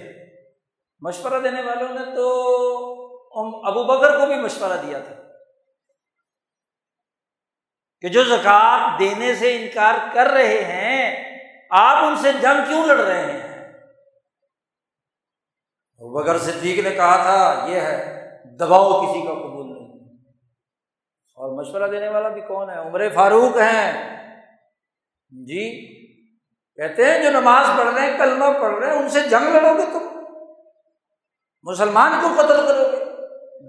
[1.00, 3.01] مشورہ دینے والوں نے تو
[3.34, 5.14] ابو بکر کو بھی مشورہ دیا تھا
[8.00, 11.32] کہ جو زکوٰۃ دینے سے انکار کر رہے ہیں،
[11.70, 13.52] آپ ان سے جنگ کیوں لڑ رہے ہیں؟
[15.98, 19.98] ابو بگر صدیق نے کہا تھا، یہ ہے، دباؤ کسی کا قبول نہیں۔
[21.34, 24.16] اور مشورہ دینے والا بھی کون ہے؟ عمر فاروق ہیں۔
[25.30, 25.88] جی
[26.76, 29.78] کہتے ہیں، جو نماز پڑھ رہے ہیں، کلمہ پڑھ رہے ہیں، ان سے جنگ لڑو
[29.78, 30.12] گے تم۔
[31.62, 33.01] مسلمان کو قتل کرو گے؟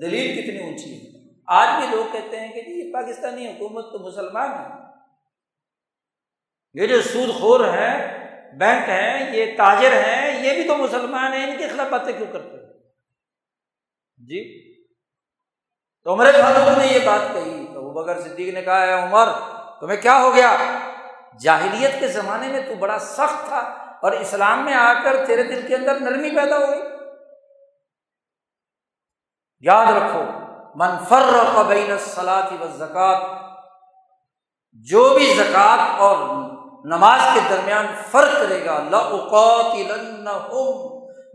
[0.02, 1.14] دلیل کتنی اونچی ہے؟
[1.48, 4.84] آج بھی لوگ کہتے ہیں کہ جی یہ پاکستانی حکومت تو مسلمان ہے۔
[6.74, 8.24] یہ جو سود خور ہیں،
[8.58, 12.34] بینک ہیں، یہ تاجر ہیں، یہ بھی تو مسلمان ہیں، ان کے خلاف باتیں کیوں
[12.34, 12.58] کرتے
[14.18, 14.74] جی۔
[16.04, 19.28] تو عمر فاروق نے یہ بات کہی، تو بکر صدیق نے کہا ہے عمر،
[19.80, 20.80] تمہیں کیا ہو گیا؟
[21.42, 23.58] جاہلیت کے زمانے میں تو بڑا سخت تھا
[24.02, 26.93] اور اسلام میں آ کر تیرے دل کے اندر نرمی پیدا ہو گئی
[29.64, 30.24] یاد رکھو
[30.76, 33.22] منفر قبین سلاتی و زکوٰۃ
[34.88, 36.18] جو بھی زکوٰۃ اور
[36.86, 39.76] نماز کے درمیان فرق کرے گا اوقات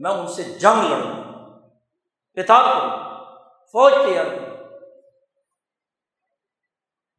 [0.00, 1.14] میں ان سے جنگ لڑوں
[2.36, 2.90] کتاب کروں
[3.74, 4.56] فوج تیار کروں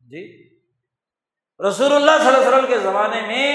[0.02, 0.22] جی؟
[1.60, 3.48] رسول اللہ صلی اللہ علیہ وسلم کے زمانے میں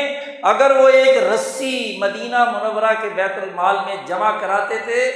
[0.47, 5.07] اگر وہ ایک رسی مدینہ منورہ کے بیت المال میں جمع کراتے تھے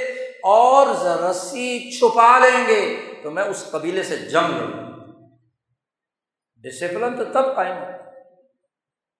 [0.43, 4.89] اور رسی چھپا لیں گے تو میں اس قبیلے سے جنگ لڑوں
[6.55, 8.11] ڈسپلن تو تب قائم ہوتا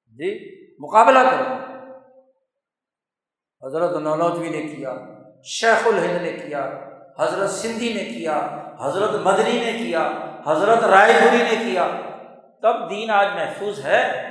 [0.07, 1.69] جی مقابلہ کرو
[3.65, 4.93] حضرت نولودوی نے کیا،
[5.43, 6.89] شیخ الہند نے کیا،
[7.19, 10.11] حضرت سندھی نے کیا، حضرت مدنی نے کیا،
[10.47, 11.87] حضرت رائے پوری نے کیا۔
[12.61, 14.29] تب دین آج محفوظ ہے۔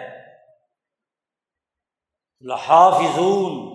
[2.40, 3.67] لحافظون۔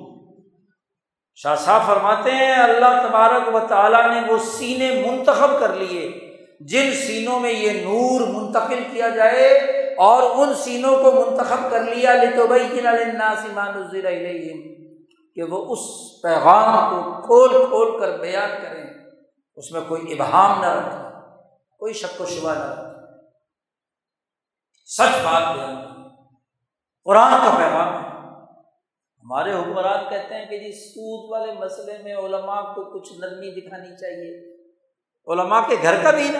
[1.35, 6.09] شاہ صاحب فرماتے ہیں، اللہ تبارک و تعالیٰ نے وہ سینے منتخب کر لیے،
[6.59, 9.47] جن سینوں میں یہ نور منتقل کیا جائے
[9.97, 12.67] اور ان سینوں کو منتخب کر لیا تو بھائی
[15.35, 15.79] کہ وہ اس
[16.23, 18.83] پیغام کو کھول کھول کر بیان کریں۔
[19.57, 20.97] اس میں کوئی ابہام نہ رکھے
[21.79, 22.91] کوئی شک و شبہ نہ رکھے
[24.89, 25.75] سچ بات بیان
[27.05, 28.12] قرآن کا پیغام ہے۔
[29.23, 33.95] ہمارے حکمران کہتے ہیں کہ جی سود والے مسئلے میں علماء کو کچھ نرمی دکھانی
[33.97, 34.33] چاہیے۔
[35.27, 36.39] علماء کے گھر کا بھی نا،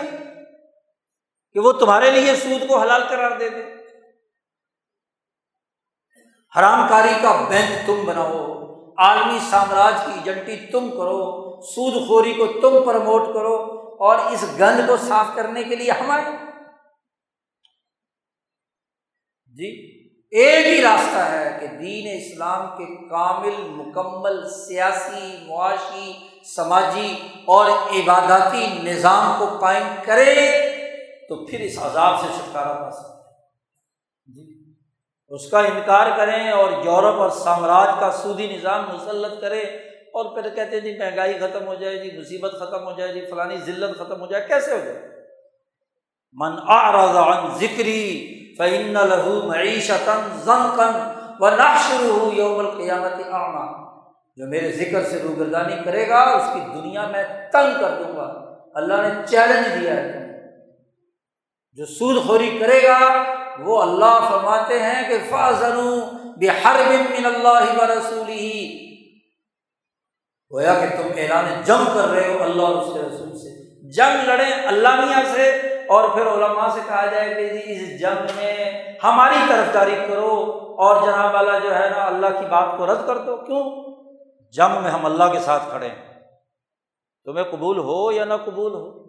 [1.52, 3.62] کہ وہ تمہارے لیے سود کو حلال قرار دے دے۔
[6.58, 8.42] حرام کاری کا بینک تم بناؤ،
[8.98, 13.56] عالمی سامراج کی ایجنٹی تم کرو، سود خوری کو تم پروموٹ کرو،
[14.04, 16.30] اور اس گند کو صاف کرنے کے لیے ہمارے۔
[19.46, 19.72] جی
[20.34, 26.12] ایک ہی راستہ ہے کہ دین اسلام کے کامل، مکمل، سیاسی، معاشی،
[26.46, 30.34] سماجی اور عباداتی نظام کو قائم کرے
[31.28, 34.74] تو پھر اس عذاب سے چھٹکارا پا سکتے جی۔
[35.30, 39.62] اس کا انکار کریں اور یورپ اور سامراج کا سودی نظام مسلط کرے
[40.12, 43.24] اور پھر کہتے ہیں جی مہنگائی ختم ہو جائے جی مصیبت ختم ہو جائے جی
[43.30, 45.13] فلانی ذلت ختم ہو جائے، کیسے ہو جائے؟
[46.34, 50.10] من عن ذکری فعن لہو معیشت
[51.40, 53.84] و نقشر یوم القیامت آما
[54.36, 58.54] جو میرے ذکر سے روگردانی کرے گا، اس کی دنیا میں تنگ کر دوں گا۔
[58.74, 60.40] اللہ نے چیلنج دیا ہے
[61.72, 63.24] جو سود خوری کرے گا،
[63.58, 66.00] وہ اللہ فرماتے ہیں کہ فاضن
[66.36, 68.84] بحر من اللہ و رسول ہی
[70.50, 73.50] گویا کہ تم اعلان جم کر رہے ہو اللہ اور اس کے رسول سے۔
[73.90, 78.36] جنگ لڑیں اللہ میاں سے۔ اور پھر علماء سے کہا جائے کہ جی اس جنگ
[78.36, 82.86] میں ہماری طرف داری کرو اور جناب والا جو ہے نا اللہ کی بات کو
[82.86, 83.94] رد کر دو۔ کیوں؟
[84.52, 86.14] جنگ میں ہم اللہ کے ساتھ کھڑے ہیں۔
[87.24, 89.04] تمہیں قبول ہو یا نہ قبول ہو؟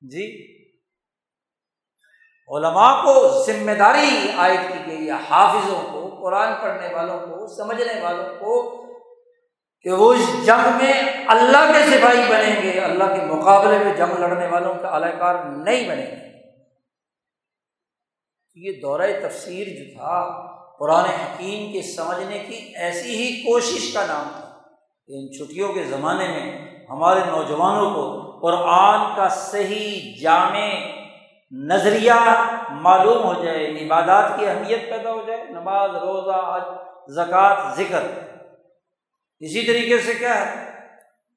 [0.00, 0.56] جی۔
[2.56, 8.00] علماء کو ذمہ داری عائد کی گئی ہے، حافظوں کو، قرآن پڑھنے والوں کو، سمجھنے
[8.02, 8.79] والوں کو
[9.82, 10.92] کہ وہ اس جنگ میں
[11.26, 15.34] اللہ کے سپاہی بنیں گے، اللہ کے مقابلے میں جنگ لڑنے والوں کا اعلی کار
[15.44, 16.28] نہیں بنیں گے۔
[18.54, 20.46] یہ دورہ تفسیر جو تھا،
[20.78, 24.48] قرآن حکیم کے سمجھنے کی ایسی ہی کوشش کا نام تھا
[25.06, 28.06] کہ ان چھٹیوں کے زمانے میں ہمارے نوجوانوں کو
[28.40, 30.68] قرآن کا صحیح جامع
[31.52, 32.12] نظریہ
[32.70, 36.58] معلوم ہو جائے، عبادات کی اہمیت پیدا ہو جائے، نماز، روزہ
[37.08, 38.29] زکوٰۃ، ذکر۔
[39.40, 40.70] اسی طریقے سے کیا ہے؟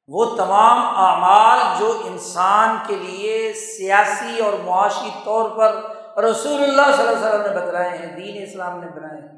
[0.07, 5.75] وہ تمام اعمال جو انسان کے لیے سیاسی اور معاشی طور پر
[6.23, 9.38] رسول اللہ صلی اللہ علیہ وسلم نے بتلائے ہیں، دین اسلام نے بنائے ہیں،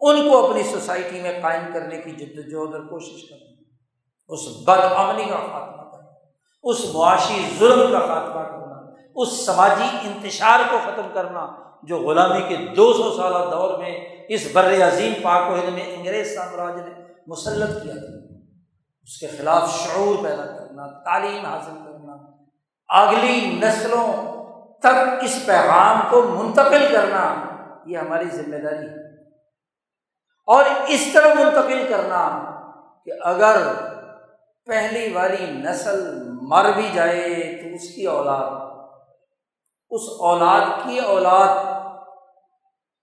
[0.00, 3.62] ان کو اپنی سوسائٹی میں قائم کرنے کی جد وجہد اور کوشش کرنا
[4.28, 6.10] اس بد امنی کا خاتمہ کرنا
[6.62, 12.56] اس معاشی ظلم کا خاتمہ کرنا۔ اس سماجی انتشار کو ختم کرنا۔ جو غلامی کے
[12.56, 17.07] دو سو سالہ دور میں اس بر عظیم پاک و ہند میں انگریز سامراج نے
[17.28, 18.34] مسلط کیا تھا۔
[19.02, 22.16] اس کے خلاف شعور پیدا کرنا، تعلیم حاصل کرنا،
[22.88, 24.38] اگلی نسلوں
[24.78, 27.44] تک اس پیغام کو منتقل کرنا،
[27.86, 29.24] یہ ہماری ذمہ داری ہے۔
[30.46, 32.50] اور اس طرح منتقل کرنا
[33.04, 33.56] کہ اگر
[34.66, 38.50] پہلی والی نسل مر بھی جائے تو اس کی اولاد،
[39.90, 41.64] اس اولاد کی اولاد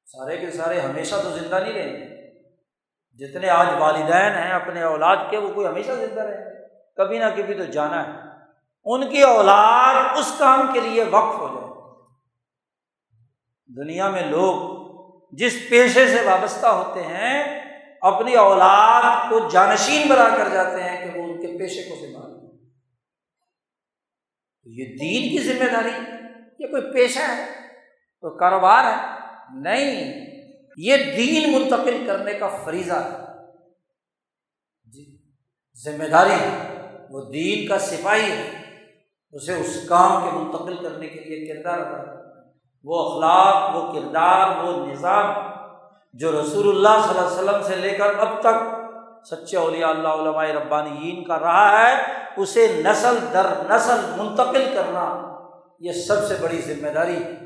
[0.05, 2.14] سارے کے سارے ہمیشہ تو زندہ نہیں رہیں گے۔
[3.15, 7.53] جتنے آج والدین ہیں، اپنے اولاد کے وہ کوئی ہمیشہ زندہ رہے۔ کبھی نہ کبھی
[7.53, 8.11] تو جانا ہے۔
[8.85, 11.65] ان کی اولاد اس کام کے لیے وقف ہو جائے۔
[13.75, 14.85] دنیا میں لوگ
[15.31, 17.65] جس پیشے سے وابستہ ہوتے ہیں،
[18.01, 22.35] اپنی اولاد کو جانشین بنا کر جاتے ہیں کہ وہ ان کے پیشے کو سنبھال
[24.65, 26.15] یہ دین کی ذمہ داری،
[26.59, 27.45] یہ کوئی پیشہ ہے؟
[28.21, 29.19] کوئی کاروبار ہے؟
[29.53, 30.34] نہیں۔
[30.77, 33.25] یہ دین منتقل کرنے کا فریضہ ہے۔
[34.91, 35.17] جی،
[35.83, 36.77] ذمہ داری ہے۔
[37.09, 38.65] وہ دین کا سپاہی ہے۔
[39.31, 42.15] اسے اس کام کے منتقل کرنے کے لیے کردار ادا
[42.83, 45.25] وہ اخلاق، وہ کردار، وہ نظام
[46.13, 48.75] جو رسول اللہ صلی اللہ علیہ وسلم سے لے کر اب تک
[49.29, 51.95] سچے اولیاء اللہ، علماء ربانیین کا رہا ہے،
[52.37, 55.35] اسے نسل در نسل منتقل کرنا
[55.79, 57.44] یہ سب سے بڑی ذمہ داری ہے۔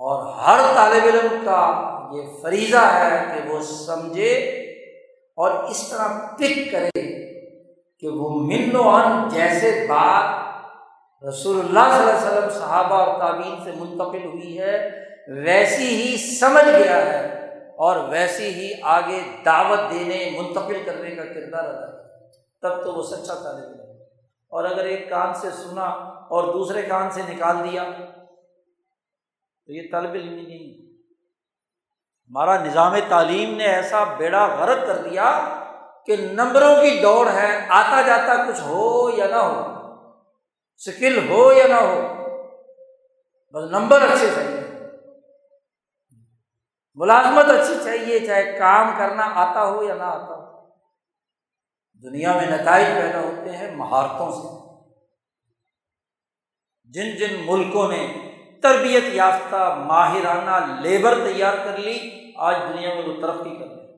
[0.00, 1.60] اور ہر طالب علم کا
[2.14, 4.32] یہ فریضہ ہے کہ وہ سمجھے
[5.38, 7.02] اور اس طرح پک کرے
[8.02, 13.18] کہ وہ من و ان جیسے بات رسول اللہ صلی اللہ علیہ وسلم صحابہ اور
[13.20, 14.76] تعبین سے منتقل ہوئی ہے،
[15.44, 17.20] ویسی ہی سمجھ گیا ہے
[17.86, 21.86] اور ویسی ہی آگے دعوت دینے، منتقل کرنے کا کردار ادا
[22.62, 23.94] تب تو وہ سچا طالب علم
[24.52, 25.86] اور اگر ایک کان سے سنا
[26.36, 27.82] اور دوسرے کان سے نکال دیا
[29.66, 30.86] تو یہ طلب علم نہیں۔
[32.30, 35.48] ہمارا نظام تعلیم نے ایسا بیڑا غرق کر دیا
[36.06, 39.76] کہ نمبروں کی دوڑ ہے، آتا جاتا کچھ ہو یا نہ ہو،
[40.76, 42.00] سکل ہو یا نہ ہو،
[43.52, 44.60] بس نمبر اچھے چاہیے۔
[46.94, 50.46] ملازمت اچھی چاہیے، چاہے کام کرنا آتا ہو یا نہ آتا ہو۔
[52.02, 54.66] دنیا میں نتائج پیدا ہوتے ہیں مہارتوں سے۔
[56.84, 58.25] جن جن ملکوں نے
[58.62, 63.94] تربیت یافتہ ماہرانہ لیبر تیار کر لی، آج دنیا میں وہ ترقی کر رہے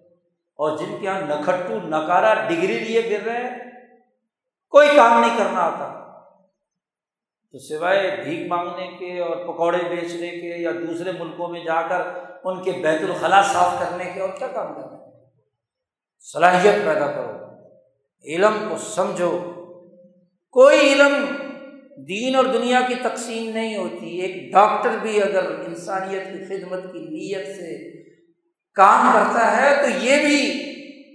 [0.55, 3.59] اور جن کے یہاں نکھٹو، نکارا ڈگری لیے پھر رہے ہیں،
[4.71, 5.95] کوئی کام نہیں کرنا آتا۔
[7.53, 12.01] تو سوائے بھیک مانگنے کے اور پکوڑے بیچنے کے یا دوسرے ملکوں میں جا کر
[12.45, 14.99] ان کے بیت الخلاء صاف کرنے کے اور کیا کام کرنا
[16.33, 17.31] صلاحیت پیدا کرو۔
[18.25, 19.39] علم کو سمجھو۔
[20.51, 21.48] کوئی علم
[22.09, 26.99] دین اور دنیا کی تقسیم نہیں ہوتی، ایک ڈاکٹر بھی اگر انسانیت کی خدمت کی
[26.99, 28.03] نیت سے
[28.75, 30.41] کام کرتا ہے تو یہ بھی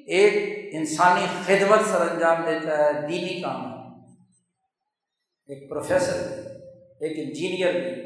[0.08, 0.34] ایک
[0.74, 3.74] انسانی خدمت سر انجام دیتا ہے، دینی کام ہے۔
[5.48, 6.18] ایک پروفیسر،
[7.00, 8.02] ایک انجینئر بھی،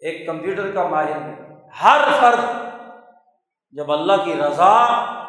[0.00, 2.44] ایک کمپیوٹر کا ماہر بھی۔ ہر فرد
[3.72, 4.74] جب اللہ کی رضا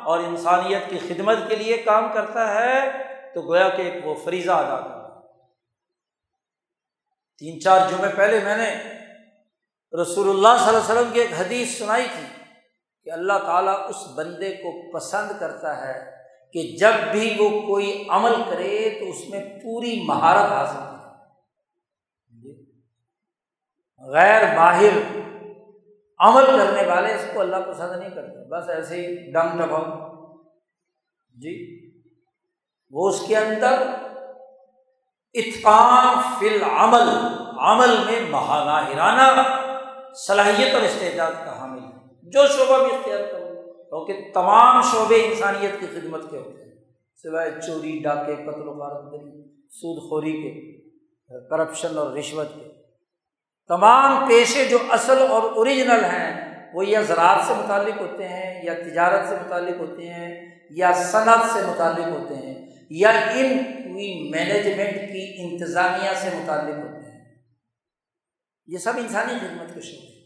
[0.03, 2.89] اور انسانیت کی خدمت کے لیے کام کرتا ہے
[3.33, 5.00] تو گویا کہ ایک وہ فریضہ ادا کرتا ہے۔
[7.39, 8.69] تین چار جمعے پہلے میں نے
[10.01, 12.25] رسول اللہ صلی اللہ علیہ وسلم کی ایک حدیث سنائی تھی
[13.03, 16.11] کہ اللہ تعالیٰ اس بندے کو پسند کرتا ہے
[16.53, 20.91] کہ جب بھی وہ کوئی عمل کرے تو اس میں پوری مہارت حاصل کرے۔
[24.11, 24.97] غیر ماہر
[26.19, 29.83] عمل کرنے والے اس کو اللہ پسند نہیں کرتے۔ بس ایسے ہی ڈنگ ڈباؤ
[31.29, 31.53] جی
[32.89, 33.83] وہ اس کے اندر
[35.33, 37.09] اتقان فی العمل،
[37.59, 38.87] عمل میں مہانہ
[40.27, 41.89] صلاحیت اور استعداد کا حامل ہے۔
[42.23, 46.71] جو شعبہ بھی اختیار کرو، کیونکہ تمام شعبے انسانیت کی خدمت کے ہوتے ہیں۔
[47.15, 49.13] سوائے چوری، ڈاکے، قتل و غارت
[49.71, 50.81] سود خوری کے،
[51.49, 52.71] کرپشن اور رشوت کے۔
[53.67, 58.73] تمام پیشے جو اصل اور اوریجنل ہیں، وہ یا زراعت سے متعلق ہوتے ہیں، یا
[58.73, 65.35] تجارت سے متعلق ہوتے ہیں، یا صنعت سے متعلق ہوتے ہیں، یا ان مینجمنٹ کی
[65.37, 67.35] انتظامیہ سے متعلق ہوتے ہیں۔
[68.67, 70.21] یہ سب انسانی خدمت کے شعبے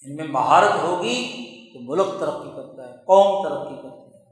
[0.00, 4.24] ان میں مہارت ہوگی تو ملک ترقی کرتا ہے، قوم ترقی کرتا ہے۔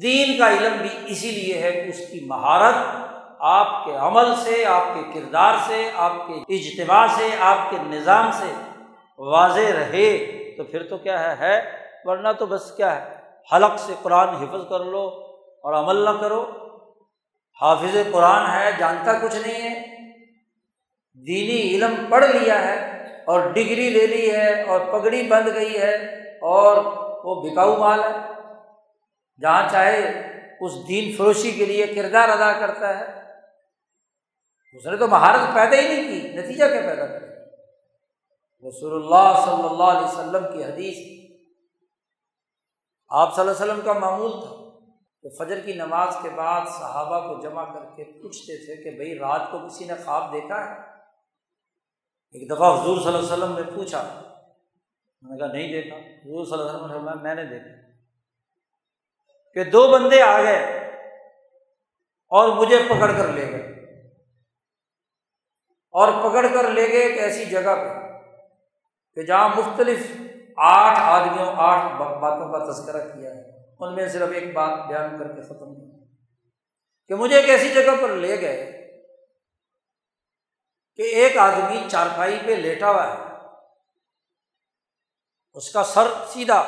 [0.00, 2.74] دین کا علم بھی اسی لیے ہے کہ اس کی مہارت
[3.40, 8.30] آپ کے عمل سے، آپ کے کردار سے، آپ کے اجتماع سے، آپ کے نظام
[8.32, 8.52] سے
[9.18, 11.70] واضح رہے۔ تو پھر تو کیا ہے؟ ہے۔
[12.04, 13.14] ورنہ تو بس کیا ہے؟
[13.52, 15.08] حلق سے قرآن حفظ کر لو
[15.62, 16.63] اور عمل نہ کرو۔
[17.60, 19.94] حافظ قرآن ہے، جانتا کچھ نہیں ہے۔
[21.26, 25.94] دینی علم پڑھ لیا ہے اور ڈگری لے لی ہے اور پگڑی بند گئی ہے
[26.36, 26.76] اور
[27.24, 28.34] وہ بکاؤ مال ہے۔
[29.40, 33.04] جہاں چاہے اس دین فروشی کے لیے کردار ادا کرتا ہے۔
[34.76, 37.34] اس نے تو مہارت پیدا ہی نہیں کی، نتیجہ کیا پیدا کرے
[38.68, 41.24] رسول اللہ صلی اللہ علیہ وسلم کی حدیث۔
[43.08, 44.63] آپ صلی اللہ علیہ وسلم کا معمول تھا۔
[45.24, 49.18] کہ فجر کی نماز کے بعد صحابہ کو جمع کر کے پوچھتے تھے کہ بھائی
[49.18, 50.80] رات کو کسی نے خواب دیکھا ہے؟
[52.32, 54.02] ایک دفعہ حضور صلی اللہ علیہ وسلم نے پوچھا،
[55.22, 57.90] میں نے کہا نہیں دیکھا۔ حضور صلی اللہ علیہ وسلم میں نے دیکھا۔
[59.54, 60.64] کہ دو بندے آ گئے
[62.28, 63.70] اور مجھے پکڑ کر لے گئے۔
[65.90, 68.18] اور پکڑ کر لے گئے ایک ایسی جگہ پہ
[69.14, 70.10] کہ جہاں مختلف
[70.56, 73.33] آٹھ آدمیوں، آٹھ باتوں کا تذکرہ کیا۔ ہے
[73.84, 75.98] ان میں صرف ایک بات بیان کر کے ختم کیا
[77.08, 78.70] کہ مجھے ایک ایسی جگہ پر لے گئے
[80.96, 83.18] کہ ایک آدمی چارپائی پہ لیٹا ہوا ہے۔
[85.52, 86.60] اس کا سر سیدھا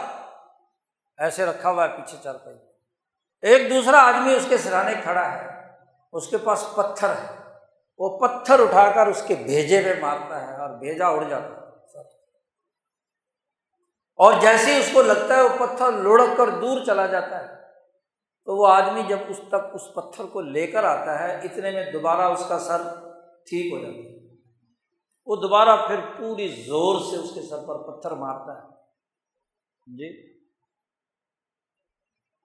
[1.18, 2.58] ایسے رکھا ہوا ہے پیچھے چارپائی
[3.42, 5.72] ایک دوسرا آدمی اس کے سرانے کھڑا ہے،
[6.12, 7.36] اس کے پاس پتھر ہے۔
[7.98, 11.65] وہ پتھر اٹھا کر اس کے بھیجے پہ مارتا ہے اور بھیجا اڑ جاتا ہے۔
[14.16, 17.54] اور جیسے ہی اس کو لگتا ہے وہ پتھر لڑک کر دور چلا جاتا ہے،
[18.44, 21.92] تو وہ آدمی جب اس تک اس پتھر کو لے کر آتا ہے، اتنے میں
[21.92, 22.82] دوبارہ اس کا سر
[23.46, 24.16] ٹھیک ہو جاتا ہے۔
[25.26, 28.68] وہ دوبارہ پھر پوری زور سے اس کے سر پر پتھر مارتا ہے۔
[29.86, 30.38] جی۔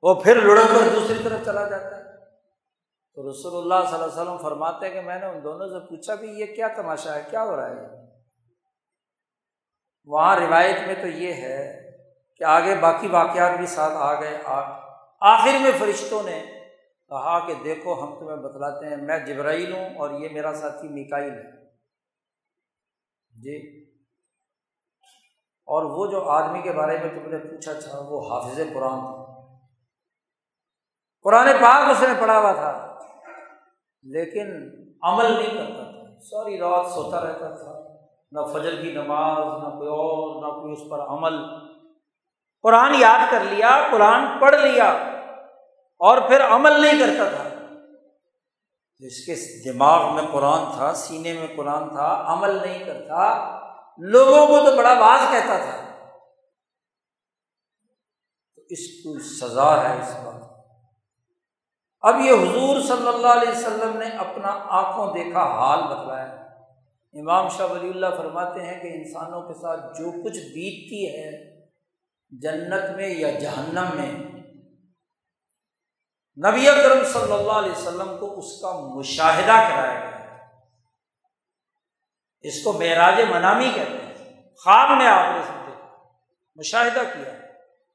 [0.02, 2.02] وہ پھر لڑک کر دوسری طرف چلا جاتا ہے۔
[3.16, 5.88] تو رسول اللہ صلی اللہ علیہ وسلم فرماتے ہیں کہ میں نے ان دونوں سے
[5.90, 8.01] پوچھا بھی یہ کیا تماشا ہے، کیا ہو رہا ہے؟
[10.12, 11.92] وہاں روایت میں تو یہ ہے
[12.38, 14.38] کہ آگے باقی واقعات بھی ساتھ آ گئے۔
[15.22, 16.46] آخر میں فرشتوں نے
[17.10, 21.32] کہا کہ دیکھو، ہم تمہیں بتلاتے ہیں، میں جبرائیل ہوں اور یہ میرا ساتھی مکائل
[21.32, 21.66] ہے۔
[23.30, 23.86] جی۔
[25.66, 29.22] اور وہ جو آدمی کے بارے میں تم نے پوچھا تھا، وہ حافظ قرآن تھا۔
[31.22, 33.00] قرآن پاک اس نے پڑھا ہوا تھا،
[34.04, 34.70] لیکن
[35.04, 37.81] عمل نہیں کرتا تھا۔ ساری رات سوتا رہتا تھا۔
[38.32, 41.34] نہ فجر کی نماز، نہ کوئی اور، نہ کوئی اس پر عمل۔
[42.62, 44.92] قرآن یاد کر لیا، قرآن پڑھ لیا
[46.00, 47.44] اور پھر عمل نہیں کرتا تھا۔
[49.00, 53.60] اس کے دماغ میں قرآن تھا، سینے میں قرآن تھا، عمل نہیں کرتا۔
[53.98, 55.96] لوگوں کو تو بڑا باز کہتا تھا۔
[58.56, 60.66] تو اس کو سزا ہے اس بات۔
[62.02, 66.41] اب یہ حضور صلی اللہ علیہ وسلم نے اپنا آنکھوں دیکھا، حال بتلایا۔
[67.14, 71.60] امام شاہ ولی اللہ فرماتے ہیں کہ انسانوں کے ساتھ جو کچھ بیتتی ہے،
[72.30, 74.12] جنت میں یا جہنم میں،
[76.48, 80.12] نبی اکرم صلی اللہ علیہ وسلم کو اس کا مشاہدہ کرایا گیا۔
[82.42, 84.14] اس کو معراج منامی کہتے ہیں۔
[84.64, 85.84] خواب میں آپ نے سمجھے
[86.56, 87.34] مشاہدہ کیا۔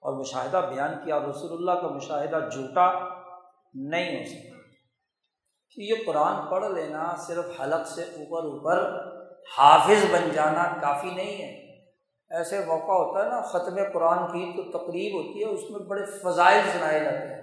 [0.00, 2.92] اور مشاہدہ بیان کیا۔ رسول اللہ کا مشاہدہ جھوٹا
[3.74, 4.55] نہیں ہو سکتا۔
[5.76, 9.06] کہ یہ قرآن پڑھ لینا صرف حلق سے اوپر اوپر
[9.58, 11.66] حافظ بن جانا کافی نہیں ہے۔
[12.30, 16.02] ایسے موقع ہوتا ہے نا ختم قرآن کی تو تقریب ہوتی ہے، اس میں بڑے
[16.22, 17.36] فضائل سنائے جاتے ہیں۔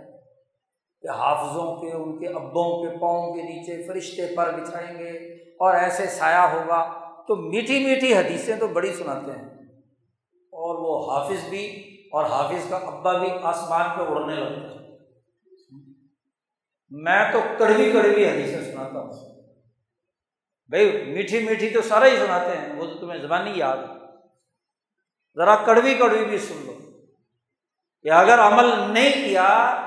[1.01, 5.10] کہ حافظوں کے، ان کے ابوں کے پاؤں کے نیچے فرشتے پر بچھائیں گے
[5.43, 6.93] اور ایسے سایہ ہوگا۔
[7.27, 9.49] تو میٹھی میٹھی حدیثیں تو بڑی سناتے ہیں۔
[10.35, 11.68] اور وہ حافظ بھی،
[12.11, 14.82] اور حافظ کا ابا بھی آسمان پہ اڑنے لگتا ہے۔
[16.94, 19.11] میں تو کڑوی کڑوی حدیثیں سناتا ہوں۔
[20.68, 23.94] بھائی، میٹھی میٹھی تو سارے ہی سناتے ہیں، وہ تو تمہیں زبانی یاد ہے۔
[25.36, 26.74] ذرا کڑوی کڑوی بھی سن لو۔
[28.03, 29.80] کہ اگر عمل نہیں کیا،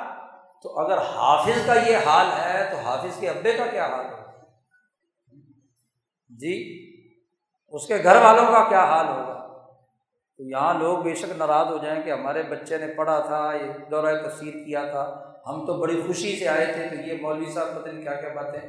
[0.62, 4.26] تو اگر حافظ کا یہ حال ہے، تو حافظ کے ابے کا کیا حال ہے
[6.28, 6.82] جی
[7.68, 9.46] اس کے گھر والوں کا کیا حال ہوگا؟
[10.36, 13.72] تو یہاں لوگ بے شک ناراض ہو جائیں کہ ہمارے بچے نے پڑھا تھا، یہ
[13.90, 17.82] دورہ تفسیر کیا تھا۔ ہم تو بڑی خوشی سے آئے تھے تو یہ مولوی صاحب
[17.82, 18.60] پتہ نہیں کیا کیا باتیں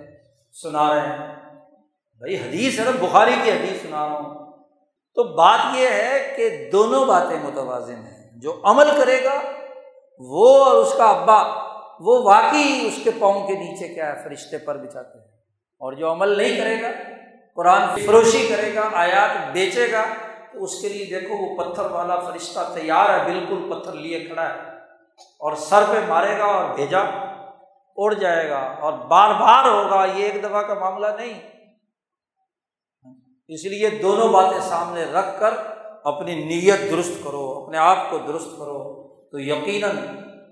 [0.61, 1.35] سنا رہے ہیں۔
[2.17, 4.57] بھائی حدیث ہے بخاری کی حدیث سنا رہا ہوں۔
[5.15, 9.41] تو بات یہ ہے کہ دونوں باتیں متوازن ہیں۔ جو عمل کرے گا،
[10.19, 11.41] وہ اور اس کا ابا،
[11.99, 15.27] وہ واقعی اس کے پاؤں کے نیچے کیا ہے، فرشتے پر بچھاتے ہیں۔
[15.79, 16.87] اور جو عمل نہیں کرے گا،
[17.55, 20.03] قرآن فروشی کرے گا، آیات بیچے گا،
[20.53, 24.49] تو اس کے لیے دیکھو وہ پتھر والا فرشتہ تیار ہے، بالکل پتھر لیے کھڑا
[24.49, 24.76] ہے۔
[25.19, 26.99] اور سر پہ مارے گا اور بھیجا،
[27.95, 31.39] اڑ جائے گا اور بار بار ہوگا، یہ ایک دفعہ کا معاملہ نہیں۔
[33.47, 35.53] اس لیے دونوں باتیں سامنے رکھ کر
[36.03, 39.97] اپنی نیت درست کرو، اپنے آپ کو درست کرو۔ تو یقیناً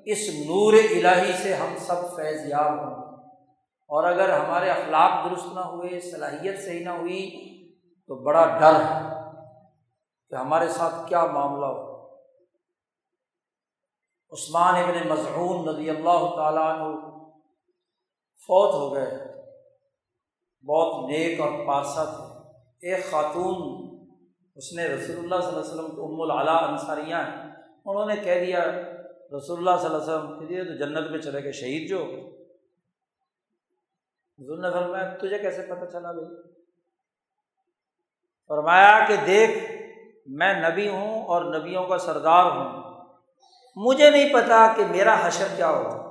[0.06, 3.06] اس نور الہی سے ہم سب فیض یاب ہوں۔
[3.88, 7.30] اور اگر ہمارے اخلاق درست نہ ہوئے، صلاحیت صحیح نہ ہوئی،
[8.08, 9.02] تو بڑا ڈر ہے
[10.30, 11.95] کہ ہمارے ساتھ کیا معاملہ ہو۔
[14.36, 16.96] عثمان ابن مضحون ندی اللہ تعالیٰ عنہ
[18.48, 19.36] فوت ہو گئے۔
[20.66, 22.36] بہت نیک اور پارسا تھے۔
[22.88, 23.86] ایک خاتون،
[24.56, 27.52] اس نے رسول اللہ صلی اللہ علیہ وسلم کو ام العلیٰ انصاریاں ہیں۔
[27.86, 28.66] انہوں نے کہہ دیا،
[29.38, 32.06] رسول اللہ صلی اللہ علیہ وسلم، کہ تو جنت میں چلے گئے، شہید جو۔
[34.40, 36.42] حضور نے فرمایا، تجھے کیسے پتہ چلا بھائی؟
[38.48, 39.72] فرمایا کہ دیکھ،
[40.26, 42.85] میں نبی ہوں اور نبیوں کا سردار ہوں۔
[43.76, 46.06] مجھے نہیں پتا کہ میرا حشر کیا ہوگا۔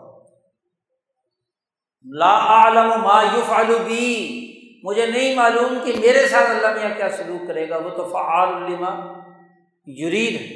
[2.15, 4.41] لا عالم ما یفعل بی
[4.83, 8.73] مجھے نہیں معلوم کہ میرے ساتھ اللہ میاں کیا سلوک کرے گا۔ وہ تو فعال
[8.73, 9.13] لما
[9.87, 10.47] یرید ہے۔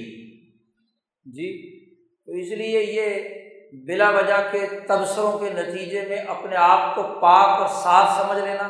[1.24, 1.80] جی
[2.26, 3.38] تو اس لیے یہ
[3.86, 8.68] بلا وجہ کے تبصروں کے نتیجے میں اپنے آپ کو پاک اور صاف سمجھ لینا۔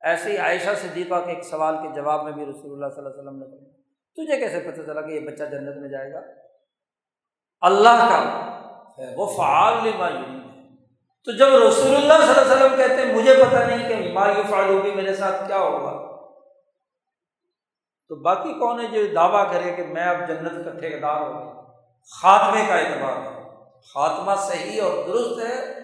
[0.00, 3.08] ایسے ہی عائشہ صدیقہ کے ایک سوال کے جواب میں بھی رسول اللہ صلی اللہ
[3.08, 3.70] علیہ وسلم نے
[4.14, 6.20] تجھے کیسے پتہ چلا کہ یہ بچہ جنت میں جائے گا؟
[7.62, 8.18] اللہ کا
[8.98, 10.42] ہے، وہ فعال لما یرید۔
[11.24, 14.42] تو جب رسول اللہ صلی اللہ علیہ وسلم کہتے ہیں، مجھے پتہ نہیں کہ مایو
[14.50, 16.12] فعال بھی میرے ساتھ کیا ہوگا۔
[18.08, 21.62] تو باقی کون ہے جو دعویٰ کرے کہ میں اب جنت کا ٹھیکیدار ہوں
[22.22, 23.42] خاتمے کا اعتبار ہے۔
[23.94, 25.80] خاتمہ صحیح اور درست ہے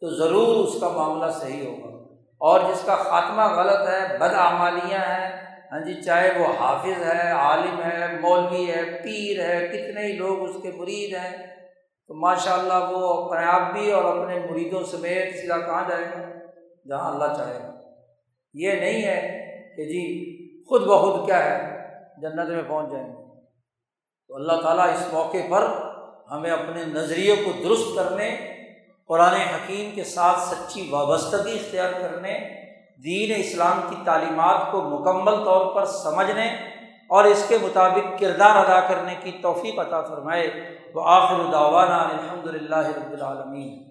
[0.00, 1.88] تو ضرور اس کا معاملہ صحیح ہوگا۔
[2.40, 7.30] اور جس کا خاتمہ غلط ہے بد آمالیاں ہیں ہاں جی چاہے وہ حافظ ہے،
[7.30, 11.46] عالم ہے، مولوی ہے، پیر ہے، کتنے ہی لوگ اس کے مرید ہیں،
[12.08, 16.28] تو ماشاء اللہ وہ اپنے آپ بھی اور اپنے مریدوں سمیت سیدھا کہاں جائے گا؟
[16.88, 17.74] جہاں اللہ چاہے گا۔
[18.54, 19.20] یہ نہیں ہے
[19.76, 20.34] کہ جی
[20.68, 21.78] خود بخود کیا ہے،
[22.20, 23.22] جنت میں پہنچ جائیں گے۔
[24.28, 25.66] تو اللہ تعالیٰ اس موقع پر
[26.30, 28.36] ہمیں اپنے نظریے کو درست کرنے،
[29.08, 32.38] قرآن حکیم کے ساتھ سچی وابستگی اختیار کرنے
[33.04, 36.46] دین اسلام کی تعلیمات کو مکمل طور پر سمجھنے
[37.08, 42.46] اور اس کے مطابق کردار ادا کرنے کی توفیق عطا فرمائے۔ وہ آخر داوانہ الحمد
[42.46, 43.87] للہ رب العالمین۔